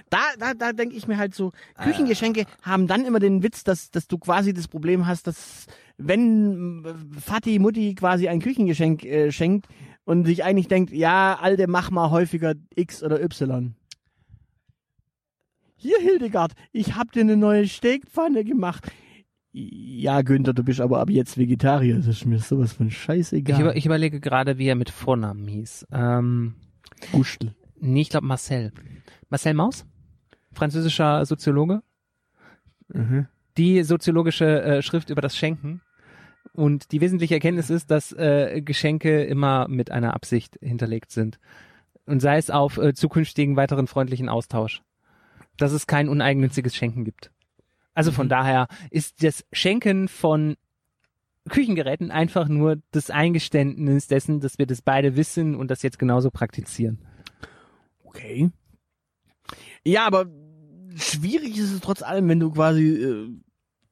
Da, 0.09 0.19
da, 0.39 0.53
da 0.53 0.71
denke 0.71 0.95
ich 0.95 1.07
mir 1.07 1.17
halt 1.17 1.35
so, 1.35 1.51
Küchengeschenke 1.83 2.45
haben 2.61 2.87
dann 2.87 3.03
immer 3.03 3.19
den 3.19 3.43
Witz, 3.43 3.65
dass, 3.65 3.91
dass 3.91 4.07
du 4.07 4.17
quasi 4.17 4.53
das 4.53 4.69
Problem 4.69 5.05
hast, 5.05 5.27
dass 5.27 5.65
wenn 5.97 6.85
Vati, 7.09 7.59
Mutti 7.59 7.93
quasi 7.93 8.29
ein 8.29 8.39
Küchengeschenk 8.39 9.03
äh, 9.03 9.31
schenkt 9.33 9.67
und 10.05 10.25
sich 10.25 10.45
eigentlich 10.45 10.69
denkt, 10.69 10.93
ja, 10.93 11.37
Alte, 11.41 11.67
mach 11.67 11.91
mal 11.91 12.09
häufiger 12.09 12.53
X 12.73 13.03
oder 13.03 13.21
Y. 13.21 13.75
Hier, 15.77 15.99
Hildegard, 15.99 16.53
ich 16.71 16.95
hab 16.95 17.11
dir 17.11 17.21
eine 17.21 17.37
neue 17.37 17.67
Steakpfanne 17.67 18.43
gemacht. 18.43 18.91
Ja, 19.51 20.21
Günther, 20.23 20.53
du 20.53 20.63
bist 20.63 20.81
aber 20.81 20.99
ab 20.99 21.09
jetzt 21.09 21.37
Vegetarier. 21.37 21.95
Das 21.97 22.07
ist 22.07 22.25
mir 22.25 22.39
sowas 22.39 22.73
von 22.73 22.87
Ich, 22.87 22.97
scheißegal. 22.97 23.61
über, 23.61 23.75
ich 23.75 23.85
überlege 23.85 24.19
gerade, 24.19 24.57
wie 24.57 24.67
er 24.67 24.75
mit 24.75 24.89
Vornamen 24.89 25.47
hieß. 25.47 25.87
Ähm, 25.91 26.55
Gustl. 27.11 27.55
Nee, 27.79 28.01
ich 28.01 28.09
glaube 28.09 28.25
Marcel. 28.25 28.71
Marcel 29.29 29.53
Maus? 29.53 29.85
Französischer 30.51 31.25
Soziologe? 31.25 31.81
Mhm. 32.89 33.27
Die 33.57 33.83
soziologische 33.83 34.61
äh, 34.61 34.81
Schrift 34.81 35.09
über 35.09 35.21
das 35.21 35.37
Schenken. 35.37 35.81
Und 36.53 36.91
die 36.91 37.01
wesentliche 37.01 37.35
Erkenntnis 37.35 37.69
ist, 37.69 37.91
dass 37.91 38.11
äh, 38.13 38.61
Geschenke 38.63 39.23
immer 39.25 39.67
mit 39.67 39.91
einer 39.91 40.15
Absicht 40.15 40.57
hinterlegt 40.61 41.11
sind. 41.11 41.39
Und 42.05 42.19
sei 42.19 42.37
es 42.37 42.49
auf 42.49 42.77
äh, 42.77 42.93
zukünftigen 42.93 43.55
weiteren 43.55 43.85
freundlichen 43.85 44.29
Austausch. 44.29 44.81
Dass 45.57 45.71
es 45.71 45.87
kein 45.87 46.09
uneigennütziges 46.09 46.75
Schenken 46.75 47.03
gibt. 47.03 47.31
Also 47.93 48.11
von 48.11 48.27
Mhm. 48.27 48.31
daher 48.31 48.67
ist 48.91 49.23
das 49.23 49.43
Schenken 49.51 50.07
von 50.07 50.55
Küchengeräten 51.49 52.11
einfach 52.11 52.47
nur 52.47 52.77
das 52.91 53.09
Eingeständnis 53.09 54.07
dessen, 54.07 54.39
dass 54.39 54.59
wir 54.59 54.67
das 54.67 54.81
beide 54.81 55.15
wissen 55.15 55.55
und 55.55 55.71
das 55.71 55.81
jetzt 55.81 55.97
genauso 55.97 56.29
praktizieren. 56.29 56.99
Okay. 58.03 58.51
Ja, 59.85 60.05
aber 60.05 60.27
schwierig 60.95 61.57
ist 61.57 61.71
es 61.71 61.79
trotz 61.81 62.01
allem, 62.01 62.27
wenn 62.27 62.39
du 62.39 62.51
quasi 62.51 62.87
äh, 62.87 63.29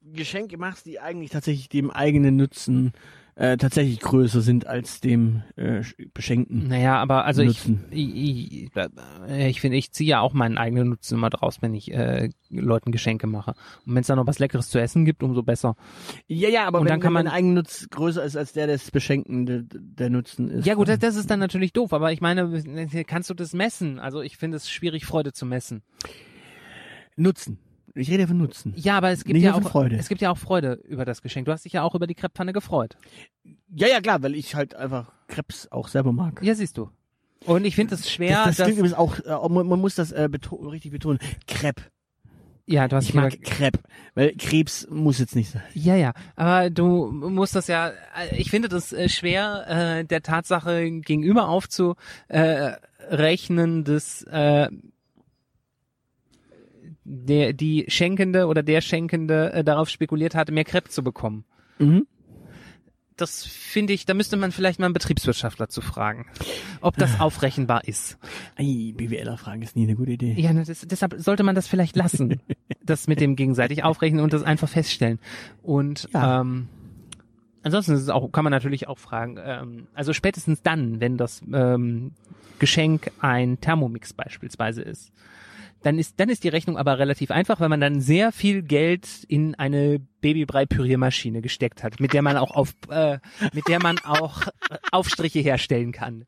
Geschenke 0.02 0.58
machst, 0.58 0.86
die 0.86 1.00
eigentlich 1.00 1.30
tatsächlich 1.30 1.68
dem 1.68 1.90
eigenen 1.90 2.36
Nutzen 2.36 2.92
äh, 3.38 3.58
tatsächlich 3.58 4.00
größer 4.00 4.40
sind 4.40 4.66
als 4.66 5.00
dem 5.02 5.42
äh, 5.56 5.82
Beschenkten. 6.14 6.68
Naja, 6.68 6.96
aber 6.96 7.26
also 7.26 7.42
ich, 7.42 7.48
Nutzen. 7.68 7.84
ich, 7.90 8.62
ich, 8.64 8.70
äh, 9.28 9.48
ich 9.50 9.60
finde, 9.60 9.76
ich 9.76 9.92
ziehe 9.92 10.08
ja 10.08 10.20
auch 10.20 10.32
meinen 10.32 10.56
eigenen 10.56 10.88
Nutzen 10.88 11.14
immer 11.18 11.28
draus, 11.28 11.58
wenn 11.60 11.74
ich 11.74 11.92
äh, 11.92 12.30
Leuten 12.48 12.92
Geschenke 12.92 13.26
mache. 13.26 13.50
Und 13.84 13.94
wenn 13.94 14.00
es 14.00 14.06
da 14.06 14.16
noch 14.16 14.26
was 14.26 14.38
Leckeres 14.38 14.70
zu 14.70 14.78
essen 14.80 15.04
gibt, 15.04 15.22
umso 15.22 15.42
besser. 15.42 15.76
Ja, 16.26 16.48
ja, 16.48 16.66
aber 16.66 16.78
Und 16.80 16.86
wenn, 16.86 16.92
dann 16.92 17.00
kann 17.00 17.08
wenn 17.10 17.12
man- 17.12 17.24
dein 17.26 17.34
Eigennutz 17.34 17.86
größer 17.90 18.24
ist 18.24 18.36
als 18.36 18.54
der 18.54 18.66
des 18.68 18.90
Beschenkten, 18.90 19.44
der, 19.44 19.62
der 19.70 20.08
Nutzen 20.08 20.48
ist. 20.48 20.66
Ja 20.66 20.72
gut, 20.74 20.88
das, 20.88 20.98
das 20.98 21.16
ist 21.16 21.30
dann 21.30 21.38
natürlich 21.38 21.74
doof, 21.74 21.92
aber 21.92 22.12
ich 22.12 22.22
meine, 22.22 22.62
kannst 23.06 23.28
du 23.28 23.34
das 23.34 23.52
messen? 23.52 23.98
Also 23.98 24.22
ich 24.22 24.38
finde 24.38 24.56
es 24.56 24.70
schwierig, 24.70 25.04
Freude 25.04 25.32
zu 25.34 25.44
messen. 25.44 25.82
Nutzen. 27.16 27.58
Ich 27.96 28.10
rede 28.10 28.26
von 28.26 28.36
Nutzen. 28.36 28.74
Ja, 28.76 28.98
aber 28.98 29.10
es 29.10 29.24
gibt 29.24 29.34
Nicht 29.34 29.44
ja 29.44 29.54
auch 29.54 29.62
Freude. 29.62 29.96
es 29.96 30.08
gibt 30.08 30.20
ja 30.20 30.30
auch 30.30 30.36
Freude 30.38 30.74
über 30.86 31.04
das 31.04 31.22
Geschenk. 31.22 31.46
Du 31.46 31.52
hast 31.52 31.64
dich 31.64 31.72
ja 31.72 31.82
auch 31.82 31.94
über 31.94 32.06
die 32.06 32.14
Krepppfanne 32.14 32.52
gefreut. 32.52 32.96
Ja, 33.74 33.88
ja, 33.88 34.00
klar, 34.00 34.22
weil 34.22 34.34
ich 34.34 34.54
halt 34.54 34.74
einfach 34.74 35.12
Krebs 35.28 35.66
auch 35.72 35.88
selber 35.88 36.12
mag. 36.12 36.40
Ja, 36.42 36.54
siehst 36.54 36.76
du. 36.76 36.90
Und 37.46 37.64
ich 37.64 37.74
finde 37.74 37.94
es 37.94 38.10
schwer, 38.10 38.36
das, 38.38 38.44
das 38.44 38.56
dass, 38.56 38.66
klingt 38.66 38.78
übrigens 38.78 38.96
auch, 38.98 39.18
äh, 39.20 39.48
man, 39.48 39.66
man 39.66 39.80
muss 39.80 39.94
das 39.94 40.12
äh, 40.12 40.28
beto 40.30 40.56
richtig 40.56 40.90
betonen. 40.92 41.18
Crepe. 41.46 41.82
ja, 42.66 42.88
du 42.88 42.96
hast 42.96 43.08
Ich 43.08 43.14
mag 43.14 43.40
Crepe, 43.42 43.78
weil 44.14 44.34
Krebs 44.36 44.86
muss 44.90 45.18
jetzt 45.18 45.36
nicht 45.36 45.50
sein. 45.50 45.62
Ja, 45.74 45.94
ja, 45.96 46.12
aber 46.34 46.70
du 46.70 47.06
musst 47.10 47.54
das 47.54 47.66
ja, 47.68 47.88
äh, 47.88 48.36
ich 48.36 48.50
finde 48.50 48.68
das 48.68 48.92
äh, 48.92 49.08
schwer, 49.08 49.64
äh, 50.00 50.04
der 50.04 50.22
Tatsache 50.22 50.90
gegenüber 51.00 51.48
aufzurechnen, 51.48 52.76
rechnen, 53.08 53.84
dass 53.84 54.22
äh, 54.24 54.68
der, 57.08 57.52
die 57.52 57.84
Schenkende 57.88 58.46
oder 58.46 58.62
der 58.62 58.80
Schenkende 58.80 59.52
äh, 59.52 59.64
darauf 59.64 59.88
spekuliert 59.88 60.34
hatte, 60.34 60.52
mehr 60.52 60.64
Crepe 60.64 60.90
zu 60.90 61.04
bekommen. 61.04 61.44
Mhm. 61.78 62.06
Das 63.16 63.44
finde 63.46 63.94
ich, 63.94 64.04
da 64.04 64.12
müsste 64.12 64.36
man 64.36 64.52
vielleicht 64.52 64.78
mal 64.78 64.84
einen 64.86 64.92
Betriebswirtschaftler 64.92 65.68
zu 65.70 65.80
fragen, 65.80 66.26
ob 66.82 66.96
das 66.98 67.18
aufrechenbar 67.20 67.86
ist. 67.88 68.18
Ei, 68.56 68.92
BWLer 68.94 69.38
fragen 69.38 69.62
ist 69.62 69.74
nie 69.76 69.84
eine 69.84 69.94
gute 69.94 70.12
Idee. 70.12 70.34
Ja, 70.36 70.52
ne, 70.52 70.64
das, 70.64 70.80
deshalb 70.86 71.14
sollte 71.18 71.42
man 71.42 71.54
das 71.54 71.66
vielleicht 71.66 71.96
lassen, 71.96 72.40
das 72.82 73.06
mit 73.06 73.20
dem 73.20 73.36
gegenseitig 73.36 73.84
aufrechnen 73.84 74.20
und 74.20 74.32
das 74.32 74.42
einfach 74.42 74.68
feststellen. 74.68 75.18
Und 75.62 76.08
Ja. 76.12 76.42
ähm, 76.42 76.68
ansonsten 77.62 77.92
ist 77.92 78.02
es 78.02 78.10
auch, 78.10 78.30
kann 78.32 78.44
man 78.44 78.50
natürlich 78.50 78.86
auch 78.88 78.98
fragen, 78.98 79.38
ähm, 79.42 79.86
also 79.94 80.12
spätestens 80.12 80.60
dann, 80.62 81.00
wenn 81.00 81.16
das 81.16 81.40
ähm, 81.54 82.12
Geschenk 82.58 83.10
ein 83.20 83.60
Thermomix 83.60 84.12
beispielsweise 84.12 84.82
ist, 84.82 85.10
dann 85.82 85.98
ist, 85.98 86.18
dann 86.18 86.28
ist 86.28 86.42
die 86.44 86.48
Rechnung 86.48 86.76
aber 86.76 86.98
relativ 86.98 87.30
einfach, 87.30 87.60
weil 87.60 87.68
man 87.68 87.80
dann 87.80 88.00
sehr 88.00 88.32
viel 88.32 88.62
Geld 88.62 89.08
in 89.28 89.54
eine 89.54 90.00
Babybrei-Püriermaschine 90.20 91.42
gesteckt 91.42 91.82
hat, 91.84 92.00
mit 92.00 92.12
der 92.12 92.22
man 92.22 92.36
auch 92.36 92.50
auf, 92.50 92.74
äh, 92.90 93.18
mit 93.52 93.68
der 93.68 93.80
man 93.82 93.98
auch 94.00 94.42
äh, 94.46 94.78
Aufstriche 94.92 95.40
herstellen 95.40 95.92
kann. 95.92 96.24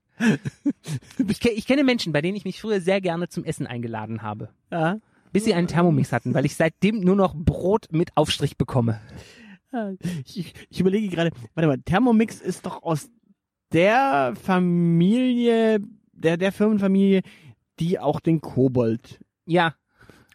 Ich, 1.29 1.45
ich 1.45 1.67
kenne 1.67 1.85
Menschen, 1.85 2.13
bei 2.13 2.21
denen 2.23 2.37
ich 2.37 2.45
mich 2.45 2.61
früher 2.61 2.81
sehr 2.81 3.01
gerne 3.01 3.29
zum 3.29 3.45
Essen 3.45 3.67
eingeladen 3.67 4.23
habe, 4.23 4.51
Ja. 4.71 4.99
bis 5.33 5.45
sie 5.45 5.55
einen 5.55 5.69
Thermomix 5.69 6.13
hatten, 6.13 6.35
weil 6.35 6.45
ich 6.45 6.57
seitdem 6.57 7.01
nur 7.01 7.17
noch 7.17 7.35
Brot 7.37 7.87
mit 7.93 8.17
Aufstrich 8.17 8.57
bekomme. 8.57 9.01
Ich, 10.25 10.55
ich 10.71 10.81
überlege 10.81 11.09
gerade, 11.09 11.31
warte 11.55 11.69
mal, 11.69 11.79
Thermomix 11.79 12.41
ist 12.41 12.65
doch 12.67 12.83
aus 12.83 13.11
der 13.73 14.35
Familie, 14.43 15.79
der, 16.13 16.37
der 16.37 16.53
Firmenfamilie, 16.53 17.23
die 17.79 17.99
auch 17.99 18.21
den 18.21 18.41
Kobold. 18.41 19.21
Ja, 19.49 19.75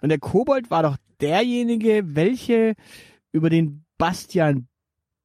Und 0.01 0.09
der 0.09 0.17
Kobold 0.17 0.71
war 0.71 0.81
doch 0.81 0.97
derjenige, 1.21 2.15
welche 2.15 2.73
über 3.31 3.51
den 3.51 3.85
Bastian 3.99 4.67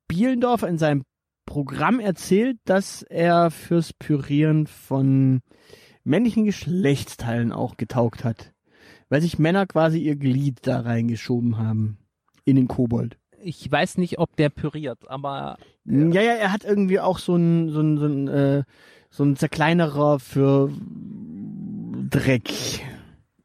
Bielendorf 0.08 0.62
in 0.62 0.76
seinem 0.76 1.04
Programm 1.46 1.98
erzählt, 1.98 2.58
dass 2.66 3.02
er 3.02 3.50
fürs 3.50 3.94
Pürieren 3.94 4.66
von 4.66 5.40
männlichen 6.04 6.44
Geschlechtsteilen 6.44 7.50
auch 7.50 7.78
getaugt 7.78 8.24
hat. 8.24 8.52
Weil 9.08 9.22
sich 9.22 9.38
Männer 9.38 9.66
quasi 9.66 9.98
ihr 10.00 10.16
Glied 10.16 10.58
da 10.66 10.80
reingeschoben 10.80 11.56
haben. 11.56 11.96
In 12.44 12.56
den 12.56 12.68
Kobold. 12.68 13.18
ich 13.42 13.70
weiß 13.70 13.98
nicht, 13.98 14.18
ob 14.18 14.36
der 14.36 14.50
püriert, 14.50 15.08
aber 15.08 15.56
Ja, 15.84 16.20
ja, 16.20 16.32
er 16.32 16.52
hat 16.52 16.64
irgendwie 16.64 17.00
auch 17.00 17.18
so 17.18 17.36
ein, 17.36 17.70
so 17.70 17.80
ein, 17.80 17.98
so 17.98 18.06
ein, 18.06 18.28
äh, 18.28 18.62
so 19.10 19.24
ein 19.24 19.36
Zerkleinerer 19.36 20.18
für 20.18 20.70
Dreck. 22.10 22.50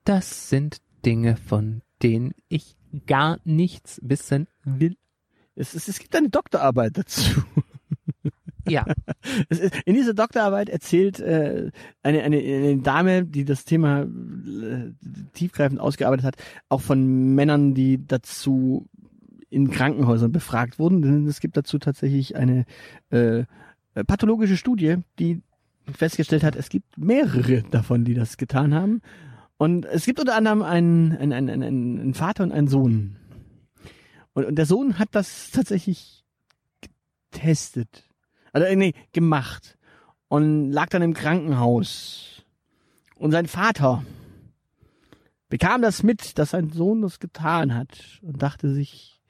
Das 0.03 0.49
sind 0.49 0.77
Dinge, 1.05 1.37
von 1.37 1.81
denen 2.01 2.33
ich 2.49 2.75
gar 3.07 3.39
nichts 3.43 3.99
wissen 4.03 4.47
will. 4.63 4.97
Es, 5.55 5.73
es, 5.73 5.87
es 5.87 5.99
gibt 5.99 6.15
eine 6.15 6.29
Doktorarbeit 6.29 6.97
dazu. 6.97 7.43
Ja, 8.65 8.85
in 9.85 9.95
dieser 9.95 10.13
Doktorarbeit 10.13 10.69
erzählt 10.69 11.19
äh, 11.19 11.69
eine, 12.01 12.23
eine, 12.23 12.37
eine 12.37 12.77
Dame, 12.77 13.25
die 13.25 13.43
das 13.43 13.65
Thema 13.65 14.03
äh, 14.03 14.91
tiefgreifend 15.33 15.81
ausgearbeitet 15.81 16.25
hat, 16.25 16.35
auch 16.69 16.79
von 16.79 17.35
Männern, 17.35 17.73
die 17.73 18.05
dazu 18.07 18.87
in 19.49 19.69
Krankenhäusern 19.69 20.31
befragt 20.31 20.79
wurden. 20.79 21.01
Denn 21.01 21.27
es 21.27 21.41
gibt 21.41 21.57
dazu 21.57 21.77
tatsächlich 21.77 22.37
eine 22.37 22.65
äh, 23.09 23.43
pathologische 24.07 24.55
Studie, 24.55 24.95
die 25.19 25.41
festgestellt 25.91 26.43
hat, 26.43 26.55
es 26.55 26.69
gibt 26.69 26.97
mehrere 26.97 27.63
davon, 27.63 28.05
die 28.05 28.13
das 28.13 28.37
getan 28.37 28.73
haben. 28.73 29.01
Und 29.63 29.85
es 29.85 30.03
gibt 30.03 30.19
unter 30.19 30.35
anderem 30.35 30.61
einen, 30.61 31.15
einen, 31.15 31.49
einen, 31.49 31.63
einen, 31.63 32.13
Vater 32.13 32.43
und 32.43 32.51
einen 32.51 32.67
Sohn. 32.67 33.15
Und, 34.33 34.43
und 34.43 34.55
der 34.55 34.65
Sohn 34.65 34.99
hat 34.99 35.07
das 35.13 35.51
tatsächlich 35.51 36.25
getestet. 37.31 38.09
Also, 38.51 38.67
äh, 38.67 38.75
nee, 38.75 38.93
gemacht. 39.13 39.77
Und 40.27 40.69
lag 40.69 40.89
dann 40.89 41.01
im 41.01 41.13
Krankenhaus. 41.13 42.43
Und 43.15 43.31
sein 43.31 43.47
Vater 43.47 44.03
bekam 45.47 45.81
das 45.81 46.03
mit, 46.03 46.37
dass 46.37 46.49
sein 46.49 46.71
Sohn 46.71 47.01
das 47.01 47.21
getan 47.21 47.73
hat. 47.73 48.19
Und 48.21 48.43
dachte 48.43 48.69
sich, 48.73 49.21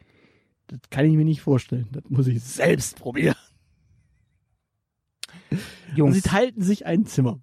das 0.65 0.79
kann 0.89 1.05
ich 1.05 1.13
mir 1.13 1.25
nicht 1.25 1.41
vorstellen. 1.41 1.89
Das 1.91 2.05
muss 2.09 2.25
ich 2.25 2.41
selbst 2.41 2.97
probieren. 2.97 3.35
Und 5.51 5.59
Jungs, 5.95 6.15
sie 6.15 6.21
teilten 6.23 6.63
sich 6.63 6.87
ein 6.87 7.05
Zimmer. 7.05 7.39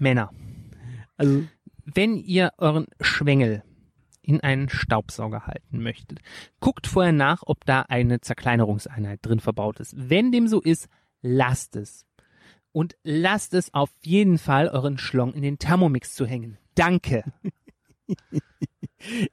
Männer, 0.00 0.32
Also, 1.16 1.44
wenn 1.84 2.16
ihr 2.16 2.52
euren 2.58 2.86
Schwengel 3.00 3.62
in 4.22 4.40
einen 4.40 4.68
Staubsauger 4.68 5.46
halten 5.46 5.82
möchtet, 5.82 6.20
guckt 6.60 6.86
vorher 6.86 7.12
nach, 7.12 7.42
ob 7.44 7.64
da 7.64 7.82
eine 7.82 8.20
Zerkleinerungseinheit 8.20 9.18
drin 9.22 9.40
verbaut 9.40 9.80
ist. 9.80 9.94
Wenn 9.96 10.30
dem 10.30 10.46
so 10.46 10.60
ist, 10.60 10.88
lasst 11.22 11.76
es. 11.76 12.06
Und 12.70 12.96
lasst 13.02 13.52
es 13.52 13.74
auf 13.74 13.90
jeden 14.02 14.38
Fall 14.38 14.68
euren 14.68 14.96
Schlong 14.96 15.34
in 15.34 15.42
den 15.42 15.58
Thermomix 15.58 16.14
zu 16.14 16.24
hängen. 16.24 16.56
Danke. 16.74 17.24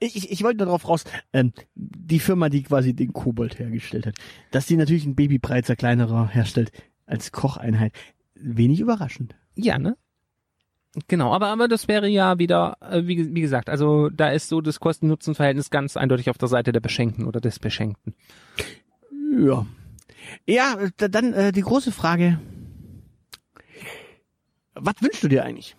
ich, 0.00 0.16
ich, 0.16 0.30
ich 0.30 0.42
wollte 0.42 0.58
nur 0.58 0.66
darauf 0.66 0.86
raus, 0.86 1.04
ähm, 1.32 1.52
die 1.74 2.20
Firma, 2.20 2.48
die 2.48 2.62
quasi 2.62 2.94
den 2.94 3.12
Kobold 3.12 3.58
hergestellt 3.58 4.06
hat, 4.06 4.16
dass 4.50 4.66
die 4.66 4.76
natürlich 4.76 5.04
einen 5.04 5.16
Babybrei 5.16 5.62
Zerkleinerer 5.62 6.28
herstellt 6.28 6.70
als 7.06 7.32
Kocheinheit. 7.32 7.94
Wenig 8.34 8.80
überraschend. 8.80 9.36
Ja, 9.54 9.78
ne? 9.78 9.96
Genau, 11.06 11.32
aber, 11.32 11.48
aber 11.48 11.68
das 11.68 11.86
wäre 11.86 12.08
ja 12.08 12.38
wieder, 12.38 12.76
äh, 12.80 13.02
wie, 13.06 13.32
wie 13.34 13.40
gesagt, 13.40 13.68
also 13.70 14.08
da 14.10 14.30
ist 14.30 14.48
so 14.48 14.60
das 14.60 14.80
Kosten-Nutzen-Verhältnis 14.80 15.70
ganz 15.70 15.96
eindeutig 15.96 16.30
auf 16.30 16.38
der 16.38 16.48
Seite 16.48 16.72
der 16.72 16.80
Beschenkten 16.80 17.26
oder 17.26 17.40
des 17.40 17.58
Beschenkten. 17.60 18.14
Ja. 19.38 19.66
Ja, 20.46 20.76
da- 20.96 21.08
dann 21.08 21.32
äh, 21.32 21.52
die 21.52 21.60
große 21.62 21.92
Frage. 21.92 22.40
Was 24.74 24.94
wünschst 25.00 25.22
du 25.22 25.28
dir 25.28 25.44
eigentlich? 25.44 25.76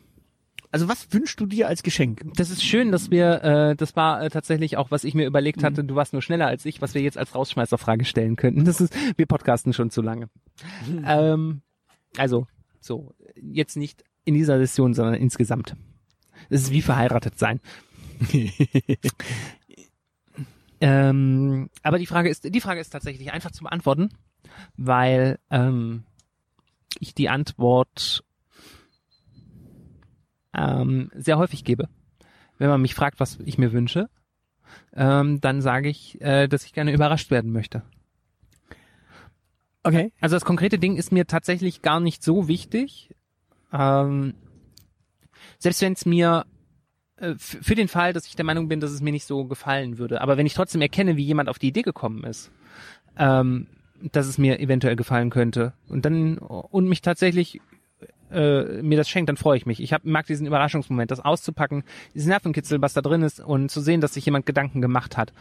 Also 0.73 0.87
was 0.87 1.11
wünschst 1.11 1.37
du 1.41 1.45
dir 1.45 1.67
als 1.67 1.83
Geschenk? 1.83 2.21
Das 2.37 2.49
ist 2.49 2.63
schön, 2.63 2.93
dass 2.93 3.11
wir, 3.11 3.43
äh, 3.43 3.75
das 3.75 3.97
war 3.97 4.23
äh, 4.23 4.29
tatsächlich 4.29 4.77
auch, 4.77 4.91
was 4.91 5.03
ich 5.03 5.13
mir 5.13 5.27
überlegt 5.27 5.63
hatte, 5.63 5.83
du 5.83 5.95
warst 5.95 6.13
nur 6.13 6.21
schneller 6.21 6.47
als 6.47 6.65
ich, 6.65 6.81
was 6.81 6.93
wir 6.93 7.01
jetzt 7.01 7.17
als 7.17 7.35
Rausschmeißerfrage 7.35 8.05
stellen 8.05 8.37
könnten. 8.37 8.63
Das 8.63 8.79
ist, 8.79 8.95
wir 9.17 9.25
podcasten 9.25 9.73
schon 9.73 9.89
zu 9.89 10.01
lange. 10.01 10.29
Ähm, 11.05 11.61
also, 12.15 12.47
so, 12.79 13.13
jetzt 13.35 13.75
nicht 13.75 14.05
in 14.25 14.33
dieser 14.33 14.57
Session, 14.57 14.93
sondern 14.93 15.15
insgesamt. 15.15 15.75
Das 16.49 16.61
ist 16.61 16.71
wie 16.71 16.81
verheiratet 16.81 17.37
sein. 17.37 17.59
ähm, 20.81 21.69
aber 21.81 21.97
die 21.97 22.05
Frage 22.05 22.29
ist, 22.29 22.53
die 22.53 22.61
Frage 22.61 22.79
ist 22.79 22.89
tatsächlich 22.91 23.31
einfach 23.31 23.51
zu 23.51 23.63
beantworten, 23.63 24.09
weil 24.77 25.39
ähm, 25.49 26.03
ich 26.99 27.13
die 27.13 27.29
Antwort 27.29 28.23
ähm, 30.53 31.09
sehr 31.15 31.37
häufig 31.37 31.63
gebe. 31.63 31.87
Wenn 32.57 32.69
man 32.69 32.81
mich 32.81 32.93
fragt, 32.93 33.19
was 33.19 33.39
ich 33.45 33.57
mir 33.57 33.71
wünsche, 33.71 34.09
ähm, 34.93 35.41
dann 35.41 35.61
sage 35.61 35.89
ich, 35.89 36.21
äh, 36.21 36.47
dass 36.47 36.65
ich 36.65 36.73
gerne 36.73 36.93
überrascht 36.93 37.31
werden 37.31 37.51
möchte. 37.51 37.83
Okay. 39.83 40.13
Also 40.21 40.35
das 40.35 40.45
konkrete 40.45 40.77
Ding 40.77 40.95
ist 40.95 41.11
mir 41.11 41.25
tatsächlich 41.25 41.81
gar 41.81 41.99
nicht 41.99 42.23
so 42.23 42.47
wichtig. 42.47 43.15
Ähm, 43.71 44.33
selbst 45.59 45.81
wenn 45.81 45.93
es 45.93 46.05
mir 46.05 46.45
äh, 47.17 47.35
für 47.37 47.75
den 47.75 47.87
Fall, 47.87 48.13
dass 48.13 48.25
ich 48.25 48.35
der 48.35 48.45
Meinung 48.45 48.67
bin, 48.67 48.79
dass 48.79 48.91
es 48.91 49.01
mir 49.01 49.11
nicht 49.11 49.25
so 49.25 49.45
gefallen 49.45 49.97
würde, 49.97 50.21
aber 50.21 50.37
wenn 50.37 50.45
ich 50.45 50.53
trotzdem 50.53 50.81
erkenne, 50.81 51.17
wie 51.17 51.23
jemand 51.23 51.49
auf 51.49 51.59
die 51.59 51.67
Idee 51.67 51.83
gekommen 51.83 52.23
ist, 52.23 52.51
ähm, 53.17 53.67
dass 54.11 54.25
es 54.25 54.37
mir 54.37 54.59
eventuell 54.59 54.95
gefallen 54.95 55.29
könnte 55.29 55.73
und 55.87 56.05
dann 56.05 56.37
und 56.39 56.87
mich 56.87 57.01
tatsächlich 57.01 57.61
äh, 58.31 58.81
mir 58.81 58.97
das 58.97 59.09
schenkt, 59.09 59.29
dann 59.29 59.37
freue 59.37 59.57
ich 59.57 59.65
mich. 59.65 59.81
Ich 59.81 59.93
hab, 59.93 60.05
mag 60.05 60.25
diesen 60.25 60.47
Überraschungsmoment, 60.47 61.11
das 61.11 61.19
auszupacken, 61.19 61.83
diesen 62.15 62.29
Nervenkitzel, 62.29 62.81
was 62.81 62.93
da 62.93 63.01
drin 63.01 63.21
ist 63.21 63.39
und 63.39 63.69
zu 63.69 63.81
sehen, 63.81 64.01
dass 64.01 64.13
sich 64.13 64.25
jemand 64.25 64.45
Gedanken 64.45 64.81
gemacht 64.81 65.17
hat. 65.17 65.33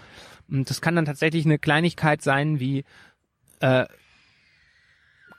Und 0.51 0.69
das 0.69 0.81
kann 0.81 0.97
dann 0.97 1.05
tatsächlich 1.05 1.47
eine 1.47 1.59
Kleinigkeit 1.59 2.21
sein, 2.21 2.61
wie 2.61 2.85
äh, 3.61 3.87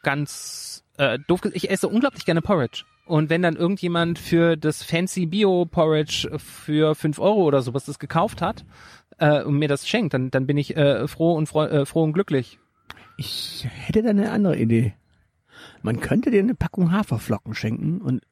ganz 0.01 0.80
äh, 0.97 1.19
doof. 1.27 1.41
Ich 1.53 1.69
esse 1.69 1.87
unglaublich 1.87 2.25
gerne 2.25 2.41
Porridge. 2.41 2.83
Und 3.05 3.29
wenn 3.29 3.41
dann 3.41 3.55
irgendjemand 3.55 4.19
für 4.19 4.55
das 4.55 4.83
fancy 4.83 5.25
Bio 5.25 5.65
Porridge 5.65 6.29
für 6.37 6.95
fünf 6.95 7.19
Euro 7.19 7.43
oder 7.43 7.61
sowas 7.61 7.85
das 7.85 7.99
gekauft 7.99 8.41
hat 8.41 8.63
äh, 9.17 9.43
und 9.43 9.57
mir 9.57 9.67
das 9.67 9.87
schenkt, 9.87 10.13
dann, 10.13 10.31
dann 10.31 10.47
bin 10.47 10.57
ich 10.57 10.77
äh, 10.77 11.07
froh 11.07 11.33
und 11.33 11.47
freu, 11.47 11.65
äh, 11.65 11.85
froh 11.85 12.03
und 12.03 12.13
glücklich. 12.13 12.59
Ich 13.17 13.67
hätte 13.69 14.03
da 14.03 14.09
eine 14.09 14.31
andere 14.31 14.57
Idee. 14.57 14.93
Man 15.81 15.99
könnte 15.99 16.31
dir 16.31 16.39
eine 16.39 16.55
Packung 16.55 16.91
Haferflocken 16.91 17.53
schenken 17.53 18.01
und 18.01 18.23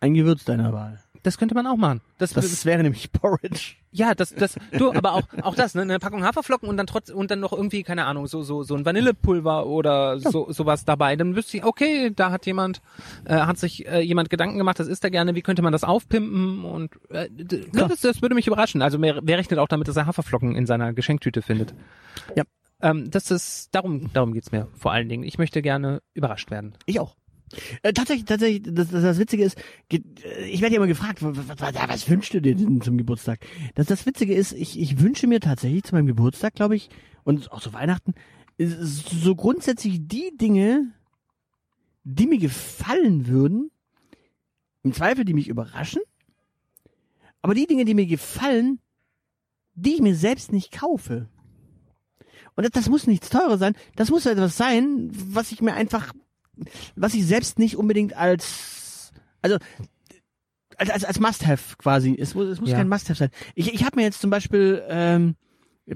ein 0.00 0.14
Gewürz 0.14 0.44
deiner 0.44 0.72
Wahl. 0.72 1.00
Das 1.24 1.38
könnte 1.38 1.54
man 1.56 1.66
auch 1.66 1.76
machen. 1.76 2.00
Das, 2.18 2.32
Das 2.34 2.64
wäre 2.66 2.82
nämlich 2.82 3.10
Porridge. 3.10 3.72
ja, 3.90 4.14
das, 4.14 4.34
das, 4.34 4.56
du, 4.78 4.92
aber 4.92 5.14
auch, 5.14 5.22
auch 5.42 5.54
das, 5.54 5.74
ne, 5.74 5.82
eine 5.82 5.98
Packung 5.98 6.22
Haferflocken 6.22 6.68
und 6.68 6.76
dann 6.76 6.86
trotz, 6.86 7.08
und 7.08 7.30
dann 7.30 7.40
noch 7.40 7.52
irgendwie, 7.52 7.82
keine 7.82 8.04
Ahnung, 8.04 8.26
so, 8.26 8.42
so, 8.42 8.62
so 8.62 8.74
ein 8.76 8.84
Vanillepulver 8.84 9.66
oder 9.66 10.20
so, 10.20 10.52
sowas 10.52 10.84
dabei. 10.84 11.16
Dann 11.16 11.34
wüsste 11.34 11.56
ich, 11.56 11.64
okay, 11.64 12.12
da 12.14 12.30
hat 12.30 12.44
jemand, 12.46 12.82
äh, 13.24 13.34
hat 13.34 13.56
sich 13.58 13.86
äh, 13.88 14.00
jemand 14.00 14.28
Gedanken 14.30 14.58
gemacht, 14.58 14.78
das 14.78 14.86
isst 14.86 15.02
er 15.02 15.10
gerne, 15.10 15.34
wie 15.34 15.42
könnte 15.42 15.62
man 15.62 15.72
das 15.72 15.82
aufpimpen 15.82 16.64
und, 16.64 16.92
äh, 17.08 17.28
d- 17.30 17.60
Klar. 17.70 17.88
das, 17.88 18.02
das 18.02 18.20
würde 18.22 18.34
mich 18.34 18.46
überraschen. 18.46 18.82
Also, 18.82 19.00
wer, 19.00 19.20
wer 19.22 19.38
rechnet 19.38 19.58
auch 19.58 19.68
damit, 19.68 19.88
dass 19.88 19.96
er 19.96 20.06
Haferflocken 20.06 20.54
in 20.54 20.66
seiner 20.66 20.92
Geschenktüte 20.92 21.40
findet? 21.42 21.74
Ja. 22.36 22.44
Ähm, 22.82 23.10
das 23.10 23.30
ist, 23.30 23.74
darum, 23.74 24.12
darum 24.12 24.34
geht's 24.34 24.52
mir 24.52 24.68
vor 24.76 24.92
allen 24.92 25.08
Dingen. 25.08 25.22
Ich 25.24 25.38
möchte 25.38 25.62
gerne 25.62 26.02
überrascht 26.12 26.50
werden. 26.50 26.74
Ich 26.84 27.00
auch. 27.00 27.16
Äh, 27.82 27.92
tatsächlich, 27.92 28.24
tatsächlich, 28.24 28.62
das, 28.62 28.88
das, 28.88 29.02
das 29.02 29.18
Witzige 29.18 29.44
ist, 29.44 29.58
äh, 29.90 30.00
ich 30.48 30.60
werde 30.60 30.74
ja 30.74 30.78
immer 30.78 30.86
gefragt, 30.86 31.22
was, 31.22 31.36
was, 31.48 31.74
was 31.74 32.08
wünschst 32.08 32.34
du 32.34 32.40
dir 32.40 32.54
denn 32.54 32.80
zum 32.80 32.98
Geburtstag? 32.98 33.40
Das, 33.74 33.86
das 33.86 34.06
Witzige 34.06 34.34
ist, 34.34 34.52
ich, 34.52 34.78
ich 34.78 35.00
wünsche 35.00 35.26
mir 35.26 35.40
tatsächlich 35.40 35.84
zu 35.84 35.94
meinem 35.94 36.06
Geburtstag, 36.06 36.54
glaube 36.54 36.76
ich, 36.76 36.90
und 37.24 37.50
auch 37.52 37.60
zu 37.60 37.72
Weihnachten, 37.72 38.14
äh, 38.58 38.66
so 38.66 39.34
grundsätzlich 39.34 40.00
die 40.06 40.36
Dinge, 40.36 40.92
die 42.04 42.26
mir 42.26 42.38
gefallen 42.38 43.26
würden, 43.26 43.70
im 44.82 44.92
Zweifel, 44.92 45.24
die 45.24 45.34
mich 45.34 45.48
überraschen, 45.48 46.02
aber 47.42 47.54
die 47.54 47.66
Dinge, 47.66 47.84
die 47.84 47.94
mir 47.94 48.06
gefallen, 48.06 48.78
die 49.74 49.94
ich 49.94 50.00
mir 50.00 50.14
selbst 50.14 50.52
nicht 50.52 50.72
kaufe. 50.72 51.28
Und 52.56 52.64
das, 52.64 52.72
das 52.72 52.88
muss 52.88 53.06
nichts 53.06 53.30
teurer 53.30 53.58
sein, 53.58 53.74
das 53.96 54.10
muss 54.10 54.26
etwas 54.26 54.56
sein, 54.56 55.10
was 55.12 55.52
ich 55.52 55.60
mir 55.60 55.74
einfach 55.74 56.12
was 56.96 57.14
ich 57.14 57.26
selbst 57.26 57.58
nicht 57.58 57.76
unbedingt 57.76 58.16
als 58.16 59.12
also 59.42 59.56
als 60.76 60.90
als, 60.90 61.04
als 61.04 61.20
Must-have 61.20 61.76
quasi. 61.78 62.16
Es 62.18 62.34
muss, 62.34 62.46
es 62.48 62.60
muss 62.60 62.70
Ja. 62.70 62.76
kein 62.78 62.88
Must-have 62.88 63.18
sein. 63.18 63.30
Ich, 63.54 63.72
ich 63.72 63.84
habe 63.84 63.96
mir 63.96 64.02
jetzt 64.02 64.20
zum 64.20 64.30
Beispiel 64.30 64.82
ähm, 64.88 65.36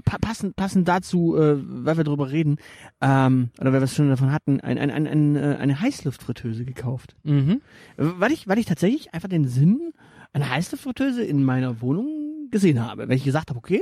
pa 0.05 0.17
passend 0.19 0.55
passend 0.55 0.87
dazu, 0.87 1.35
äh, 1.35 1.57
weil 1.61 1.97
wir 1.97 2.03
drüber 2.03 2.31
reden 2.31 2.57
ähm, 3.01 3.49
oder 3.59 3.73
weil 3.73 3.81
wir 3.81 3.85
es 3.85 3.95
schon 3.95 4.09
davon 4.09 4.31
hatten, 4.31 4.61
ein, 4.61 4.77
ein, 4.77 4.89
ein, 4.91 5.07
ein, 5.07 5.35
äh, 5.35 5.57
eine 5.59 5.81
Heißluftfritteuse 5.81 6.63
gekauft, 6.65 7.15
Mhm. 7.23 7.61
weil 7.97 8.31
ich 8.31 8.47
weil 8.47 8.57
ich 8.59 8.65
tatsächlich 8.67 9.13
einfach 9.13 9.29
den 9.29 9.47
Sinn 9.47 9.91
einer 10.31 10.49
Heißluftfritteuse 10.49 11.23
in 11.23 11.43
meiner 11.43 11.81
Wohnung 11.81 12.47
gesehen 12.51 12.85
habe, 12.85 13.09
weil 13.09 13.17
ich 13.17 13.23
gesagt 13.23 13.49
habe, 13.49 13.57
okay, 13.57 13.81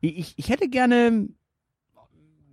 ich, 0.00 0.34
ich 0.36 0.48
hätte 0.48 0.68
gerne 0.68 1.28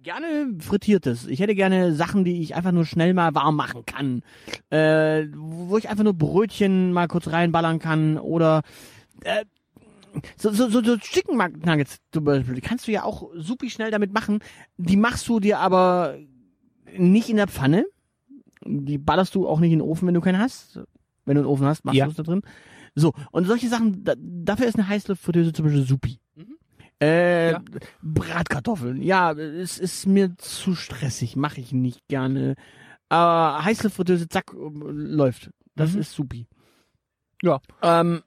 gerne 0.03 0.55
frittiertes. 0.59 1.27
Ich 1.27 1.39
hätte 1.39 1.55
gerne 1.55 1.93
Sachen, 1.93 2.23
die 2.23 2.41
ich 2.41 2.55
einfach 2.55 2.71
nur 2.71 2.85
schnell 2.85 3.13
mal 3.13 3.35
warm 3.35 3.55
machen 3.55 3.85
kann. 3.85 4.21
Äh, 4.69 5.27
wo 5.35 5.77
ich 5.77 5.89
einfach 5.89 6.03
nur 6.03 6.13
Brötchen 6.13 6.91
mal 6.93 7.07
kurz 7.07 7.27
reinballern 7.27 7.79
kann 7.79 8.17
oder 8.17 8.61
äh, 9.23 9.45
so, 10.37 10.51
so, 10.51 10.69
so, 10.69 10.83
so 10.83 10.97
Chicken 10.97 11.37
Nuggets 11.37 11.97
zum 12.11 12.23
Beispiel, 12.23 12.55
die 12.55 12.61
kannst 12.61 12.87
du 12.87 12.91
ja 12.91 13.03
auch 13.03 13.29
super 13.35 13.69
schnell 13.69 13.91
damit 13.91 14.13
machen. 14.13 14.39
Die 14.77 14.97
machst 14.97 15.27
du 15.27 15.39
dir 15.39 15.59
aber 15.59 16.17
nicht 16.97 17.29
in 17.29 17.37
der 17.37 17.47
Pfanne. 17.47 17.85
Die 18.65 18.97
ballerst 18.97 19.35
du 19.35 19.47
auch 19.47 19.59
nicht 19.59 19.71
in 19.71 19.79
den 19.79 19.87
Ofen, 19.87 20.07
wenn 20.07 20.15
du 20.15 20.21
keinen 20.21 20.39
hast. 20.39 20.79
Wenn 21.25 21.35
du 21.35 21.41
einen 21.41 21.49
Ofen 21.49 21.65
hast, 21.65 21.85
machst 21.85 21.97
Ja. 21.97 22.05
du 22.05 22.11
es 22.11 22.17
da 22.17 22.23
drin. 22.23 22.41
So, 22.95 23.13
und 23.31 23.45
solche 23.45 23.69
Sachen, 23.69 24.03
da, 24.03 24.15
dafür 24.17 24.65
ist 24.67 24.75
eine 24.75 24.87
Heißluftfritteuse 24.87 25.53
zum 25.53 25.65
Beispiel 25.65 25.85
supi. 25.85 26.19
Mhm. 26.35 26.57
Äh, 27.01 27.51
Ja. 27.51 27.61
Bratkartoffeln. 28.01 29.01
Ja, 29.01 29.31
es 29.31 29.77
ist 29.79 30.05
mir 30.05 30.35
zu 30.37 30.75
stressig, 30.75 31.35
mache 31.35 31.61
ich 31.61 31.71
nicht 31.71 32.07
gerne. 32.07 32.55
Aber 33.09 33.63
Heißluftfritteuse, 33.63 34.27
zack, 34.27 34.51
läuft. 34.53 35.49
Das 35.75 35.93
Mhm. 35.93 35.99
ist 36.01 36.11
supi. 36.11 36.47
Ja. 37.41 37.59
Ähm, 37.81 38.21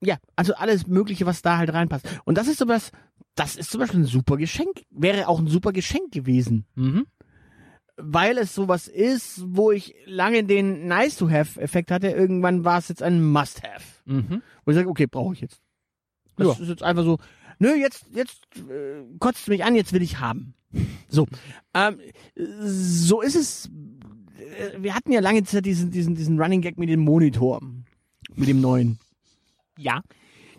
ja, 0.00 0.16
also 0.36 0.54
alles 0.54 0.86
Mögliche, 0.86 1.26
was 1.26 1.42
da 1.42 1.58
halt 1.58 1.72
reinpasst. 1.72 2.06
Und 2.24 2.36
das 2.38 2.48
ist 2.48 2.58
sowas, 2.58 2.90
das 3.36 3.56
ist 3.56 3.70
zum 3.70 3.80
Beispiel 3.80 4.00
ein 4.00 4.04
super 4.04 4.36
Geschenk. 4.36 4.82
Wäre 4.90 5.28
auch 5.28 5.38
ein 5.38 5.46
super 5.46 5.72
Geschenk 5.72 6.10
gewesen. 6.12 6.66
Mhm. 6.74 7.06
Weil 7.96 8.38
es 8.38 8.54
sowas 8.54 8.86
ist, 8.86 9.42
wo 9.46 9.72
ich 9.72 9.94
lange 10.06 10.44
den 10.44 10.86
Nice-to-Have-Effekt 10.86 11.90
hatte. 11.90 12.08
Irgendwann 12.10 12.64
war 12.64 12.78
es 12.78 12.88
jetzt 12.88 13.02
ein 13.02 13.22
Must-Have. 13.24 13.84
Mhm. 14.04 14.42
Wo 14.64 14.70
ich 14.70 14.76
sage, 14.76 14.88
okay, 14.88 15.06
brauche 15.06 15.34
ich 15.34 15.40
jetzt. 15.40 15.60
Das 16.36 16.46
Ja. 16.46 16.62
ist 16.62 16.68
jetzt 16.68 16.82
einfach 16.84 17.02
so, 17.02 17.18
nö, 17.58 17.74
jetzt, 17.74 18.04
jetzt 18.12 18.40
äh, 18.56 19.02
kotzt 19.18 19.48
mich 19.48 19.64
an, 19.64 19.74
jetzt 19.74 19.92
will 19.92 20.02
ich 20.02 20.18
haben. 20.20 20.54
So. 21.08 21.26
Ähm, 21.74 21.98
so 22.36 23.20
ist 23.22 23.36
es. 23.36 23.70
Äh, 24.38 24.82
Wir 24.82 24.94
hatten 24.94 25.12
ja 25.12 25.20
lange 25.20 25.42
Zeit 25.44 25.64
diesen, 25.66 25.90
diesen, 25.90 26.14
diesen 26.14 26.40
Running 26.40 26.60
Gag 26.60 26.78
mit 26.78 26.88
dem 26.88 27.00
Monitor. 27.00 27.60
Mit 28.34 28.48
dem 28.48 28.60
neuen. 28.60 28.98
Ja. 29.78 30.02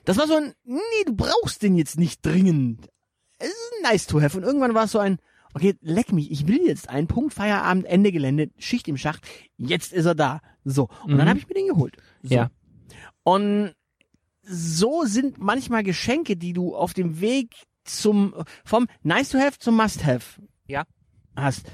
Das 0.05 0.17
war 0.17 0.27
so 0.27 0.35
ein, 0.35 0.53
nee, 0.63 1.03
du 1.05 1.13
brauchst 1.15 1.61
den 1.61 1.75
jetzt 1.75 1.97
nicht 1.99 2.25
dringend. 2.25 2.87
Es 3.37 3.49
ist 3.49 3.73
nice 3.83 4.07
to 4.07 4.21
have. 4.21 4.35
Und 4.37 4.43
irgendwann 4.43 4.73
war 4.73 4.85
es 4.85 4.91
so 4.91 4.99
ein, 4.99 5.17
okay, 5.53 5.75
leck 5.81 6.11
mich, 6.11 6.31
ich 6.31 6.47
will 6.47 6.61
jetzt 6.65 6.89
einen 6.89 7.07
Punkt, 7.07 7.33
Feierabend, 7.33 7.85
Ende 7.85 8.11
Gelände, 8.11 8.49
Schicht 8.57 8.87
im 8.87 8.97
Schacht, 8.97 9.21
jetzt 9.57 9.93
ist 9.93 10.05
er 10.05 10.15
da. 10.15 10.41
So. 10.65 10.89
Und 11.03 11.11
dann 11.17 11.25
Mhm. 11.25 11.29
habe 11.29 11.39
ich 11.39 11.47
mir 11.47 11.53
den 11.53 11.67
geholt. 11.67 11.95
So. 12.23 12.33
Ja. 12.33 12.49
Und 13.23 13.73
so 14.49 15.03
sind 15.05 15.37
manchmal 15.37 15.83
Geschenke, 15.83 16.35
die 16.35 16.53
du 16.53 16.75
auf 16.75 16.93
dem 16.93 17.21
Weg 17.21 17.55
zum, 17.85 18.33
vom 18.65 18.87
nice 19.03 19.29
to 19.29 19.37
have 19.39 19.59
zum 19.59 19.75
must 19.75 20.05
have 20.05 20.41
Ja. 20.67 20.83
hast. 21.35 21.67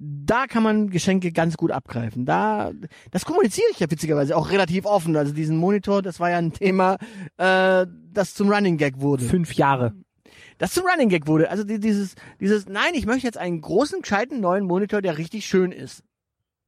Da 0.00 0.46
kann 0.46 0.62
man 0.62 0.90
Geschenke 0.90 1.32
ganz 1.32 1.56
gut 1.56 1.72
abgreifen. 1.72 2.24
Da, 2.24 2.70
das 3.10 3.24
kommuniziere 3.24 3.66
ich 3.72 3.80
ja 3.80 3.90
witzigerweise 3.90 4.36
auch 4.36 4.50
relativ 4.50 4.84
offen. 4.86 5.16
Also 5.16 5.32
diesen 5.32 5.56
Monitor, 5.56 6.02
das 6.02 6.20
war 6.20 6.30
ja 6.30 6.38
ein 6.38 6.52
Thema, 6.52 6.98
äh, 7.36 7.84
das 8.12 8.34
zum 8.34 8.48
Running 8.48 8.76
Gag 8.76 9.00
wurde. 9.00 9.24
Fünf 9.24 9.54
Jahre. 9.54 9.94
Das 10.58 10.72
zum 10.72 10.84
Running 10.86 11.08
Gag 11.08 11.26
wurde. 11.26 11.50
Also 11.50 11.64
die- 11.64 11.80
dieses, 11.80 12.14
dieses, 12.40 12.66
nein, 12.68 12.94
ich 12.94 13.06
möchte 13.06 13.26
jetzt 13.26 13.38
einen 13.38 13.60
großen, 13.60 14.02
gescheiten 14.02 14.40
neuen 14.40 14.64
Monitor, 14.66 15.02
der 15.02 15.18
richtig 15.18 15.46
schön 15.46 15.72
ist. 15.72 16.04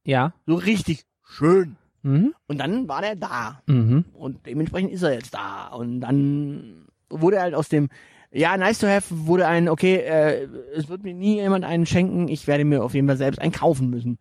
Ja. 0.03 0.33
So 0.45 0.55
richtig 0.55 1.05
schön. 1.23 1.77
Mhm. 2.03 2.33
Und 2.47 2.57
dann 2.59 2.87
war 2.87 3.01
der 3.01 3.15
da. 3.15 3.61
Mhm. 3.67 4.05
Und 4.13 4.45
dementsprechend 4.45 4.91
ist 4.91 5.03
er 5.03 5.13
jetzt 5.13 5.33
da. 5.33 5.67
Und 5.67 6.01
dann 6.01 6.85
wurde 7.09 7.41
halt 7.41 7.53
aus 7.53 7.69
dem, 7.69 7.89
ja, 8.31 8.55
nice 8.57 8.79
to 8.79 8.87
have, 8.87 9.05
wurde 9.27 9.47
ein, 9.47 9.67
okay, 9.69 9.95
äh, 9.97 10.47
es 10.75 10.87
wird 10.89 11.03
mir 11.03 11.13
nie 11.13 11.35
jemand 11.35 11.65
einen 11.65 11.85
schenken, 11.85 12.27
ich 12.27 12.47
werde 12.47 12.63
mir 12.65 12.83
auf 12.83 12.93
jeden 12.93 13.07
Fall 13.07 13.17
selbst 13.17 13.39
einen 13.41 13.51
kaufen 13.51 13.89
müssen. 13.89 14.17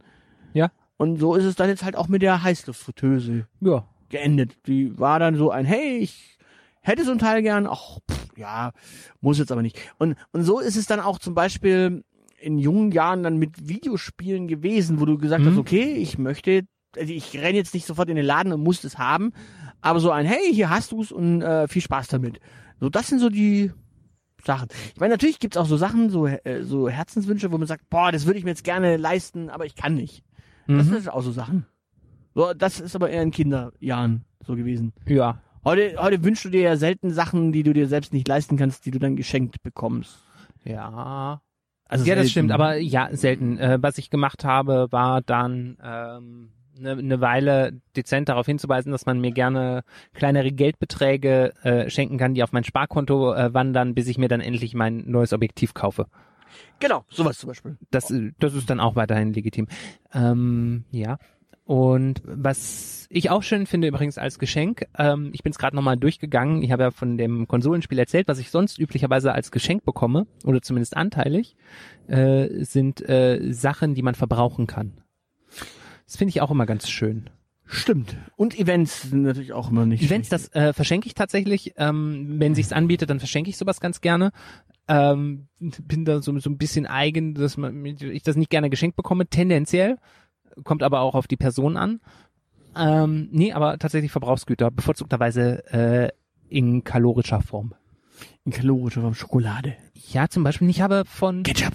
Ja. 0.53 0.71
Und 0.97 1.19
so 1.19 1.35
ist 1.35 1.45
es 1.45 1.55
dann 1.55 1.69
jetzt 1.69 1.85
halt 1.85 1.97
auch 1.97 2.09
mit 2.09 2.21
der 2.23 2.43
Heißluftfritteuse 2.43 3.47
Ja. 3.61 3.85
geendet. 4.09 4.57
Die 4.67 4.99
war 4.99 5.19
dann 5.19 5.37
so 5.37 5.51
ein, 5.51 5.65
hey, 5.65 5.99
ich 5.99 6.39
hätte 6.83 7.05
so 7.05 7.13
ein 7.13 7.19
Teil 7.19 7.43
gern, 7.43 7.67
ach, 7.67 7.99
pff, 8.11 8.37
ja, 8.37 8.73
muss 9.21 9.39
jetzt 9.39 9.53
aber 9.53 9.63
nicht. 9.63 9.79
Und, 9.99 10.17
und 10.33 10.43
so 10.43 10.61
ist 10.61 10.77
es 10.77 10.87
dann 10.87 11.01
auch 11.01 11.19
zum 11.19 11.35
Beispiel 11.35 12.05
in 12.41 12.59
jungen 12.59 12.91
Jahren 12.91 13.23
dann 13.23 13.37
mit 13.37 13.69
Videospielen 13.69 14.49
gewesen, 14.49 14.99
wo 15.01 15.05
du 15.05 15.19
gesagt 15.19 15.45
Mhm. 15.45 15.51
hast, 15.51 15.59
okay, 15.59 15.93
ich 15.95 16.19
möchte, 16.19 16.63
also 16.97 17.13
ich 17.13 17.37
renne 17.39 17.57
jetzt 17.59 17.75
nicht 17.75 17.87
sofort 17.87 18.09
in 18.09 18.17
den 18.17 18.25
Laden 18.25 18.53
und 18.53 18.63
muss 18.63 18.81
das 18.81 18.99
haben, 18.99 19.33
aber 19.81 20.01
so 20.01 20.11
ein, 20.11 20.27
hey, 20.27 20.53
hier 20.53 20.71
hast 20.71 20.93
du's 20.93 21.13
und 21.13 21.43
äh, 21.43 21.69
viel 21.69 21.83
Spaß 21.83 22.09
damit. 22.09 22.41
So, 22.81 22.89
das 22.89 23.09
sind 23.09 23.19
so 23.19 23.29
die 23.29 23.73
Sachen. 24.45 24.69
Ich 24.95 25.01
meine, 25.01 25.13
natürlich 25.15 25.39
gibt's 25.39 25.57
auch 25.57 25.67
so 25.67 25.77
Sachen, 25.77 26.11
so, 26.11 26.27
äh, 26.27 26.63
so 26.63 26.89
Herzenswünsche, 26.89 27.53
wo 27.53 27.59
man 27.59 27.67
sagt, 27.67 27.89
boah, 27.91 28.11
das 28.13 28.27
würde 28.27 28.39
ich 28.39 28.45
mir 28.45 28.51
jetzt 28.51 28.65
gerne 28.65 28.97
leisten, 28.97 29.51
aber 29.51 29.67
ich 29.67 29.75
kann 29.75 29.95
nicht. 29.95 30.23
Das 30.67 30.87
Mhm. 30.87 30.91
sind 30.93 31.09
auch 31.11 31.23
so 31.23 31.33
Sachen. 31.33 31.67
So, 32.35 32.55
das 32.55 32.81
ist 32.81 32.95
aber 32.95 33.11
eher 33.11 33.23
in 33.23 33.33
Kinderjahren 33.33 34.25
so 34.47 34.55
gewesen. 34.57 34.93
Ja. 35.07 35.41
Heute, 35.65 35.97
heute 35.99 36.25
wünschst 36.25 36.45
du 36.45 36.49
dir 36.49 36.63
ja 36.63 36.77
selten 36.77 37.11
Sachen, 37.13 37.53
die 37.53 37.63
du 37.65 37.73
dir 37.75 37.87
selbst 37.89 38.13
nicht 38.15 38.27
leisten 38.29 38.57
kannst, 38.57 38.87
die 38.87 38.91
du 38.91 38.99
dann 38.99 39.17
geschenkt 39.17 39.63
bekommst. 39.63 40.19
Ja. 40.65 41.43
Also 41.85 42.05
ja, 42.05 42.15
das 42.15 42.23
selten. 42.23 42.31
stimmt, 42.31 42.53
aber 42.53 42.77
ja, 42.77 43.09
selten. 43.13 43.59
Äh, 43.59 43.79
was 43.83 43.99
ich 43.99 44.09
gemacht 44.11 44.45
habe, 44.45 44.87
war 44.91 45.21
dann 45.23 45.77
ähm, 45.83 46.51
eine 46.81 47.03
ne 47.03 47.21
Weile 47.21 47.81
dezent 47.97 48.29
darauf 48.29 48.47
hinzuweisen, 48.47 48.93
dass 48.93 49.07
man 49.07 49.21
mir 49.21 49.33
gerne 49.33 49.83
kleinere 50.15 50.51
Geldbeträge 50.51 51.53
äh, 51.63 51.91
schenken 51.91 52.19
kann, 52.19 52.35
die 52.35 52.43
auf 52.43 52.53
mein 52.53 52.65
Sparkonto 52.65 53.35
äh, 53.35 53.55
wandern, 53.55 53.95
bis 53.95 54.09
ich 54.09 54.19
mir 54.19 54.29
dann 54.29 54.41
endlich 54.41 54.75
mein 54.75 55.05
neues 55.11 55.33
Objektiv 55.33 55.75
kaufe. 55.75 56.07
Genau, 56.81 57.05
sowas 57.09 57.39
zum 57.39 57.49
Beispiel. 57.49 57.77
Das, 57.91 58.13
das 58.39 58.55
ist 58.55 58.71
dann 58.71 58.81
auch 58.81 58.97
weiterhin 58.97 59.33
legitim. 59.33 59.69
Ähm, 60.13 60.85
ja. 60.91 61.19
Und 61.65 62.23
was 62.25 63.07
ich 63.11 63.31
auch 63.31 63.45
schön 63.45 63.65
finde 63.65 63.87
übrigens 63.87 64.19
als 64.19 64.41
Geschenk, 64.41 64.87
ähm, 64.99 65.31
ich 65.33 65.45
bin 65.45 65.53
es 65.53 65.59
gerade 65.59 65.77
nochmal 65.77 65.97
durchgegangen, 65.97 66.65
ich 66.65 66.73
habe 66.73 66.83
ja 66.83 66.91
von 66.91 67.17
dem 67.17 67.47
Konsolenspiel 67.47 67.97
erzählt, 67.97 68.27
was 68.27 68.41
ich 68.41 68.51
sonst 68.51 68.81
üblicherweise 68.81 69.33
als 69.33 69.53
Geschenk 69.53 69.85
bekomme, 69.85 70.27
oder 70.45 70.63
zumindest 70.63 70.97
anteilig, 70.97 71.55
äh, 72.09 72.49
sind 72.65 73.09
äh, 73.09 73.53
Sachen, 73.53 73.95
die 73.95 74.03
man 74.03 74.17
verbrauchen 74.17 74.67
kann. 74.67 75.00
Das 76.11 76.17
finde 76.17 76.31
ich 76.31 76.41
auch 76.41 76.51
immer 76.51 76.67
ganz 76.67 76.91
schön. 76.91 77.31
Stimmt. 77.67 78.17
Und 78.35 78.59
Events 78.59 79.03
sind 79.03 79.23
natürlich 79.23 79.53
auch 79.53 79.71
immer 79.71 79.87
nicht 79.87 80.03
Events, 80.03 80.27
schlecht. 80.27 80.53
das 80.57 80.61
äh, 80.61 80.73
verschenke 80.73 81.07
ich 81.07 81.15
tatsächlich. 81.15 81.75
Ähm, 81.77 82.41
wenn 82.41 82.57
sich's 82.57 82.73
anbietet, 82.73 83.11
dann 83.11 83.21
verschenke 83.21 83.49
ich 83.49 83.57
sowas 83.57 83.79
ganz 83.81 84.01
gerne. 84.01 84.33
Ähm, 84.89 85.47
bin 85.61 86.05
da 86.05 86.21
so, 86.21 86.37
so 86.41 86.51
ein 86.51 86.59
bisschen 86.59 86.89
eigen, 86.89 87.35
dass 87.35 87.57
man, 87.57 87.85
ich 87.87 88.25
das 88.25 88.35
nicht 88.35 88.51
gerne 88.51 88.71
geschenkt 88.71 88.97
bekomme, 88.97 89.29
tendenziell. 89.29 89.99
Kommt 90.65 90.83
aber 90.83 90.99
auch 90.99 91.15
auf 91.15 91.29
die 91.29 91.37
Person 91.37 91.77
an. 91.77 92.01
Ähm, 92.77 93.29
nee, 93.31 93.53
aber 93.53 93.79
tatsächlich 93.79 94.11
Verbrauchsgüter, 94.11 94.73
bevorzugterweise 94.73 95.65
äh, 95.73 96.09
in 96.49 96.83
kalorischer 96.83 97.41
Form. 97.41 97.75
in 98.45 98.51
kalorischer 98.51 99.03
Form 99.03 99.15
Schokolade. 99.15 99.77
Ja, 100.09 100.27
zum 100.27 100.43
Beispiel, 100.43 100.69
ich 100.71 100.81
habe 100.81 101.05
von 101.07 101.45
Ketchup. 101.45 101.75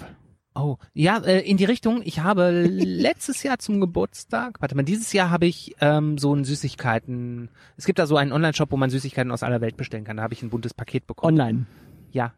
Oh, 0.56 0.78
ja, 0.94 1.18
äh, 1.18 1.40
in 1.40 1.58
die 1.58 1.66
Richtung. 1.66 2.00
Ich 2.04 2.20
habe 2.20 2.50
letztes 2.66 3.42
Jahr 3.42 3.58
zum 3.58 3.78
Geburtstag, 3.80 4.60
warte 4.60 4.74
mal, 4.74 4.82
dieses 4.84 5.12
Jahr 5.12 5.30
habe 5.30 5.46
ich 5.46 5.76
ähm, 5.80 6.16
so 6.18 6.34
ein 6.34 6.44
Süßigkeiten. 6.44 7.50
Es 7.76 7.84
gibt 7.84 7.98
da 7.98 8.06
so 8.06 8.16
einen 8.16 8.32
Online-Shop, 8.32 8.72
wo 8.72 8.76
man 8.76 8.88
Süßigkeiten 8.90 9.30
aus 9.32 9.42
aller 9.42 9.60
Welt 9.60 9.76
bestellen 9.76 10.04
kann. 10.04 10.16
Da 10.16 10.22
habe 10.22 10.34
ich 10.34 10.42
ein 10.42 10.50
buntes 10.50 10.72
Paket 10.74 11.06
bekommen. 11.06 11.38
Online. 11.40 11.66
ja. 12.12 12.32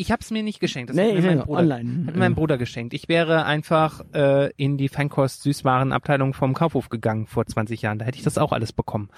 Ich 0.00 0.12
habe 0.12 0.20
es 0.22 0.30
mir 0.30 0.44
nicht 0.44 0.60
geschenkt. 0.60 0.90
Das 0.90 0.96
Nee, 0.96 1.08
hat 1.16 1.22
mir 1.22 1.26
mein 1.26 1.40
Bruder, 1.40 1.58
online. 1.58 2.06
hat 2.06 2.14
mir 2.14 2.20
mein 2.20 2.34
Bruder 2.36 2.56
geschenkt. 2.56 2.94
Ich 2.94 3.08
wäre 3.08 3.44
einfach 3.46 4.04
äh, 4.14 4.52
in 4.52 4.76
die 4.78 4.88
Feinkost-Süßwarenabteilung 4.88 6.34
vom 6.34 6.54
Kaufhof 6.54 6.88
gegangen 6.88 7.26
vor 7.26 7.44
20 7.46 7.82
Jahren. 7.82 7.98
Da 7.98 8.04
hätte 8.04 8.16
ich 8.16 8.22
das 8.22 8.38
auch 8.38 8.52
alles 8.52 8.72
bekommen. 8.72 9.08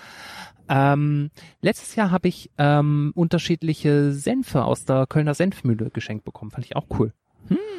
Ähm, 0.71 1.31
letztes 1.61 1.97
Jahr 1.97 2.11
habe 2.11 2.29
ich 2.29 2.51
ähm, 2.57 3.13
unterschiedliche 3.15 4.13
Senfe 4.13 4.65
aus 4.65 4.87
der 4.87 5.07
Kölner 5.07 5.35
Senfmühle 5.35 5.91
geschenkt 5.91 6.25
bekommen. 6.25 6.51
Fand 6.51 6.65
ich 6.65 6.77
auch 6.77 6.87
cool. 6.99 7.13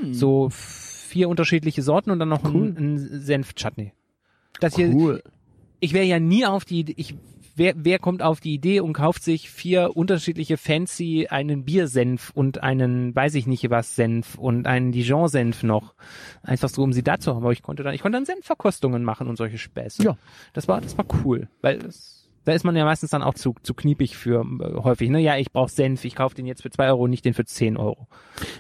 Hm. 0.02 0.14
So 0.14 0.50
vier 0.52 1.30
unterschiedliche 1.30 1.82
Sorten 1.82 2.12
und 2.12 2.20
dann 2.20 2.30
noch 2.30 2.44
Cool. 2.44 2.74
ein, 2.78 2.96
ein 2.96 2.98
Senf-Chutney. 2.98 3.94
Das 4.60 4.76
hier, 4.76 4.94
cool. 4.94 5.24
ich 5.80 5.94
wäre 5.94 6.06
ja 6.06 6.20
nie 6.20 6.46
auf 6.46 6.66
die, 6.66 6.94
ich, 6.96 7.16
wer, 7.56 7.74
wer 7.76 8.00
kommt 8.00 8.22
auf 8.22 8.40
die 8.40 8.54
Idee 8.54 8.80
und 8.80 8.94
kauft 8.94 9.24
sich 9.24 9.50
vier 9.50 9.96
unterschiedliche 9.96 10.58
Fancy, 10.58 11.28
einen 11.30 11.66
Biersenf 11.66 12.32
und 12.34 12.64
einen, 12.64 13.16
weiß 13.16 13.36
ich 13.36 13.48
nicht 13.48 13.70
was 13.70 13.96
Senf 13.96 14.36
und 14.36 14.68
einen 14.68 14.92
Dijon-Senf 14.92 15.64
noch. 15.64 15.94
Einfach 16.44 16.70
so, 16.70 16.84
um 16.84 16.94
sie 16.94 17.04
dazu 17.04 17.32
haben. 17.36 17.44
Aber 17.44 17.52
ich 17.52 17.62
konnte 17.62 17.84
dann, 17.84 17.94
ich 17.94 18.02
konnte 18.02 18.18
dann 18.18 18.26
Senfverkostungen 18.26 19.04
machen 19.04 19.28
und 19.28 19.36
solche 19.36 19.58
Späße. 19.58 20.04
Ja. 20.04 20.18
Das 20.54 20.68
war, 20.68 20.82
das 20.82 20.98
war 20.98 21.06
cool, 21.24 21.50
weil 21.62 21.80
das, 21.80 22.21
da 22.44 22.54
ist 22.54 22.64
man 22.64 22.76
ja 22.76 22.86
meistens 22.86 23.12
dann 23.12 23.22
auch 23.22 23.36
zu, 23.36 23.56
zu 23.64 23.74
kniepig 23.74 24.18
für 24.18 24.42
äh, 24.42 24.82
häufig. 24.82 25.10
Ne? 25.10 25.20
Ja, 25.20 25.38
ich 25.38 25.52
brauche 25.52 25.70
Senf, 25.70 26.04
ich 26.06 26.16
kaufe 26.16 26.36
den 26.36 26.46
jetzt 26.46 26.62
für 26.62 26.70
zwei 26.70 26.88
Euro, 26.90 27.08
nicht 27.08 27.26
den 27.26 27.34
für 27.34 27.46
zehn 27.46 27.78
Euro. 27.78 28.08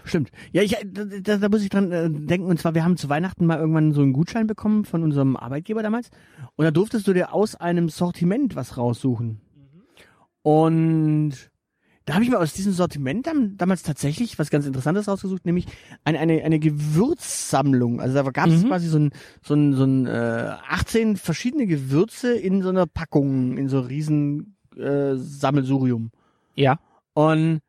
Stimmt. 0.04 0.32
Ja, 0.52 0.62
ich, 0.62 0.78
da, 0.86 1.06
da, 1.06 1.38
da 1.38 1.50
muss 1.50 1.64
ich 1.64 1.70
dran 1.70 1.92
äh, 1.92 2.10
denken. 2.10 2.48
Und 2.48 2.60
zwar, 2.60 2.76
wir 2.76 2.84
haben 2.84 2.98
zu 2.98 3.10
Weihnachten 3.10 3.46
mal 3.46 3.60
irgendwann 3.60 3.92
so 3.92 4.02
einen 4.02 4.14
Gutschein 4.14 4.48
bekommen 4.48 4.86
von 4.86 5.04
unserem 5.04 5.36
Arbeitgeber 5.36 5.84
damals. 5.84 6.10
Und 6.56 6.66
da 6.66 6.72
durftest 6.72 7.08
du 7.08 7.14
dir 7.14 7.34
aus 7.34 7.56
einem 7.56 7.90
Sortiment 7.90 8.56
was 8.56 8.78
raussuchen. 8.78 9.42
Und 10.44 11.51
da 12.06 12.16
habe 12.16 12.24
ich 12.24 12.30
mir 12.30 12.40
aus 12.40 12.54
diesem 12.54 12.74
Sortiment 12.74 13.28
dam, 13.28 13.58
damals 13.58 13.84
tatsächlich 13.84 14.40
was 14.40 14.50
ganz 14.50 14.66
Interessantes 14.66 15.08
rausgesucht, 15.08 15.46
nämlich 15.46 15.66
eine, 16.04 16.20
eine, 16.20 16.44
eine 16.44 16.60
Gewürzsammlung. 16.60 18.00
Also 18.02 18.16
da 18.16 18.30
gab 18.32 18.48
es 18.48 18.64
Mhm. 18.64 18.68
quasi 18.68 18.88
so 18.88 18.98
ein, 19.00 19.12
so 19.44 19.54
ein, 19.54 19.74
so 19.74 19.84
ein 19.84 20.08
äh, 20.08 20.56
18 20.70 21.18
verschiedene 21.18 21.68
Gewürze 21.68 22.34
in 22.34 22.62
so 22.64 22.70
einer 22.70 22.88
Packung, 22.88 23.58
in 23.58 23.70
so 23.70 23.80
einem 23.80 23.88
riesen 23.88 24.56
äh, 24.78 25.16
Sammelsurium. 25.16 26.12
Ja. 26.56 26.80
Und 27.14 27.60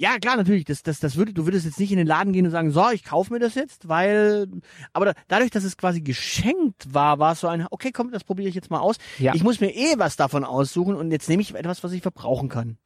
ja, 0.00 0.18
klar, 0.18 0.36
natürlich, 0.36 0.64
das, 0.64 0.84
das, 0.84 1.00
das 1.00 1.16
würde, 1.16 1.32
du 1.32 1.44
würdest 1.44 1.64
jetzt 1.66 1.80
nicht 1.80 1.90
in 1.90 1.98
den 1.98 2.06
Laden 2.06 2.32
gehen 2.32 2.44
und 2.44 2.52
sagen, 2.52 2.70
so, 2.70 2.88
ich 2.92 3.02
kaufe 3.02 3.32
mir 3.32 3.40
das 3.40 3.56
jetzt, 3.56 3.88
weil, 3.88 4.46
aber 4.92 5.06
da, 5.06 5.12
dadurch, 5.26 5.50
dass 5.50 5.64
es 5.64 5.76
quasi 5.76 6.00
geschenkt 6.00 6.94
war, 6.94 7.18
war 7.18 7.32
es 7.32 7.40
so 7.40 7.48
ein, 7.48 7.66
okay, 7.70 7.90
komm, 7.90 8.12
das 8.12 8.22
probiere 8.22 8.48
ich 8.48 8.54
jetzt 8.54 8.70
mal 8.70 8.78
aus. 8.78 8.96
Ja. 9.18 9.34
Ich 9.34 9.42
muss 9.42 9.60
mir 9.60 9.74
eh 9.74 9.94
was 9.98 10.14
davon 10.14 10.44
aussuchen 10.44 10.94
und 10.94 11.10
jetzt 11.10 11.28
nehme 11.28 11.42
ich 11.42 11.52
etwas, 11.54 11.82
was 11.82 11.90
ich 11.92 12.02
verbrauchen 12.02 12.48
kann. 12.48 12.78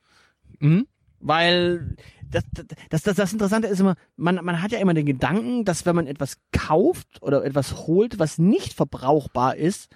Mhm. 0.62 0.86
Weil 1.20 1.96
das, 2.30 2.44
das, 2.88 3.02
das, 3.02 3.16
das 3.16 3.32
Interessante 3.32 3.68
ist 3.68 3.80
immer, 3.80 3.94
man, 4.16 4.36
man 4.42 4.62
hat 4.62 4.72
ja 4.72 4.78
immer 4.78 4.94
den 4.94 5.06
Gedanken, 5.06 5.64
dass 5.64 5.86
wenn 5.86 5.94
man 5.94 6.06
etwas 6.06 6.38
kauft 6.50 7.22
oder 7.22 7.44
etwas 7.44 7.86
holt, 7.86 8.18
was 8.18 8.38
nicht 8.38 8.72
verbrauchbar 8.72 9.56
ist, 9.56 9.94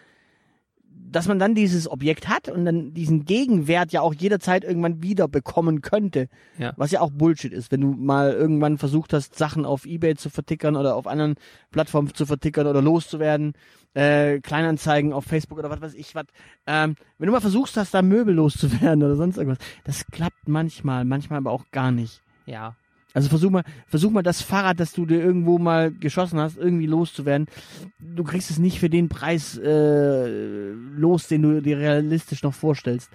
dass 0.89 1.29
man 1.29 1.39
dann 1.39 1.55
dieses 1.55 1.91
Objekt 1.91 2.29
hat 2.29 2.49
und 2.49 2.64
dann 2.64 2.93
diesen 2.93 3.25
Gegenwert 3.25 3.93
ja 3.93 4.01
auch 4.01 4.12
jederzeit 4.12 4.64
irgendwann 4.64 5.03
wieder 5.03 5.29
bekommen 5.29 5.81
könnte. 5.81 6.29
Ja. 6.59 6.73
Was 6.77 6.91
ja 6.91 7.01
auch 7.01 7.11
Bullshit 7.11 7.53
ist, 7.53 7.71
wenn 7.71 7.81
du 7.81 7.93
mal 7.93 8.33
irgendwann 8.33 8.77
versucht 8.77 9.12
hast, 9.12 9.37
Sachen 9.37 9.64
auf 9.64 9.87
Ebay 9.87 10.17
zu 10.17 10.31
vertickern 10.31 10.77
oder 10.77 10.97
auf 10.97 11.07
anderen 11.07 11.37
Plattformen 11.71 12.12
zu 12.12 12.27
vertickern 12.27 12.67
oder 12.67 12.83
loszuwerden, 12.83 13.55
äh, 13.97 14.40
Kleinanzeigen 14.40 15.12
auf 15.14 15.24
Facebook 15.24 15.59
oder 15.59 15.70
was 15.70 15.80
weiß 15.80 15.94
ich 15.94 16.14
was. 16.14 16.26
Ähm, 16.66 16.97
wenn 17.18 17.26
du 17.26 17.32
mal 17.32 17.40
versuchst 17.40 17.76
hast, 17.78 17.94
da 17.94 18.03
Möbel 18.03 18.34
loszuwerden 18.34 19.03
oder 19.03 19.16
sonst 19.16 19.38
irgendwas, 19.38 19.59
das 19.84 20.07
klappt 20.07 20.49
manchmal, 20.49 21.05
manchmal 21.05 21.38
aber 21.38 21.51
auch 21.51 21.64
gar 21.72 21.90
nicht. 21.90 22.20
Ja. 22.44 22.76
Also 23.14 23.30
versuch 23.30 23.51
mal, 23.51 23.64
versuch 23.86 24.11
mal 24.11 24.22
das 24.22 24.42
Fahrrad, 24.42 24.78
das 24.78 24.92
du 24.92 25.07
dir 25.07 25.22
irgendwo 25.22 25.59
mal 25.59 25.90
geschossen 25.90 26.38
hast, 26.38 26.59
irgendwie 26.59 26.84
loszuwerden. 26.84 27.47
Du 27.99 28.22
kriegst 28.24 28.51
es 28.51 28.59
nicht 28.59 28.78
für 28.78 28.90
den 28.90 29.09
Preis 29.09 29.57
äh, 29.57 30.72
los, 30.72 31.26
den 31.26 31.40
du 31.40 31.62
dir 31.62 31.78
realistisch 31.78 32.42
noch 32.42 32.53
vorstellst. 32.53 33.11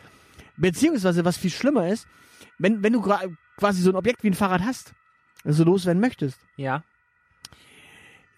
Beziehungsweise, 0.57 1.23
was 1.23 1.37
viel 1.37 1.51
schlimmer 1.51 1.87
ist, 1.87 2.07
wenn, 2.57 2.81
wenn 2.81 2.93
du 2.93 3.01
quasi 3.57 3.83
so 3.83 3.91
ein 3.91 3.95
Objekt 3.95 4.23
wie 4.23 4.31
ein 4.31 4.33
Fahrrad 4.33 4.61
hast, 4.61 4.93
das 5.43 5.57
du 5.57 5.63
loswerden 5.63 6.01
möchtest, 6.01 6.39
Ja. 6.57 6.83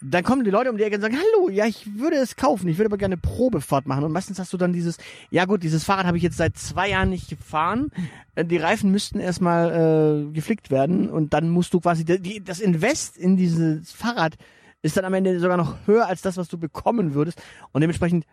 Dann 0.06 0.24
kommen 0.24 0.44
die 0.44 0.52
Leute 0.52 0.70
um 0.70 0.78
die 0.78 0.84
Ecke 0.84 0.96
und 0.96 1.02
sagen, 1.02 1.18
hallo, 1.18 1.50
ja, 1.50 1.66
ich 1.66 1.98
würde 1.98 2.18
es 2.18 2.36
kaufen, 2.36 2.68
ich 2.68 2.78
würde 2.78 2.88
aber 2.90 2.98
gerne 2.98 3.14
eine 3.14 3.22
Probefahrt 3.22 3.88
machen. 3.88 4.04
Und 4.04 4.12
meistens 4.12 4.38
hast 4.40 4.52
du 4.52 4.58
dann 4.58 4.74
dieses, 4.74 4.98
ja 5.32 5.46
gut, 5.46 5.64
dieses 5.64 5.84
Fahrrad 5.84 6.06
habe 6.06 6.18
ich 6.18 6.24
jetzt 6.24 6.38
seit 6.38 6.58
zwei 6.58 6.90
Jahren 6.90 7.10
nicht 7.10 7.30
gefahren. 7.30 7.90
Äh, 8.36 8.46
Die 8.46 8.58
Reifen 8.58 8.92
müssten 8.92 9.20
erstmal 9.20 10.28
äh, 10.30 10.34
geflickt 10.34 10.72
werden 10.72 11.10
und 11.10 11.34
dann 11.34 11.50
musst 11.50 11.74
du 11.74 11.80
quasi, 11.80 12.04
die, 12.06 12.44
das 12.44 12.60
Invest 12.60 13.18
in 13.18 13.38
dieses 13.38 13.92
Fahrrad 13.92 14.36
ist 14.82 14.98
dann 14.98 15.06
am 15.06 15.14
Ende 15.14 15.40
sogar 15.40 15.56
noch 15.58 15.78
höher 15.88 16.08
als 16.08 16.22
das, 16.22 16.36
was 16.36 16.50
du 16.50 16.58
bekommen 16.58 17.14
würdest. 17.14 17.42
Und 17.72 17.80
dementsprechend 17.82 18.26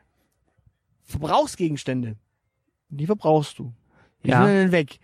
Verbrauchsgegenstände, 1.05 2.17
die 2.89 3.07
verbrauchst 3.07 3.59
du. 3.59 3.73
Die 4.25 4.29
Ja. 4.31 4.45
sind 4.47 4.57
dann 4.57 4.73
weg. 4.73 4.99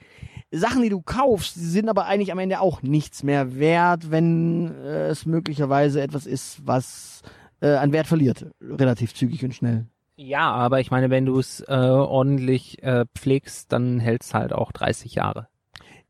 Sachen, 0.50 0.82
die 0.82 0.88
du 0.88 1.02
kaufst, 1.02 1.54
sind 1.54 1.88
aber 1.88 2.06
eigentlich 2.06 2.32
am 2.32 2.38
Ende 2.38 2.60
auch 2.60 2.82
nichts 2.82 3.22
mehr 3.22 3.58
wert, 3.58 4.10
wenn 4.10 4.74
äh, 4.84 5.08
es 5.08 5.26
möglicherweise 5.26 6.00
etwas 6.00 6.26
ist, 6.26 6.66
was 6.66 7.22
äh, 7.60 7.74
an 7.74 7.92
Wert 7.92 8.06
verliert. 8.06 8.46
Relativ 8.60 9.14
zügig 9.14 9.44
und 9.44 9.54
schnell. 9.54 9.86
Ja, 10.16 10.50
aber 10.50 10.80
ich 10.80 10.90
meine, 10.90 11.10
wenn 11.10 11.26
du 11.26 11.38
es 11.38 11.60
äh, 11.60 11.74
ordentlich 11.74 12.82
äh, 12.82 13.04
pflegst, 13.14 13.70
dann 13.72 14.00
hältst 14.00 14.32
halt 14.32 14.52
auch 14.52 14.72
30 14.72 15.14
Jahre. 15.14 15.48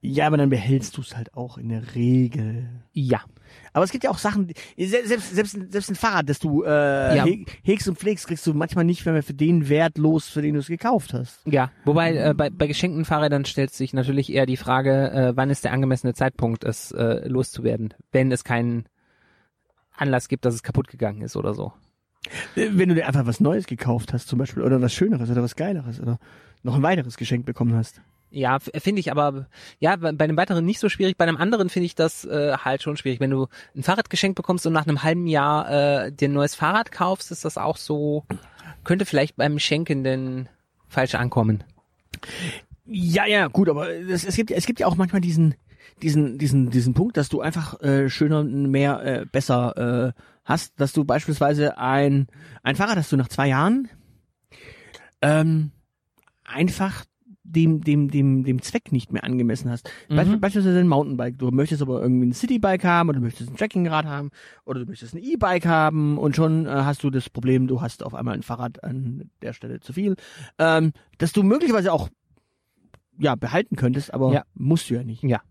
Ja, 0.02 0.26
aber 0.26 0.36
dann 0.36 0.50
behältst 0.50 0.96
du 0.96 1.00
es 1.00 1.16
halt 1.16 1.34
auch 1.34 1.58
in 1.58 1.68
der 1.68 1.94
Regel. 1.94 2.68
Ja. 2.92 3.22
Aber 3.72 3.84
es 3.84 3.90
gibt 3.90 4.04
ja 4.04 4.10
auch 4.10 4.18
Sachen, 4.18 4.52
selbst, 4.76 5.34
selbst, 5.34 5.56
selbst 5.72 5.90
ein 5.90 5.94
Fahrrad, 5.94 6.28
das 6.28 6.38
du 6.38 6.62
äh, 6.64 7.16
Ja. 7.16 7.24
he 7.24 7.46
hegst 7.62 7.88
und 7.88 7.98
pflegst, 7.98 8.26
kriegst 8.26 8.46
du 8.46 8.54
manchmal 8.54 8.84
nicht 8.84 9.04
mehr 9.06 9.22
für 9.22 9.34
den 9.34 9.68
Wert 9.68 9.98
los, 9.98 10.28
für 10.28 10.42
den 10.42 10.54
du 10.54 10.60
es 10.60 10.66
gekauft 10.68 11.12
hast. 11.14 11.40
Ja, 11.46 11.70
wobei 11.84 12.14
äh, 12.16 12.34
bei, 12.34 12.50
bei 12.50 12.66
geschenkten 12.66 13.04
Fahrrädern 13.04 13.44
stellt 13.44 13.72
sich 13.72 13.92
natürlich 13.94 14.32
eher 14.32 14.46
die 14.46 14.56
Frage, 14.56 15.10
äh, 15.10 15.32
wann 15.36 15.50
ist 15.50 15.64
der 15.64 15.72
angemessene 15.72 16.14
Zeitpunkt, 16.14 16.64
es 16.64 16.92
äh, 16.92 17.26
loszuwerden, 17.28 17.94
wenn 18.12 18.30
es 18.32 18.44
keinen 18.44 18.84
Anlass 19.96 20.28
gibt, 20.28 20.44
dass 20.44 20.54
es 20.54 20.62
kaputt 20.62 20.88
gegangen 20.88 21.22
ist 21.22 21.36
oder 21.36 21.54
so. 21.54 21.72
Äh, 22.54 22.68
Wenn 22.72 22.88
du 22.88 22.94
dir 22.94 23.06
einfach 23.06 23.26
was 23.26 23.40
Neues 23.40 23.66
gekauft 23.66 24.12
hast, 24.12 24.28
zum 24.28 24.38
Beispiel, 24.38 24.62
oder 24.62 24.80
was 24.82 24.92
Schöneres 24.92 25.30
oder 25.30 25.42
was 25.42 25.56
Geileres 25.56 26.00
oder 26.00 26.18
noch 26.62 26.74
ein 26.76 26.82
weiteres 26.82 27.16
Geschenk 27.16 27.46
bekommen 27.46 27.74
hast. 27.74 28.02
Ja, 28.30 28.58
finde 28.58 29.00
ich 29.00 29.10
aber, 29.12 29.46
ja, 29.78 29.96
bei 29.96 30.12
bei 30.12 30.24
einem 30.24 30.36
weiteren 30.36 30.64
nicht 30.64 30.80
so 30.80 30.88
schwierig, 30.88 31.16
bei 31.16 31.24
einem 31.26 31.36
anderen 31.36 31.70
finde 31.70 31.86
ich 31.86 31.94
das 31.94 32.24
äh, 32.24 32.56
halt 32.56 32.82
schon 32.82 32.96
schwierig. 32.96 33.20
Wenn 33.20 33.30
du 33.30 33.46
ein 33.74 33.82
Fahrrad 33.82 34.10
geschenkt 34.10 34.36
bekommst 34.36 34.66
und 34.66 34.72
nach 34.72 34.86
einem 34.86 35.02
halben 35.02 35.26
Jahr 35.26 35.70
äh, 36.06 36.12
dir 36.12 36.28
ein 36.28 36.32
neues 36.32 36.54
Fahrrad 36.54 36.90
kaufst, 36.90 37.30
ist 37.30 37.44
das 37.44 37.56
auch 37.56 37.76
so, 37.76 38.24
könnte 38.84 39.06
vielleicht 39.06 39.36
beim 39.36 39.58
Schenkenden 39.58 40.48
falsch 40.88 41.14
ankommen. 41.14 41.64
Ja, 42.84 43.26
ja, 43.26 43.46
gut, 43.48 43.68
aber 43.68 43.90
es, 43.90 44.24
es 44.24 44.36
gibt 44.36 44.50
es 44.50 44.66
gibt 44.66 44.80
ja 44.80 44.86
auch 44.86 44.96
manchmal 44.96 45.20
diesen 45.20 45.54
diesen 46.02 46.38
diesen 46.38 46.70
diesen 46.70 46.94
Punkt, 46.94 47.16
dass 47.16 47.28
du 47.28 47.40
einfach 47.40 47.80
äh, 47.80 48.08
schöner, 48.08 48.44
mehr, 48.44 49.02
äh, 49.04 49.26
besser 49.26 50.14
äh, 50.16 50.20
hast, 50.44 50.78
dass 50.80 50.92
du 50.92 51.04
beispielsweise 51.04 51.78
ein 51.78 52.26
ein 52.62 52.76
Fahrrad 52.76 52.96
hast 52.96 53.12
du 53.12 53.16
nach 53.16 53.28
zwei 53.28 53.48
Jahren 53.48 53.88
ähm, 55.22 55.70
einfach 56.44 57.04
dem 57.48 57.80
dem 57.82 58.10
dem 58.10 58.44
dem 58.44 58.62
Zweck 58.62 58.92
nicht 58.92 59.12
mehr 59.12 59.24
angemessen 59.24 59.70
hast. 59.70 59.90
Mhm. 60.08 60.40
Beispielsweise 60.40 60.78
ein 60.80 60.88
Mountainbike. 60.88 61.38
Du 61.38 61.50
möchtest 61.50 61.82
aber 61.82 62.02
irgendwie 62.02 62.26
ein 62.26 62.32
Citybike 62.32 62.86
haben 62.86 63.08
oder 63.08 63.18
du 63.20 63.24
möchtest 63.24 63.50
ein 63.50 63.56
Trekkingrad 63.56 64.06
haben 64.06 64.30
oder 64.64 64.80
du 64.80 64.86
möchtest 64.86 65.14
ein 65.14 65.22
E-Bike 65.22 65.66
haben 65.66 66.18
und 66.18 66.36
schon 66.36 66.66
äh, 66.66 66.70
hast 66.70 67.02
du 67.02 67.10
das 67.10 67.30
Problem, 67.30 67.66
du 67.66 67.80
hast 67.80 68.04
auf 68.04 68.14
einmal 68.14 68.34
ein 68.34 68.42
Fahrrad 68.42 68.82
an 68.84 69.30
der 69.42 69.52
Stelle 69.52 69.80
zu 69.80 69.92
viel, 69.92 70.16
ähm, 70.58 70.92
dass 71.18 71.32
du 71.32 71.42
möglicherweise 71.42 71.92
auch 71.92 72.08
ja 73.18 73.34
behalten 73.34 73.76
könntest, 73.76 74.12
aber 74.12 74.32
Ja. 74.32 74.44
musst 74.54 74.90
du 74.90 74.94
ja 74.94 75.04
nicht. 75.04 75.22
Ja, 75.22 75.42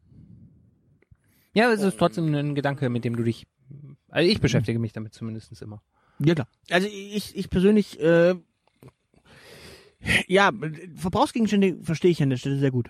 es 1.72 1.82
ist 1.82 1.98
trotzdem 1.98 2.34
ein 2.34 2.54
Gedanke, 2.54 2.90
mit 2.90 3.06
dem 3.06 3.16
du 3.16 3.24
dich, 3.24 3.48
also 4.10 4.30
ich 4.30 4.42
beschäftige 4.42 4.78
mich 4.78 4.94
damit 4.94 5.14
zumindest 5.14 5.62
immer. 5.62 5.82
Ja 6.20 6.36
klar. 6.36 6.48
Also 6.70 6.88
ich 6.88 7.36
ich 7.36 7.50
persönlich 7.50 8.00
äh, 8.00 8.36
ja 10.28 10.52
Verbrauchsgegenstände 10.96 11.78
verstehe 11.84 12.12
ich 12.12 12.22
an 12.22 12.30
der 12.30 12.38
Stelle 12.38 12.58
sehr 12.58 12.72
gut. 12.72 12.90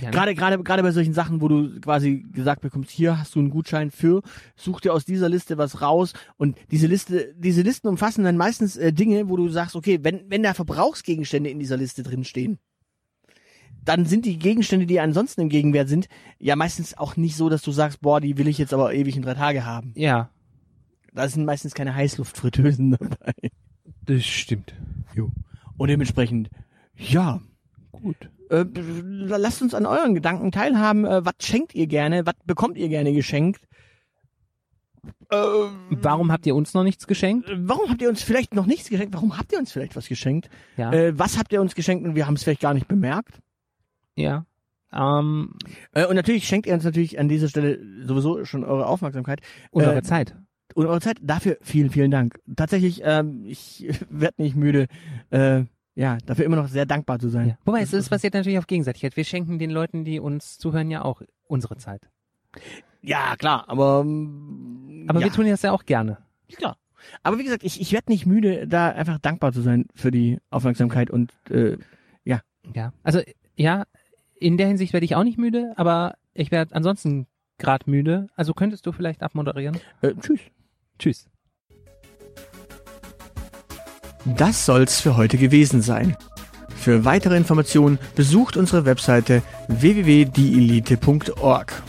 Ja, 0.00 0.06
ne? 0.06 0.10
Gerade 0.12 0.34
gerade 0.34 0.62
gerade 0.62 0.82
bei 0.82 0.92
solchen 0.92 1.14
Sachen, 1.14 1.40
wo 1.40 1.48
du 1.48 1.80
quasi 1.80 2.24
gesagt 2.32 2.60
bekommst, 2.62 2.90
hier 2.90 3.18
hast 3.18 3.34
du 3.34 3.40
einen 3.40 3.50
Gutschein 3.50 3.90
für, 3.90 4.22
such 4.56 4.80
dir 4.80 4.92
aus 4.92 5.04
dieser 5.04 5.28
Liste 5.28 5.58
was 5.58 5.80
raus 5.82 6.12
und 6.36 6.56
diese 6.70 6.86
Liste 6.86 7.34
diese 7.36 7.62
Listen 7.62 7.88
umfassen 7.88 8.24
dann 8.24 8.36
meistens 8.36 8.76
äh, 8.76 8.92
Dinge, 8.92 9.28
wo 9.28 9.36
du 9.36 9.48
sagst, 9.48 9.74
okay, 9.74 9.98
wenn 10.02 10.22
wenn 10.28 10.42
da 10.42 10.54
Verbrauchsgegenstände 10.54 11.50
in 11.50 11.58
dieser 11.58 11.76
Liste 11.76 12.02
drin 12.02 12.24
stehen, 12.24 12.58
dann 13.84 14.04
sind 14.04 14.26
die 14.26 14.38
Gegenstände, 14.38 14.86
die 14.86 15.00
ansonsten 15.00 15.40
im 15.40 15.48
Gegenwert 15.48 15.88
sind, 15.88 16.08
ja 16.38 16.54
meistens 16.54 16.96
auch 16.96 17.16
nicht 17.16 17.36
so, 17.36 17.48
dass 17.48 17.62
du 17.62 17.72
sagst, 17.72 18.00
boah, 18.00 18.20
die 18.20 18.38
will 18.38 18.46
ich 18.48 18.58
jetzt 18.58 18.74
aber 18.74 18.92
ewig 18.94 19.16
in 19.16 19.22
drei 19.22 19.34
Tage 19.34 19.64
haben. 19.64 19.92
ja, 19.96 20.30
Da 21.14 21.28
sind 21.28 21.44
meistens 21.44 21.74
keine 21.74 21.94
Heißluftfritteusen 21.94 22.92
dabei. 22.92 23.34
das 24.06 24.24
stimmt. 24.24 24.74
Jo. 25.14 25.30
Und 25.80 25.88
dementsprechend, 25.88 26.50
ja, 26.94 27.40
Gut. 27.90 28.28
äh, 28.50 28.66
lasst 28.74 29.62
uns 29.62 29.72
an 29.72 29.86
euren 29.86 30.14
Gedanken 30.14 30.52
teilhaben. 30.52 31.06
Äh, 31.06 31.24
was 31.24 31.32
schenkt 31.40 31.74
ihr 31.74 31.86
gerne? 31.86 32.26
Was 32.26 32.34
bekommt 32.44 32.76
ihr 32.76 32.90
gerne 32.90 33.14
geschenkt? 33.14 33.62
Äh, 35.30 35.36
Warum 35.88 36.30
habt 36.32 36.44
ihr 36.44 36.54
uns 36.54 36.74
noch 36.74 36.82
nichts 36.82 37.06
geschenkt? 37.06 37.50
warum 37.56 37.88
habt 37.88 38.02
ihr 38.02 38.10
uns 38.10 38.22
vielleicht 38.22 38.54
noch 38.54 38.66
nichts 38.66 38.90
geschenkt? 38.90 39.14
Warum 39.14 39.38
habt 39.38 39.52
ihr 39.52 39.58
uns 39.58 39.72
vielleicht 39.72 39.96
was 39.96 40.06
geschenkt? 40.06 40.50
Ja, 40.76 40.92
Äh, 40.92 41.18
was 41.18 41.38
habt 41.38 41.50
ihr 41.50 41.62
uns 41.62 41.74
geschenkt 41.74 42.04
und 42.04 42.14
wir 42.14 42.26
haben 42.26 42.34
es 42.34 42.42
vielleicht 42.42 42.60
gar 42.60 42.74
nicht 42.74 42.86
bemerkt? 42.86 43.40
ja. 44.16 44.44
Ähm, 44.92 45.54
Äh, 45.92 46.04
und 46.04 46.16
natürlich 46.16 46.46
schenkt 46.46 46.66
ihr 46.66 46.74
uns 46.74 46.84
natürlich 46.84 47.18
an 47.18 47.28
dieser 47.28 47.48
Stelle 47.48 47.78
sowieso 48.04 48.44
schon 48.44 48.64
eure 48.64 48.84
Aufmerksamkeit 48.86 49.40
und 49.70 49.82
Äh, 49.84 49.86
eure 49.86 50.02
Zeit. 50.02 50.34
Und 50.74 50.86
eure 50.86 51.00
Zeit. 51.00 51.18
Dafür 51.20 51.58
vielen, 51.62 51.90
vielen 51.90 52.10
Dank. 52.10 52.38
Tatsächlich, 52.56 53.02
ähm, 53.04 53.44
ich 53.44 53.88
werde 54.10 54.42
nicht 54.42 54.56
müde, 54.56 54.86
äh, 55.30 55.64
ja, 55.94 56.18
dafür 56.24 56.44
immer 56.44 56.56
noch 56.56 56.68
sehr 56.68 56.86
dankbar 56.86 57.18
zu 57.18 57.28
sein. 57.28 57.48
Ja. 57.48 57.58
Wobei, 57.64 57.82
es 57.82 57.92
ist 57.92 58.08
basiert 58.10 58.34
natürlich 58.34 58.58
auf 58.58 58.66
Gegenseitigkeit. 58.66 59.16
Wir 59.16 59.24
schenken 59.24 59.58
den 59.58 59.70
Leuten, 59.70 60.04
die 60.04 60.20
uns 60.20 60.58
zuhören, 60.58 60.90
ja 60.90 61.02
auch 61.02 61.22
unsere 61.46 61.76
Zeit. 61.76 62.08
Ja, 63.02 63.36
klar, 63.36 63.64
aber 63.68 64.00
ähm, 64.00 65.06
Aber 65.08 65.20
ja. 65.20 65.26
wir 65.26 65.32
tun 65.32 65.46
das 65.46 65.62
ja 65.62 65.72
auch 65.72 65.84
gerne. 65.84 66.18
Klar. 66.54 66.76
Aber 67.22 67.38
wie 67.38 67.44
gesagt, 67.44 67.64
ich, 67.64 67.80
ich 67.80 67.92
werde 67.92 68.10
nicht 68.10 68.26
müde, 68.26 68.66
da 68.68 68.90
einfach 68.90 69.18
dankbar 69.18 69.52
zu 69.52 69.62
sein 69.62 69.86
für 69.94 70.10
die 70.10 70.38
Aufmerksamkeit 70.50 71.10
und 71.10 71.32
äh, 71.50 71.78
Ja. 72.74 72.92
Also, 73.02 73.20
ja, 73.56 73.84
in 74.34 74.56
der 74.56 74.68
Hinsicht 74.68 74.92
werde 74.92 75.04
ich 75.04 75.14
auch 75.16 75.24
nicht 75.24 75.38
müde, 75.38 75.72
aber 75.76 76.14
ich 76.34 76.50
werde 76.50 76.74
ansonsten 76.74 77.26
gerade 77.58 77.90
müde. 77.90 78.28
Also 78.36 78.54
könntest 78.54 78.86
du 78.86 78.92
vielleicht 78.92 79.22
abmoderieren? 79.22 79.78
äh, 80.02 80.14
tschüss. 80.14 80.40
Tschüss. 81.00 81.26
Das 84.24 84.66
soll's 84.66 85.00
für 85.00 85.16
heute 85.16 85.38
gewesen 85.38 85.82
sein. 85.82 86.16
Für 86.76 87.04
weitere 87.04 87.36
Informationen 87.36 87.98
besucht 88.14 88.56
unsere 88.56 88.84
Webseite 88.84 89.42
www.dielite.org. 89.68 91.82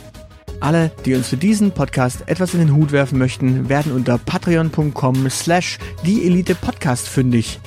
Alle, 0.60 0.92
die 1.06 1.16
uns 1.16 1.28
für 1.28 1.38
diesen 1.38 1.72
Podcast 1.72 2.28
etwas 2.28 2.54
in 2.54 2.60
den 2.60 2.76
Hut 2.76 2.92
werfen 2.92 3.18
möchten, 3.18 3.68
werden 3.68 3.92
unter 3.92 4.18
patreon.com 4.18 5.30
slash 5.30 5.80
dieelitepodcast 6.06 7.08
fündig. 7.08 7.60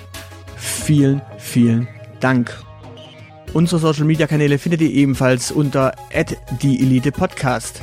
Vielen, 0.57 1.21
vielen 1.39 1.89
Dank. 2.21 2.57
Unsere 3.53 3.81
Social 3.81 4.05
Media 4.05 4.27
Kanäle 4.27 4.59
findet 4.59 4.81
ihr 4.81 4.91
ebenfalls 4.91 5.51
unter 5.51 5.95
@dieelitepodcast. 6.63 7.83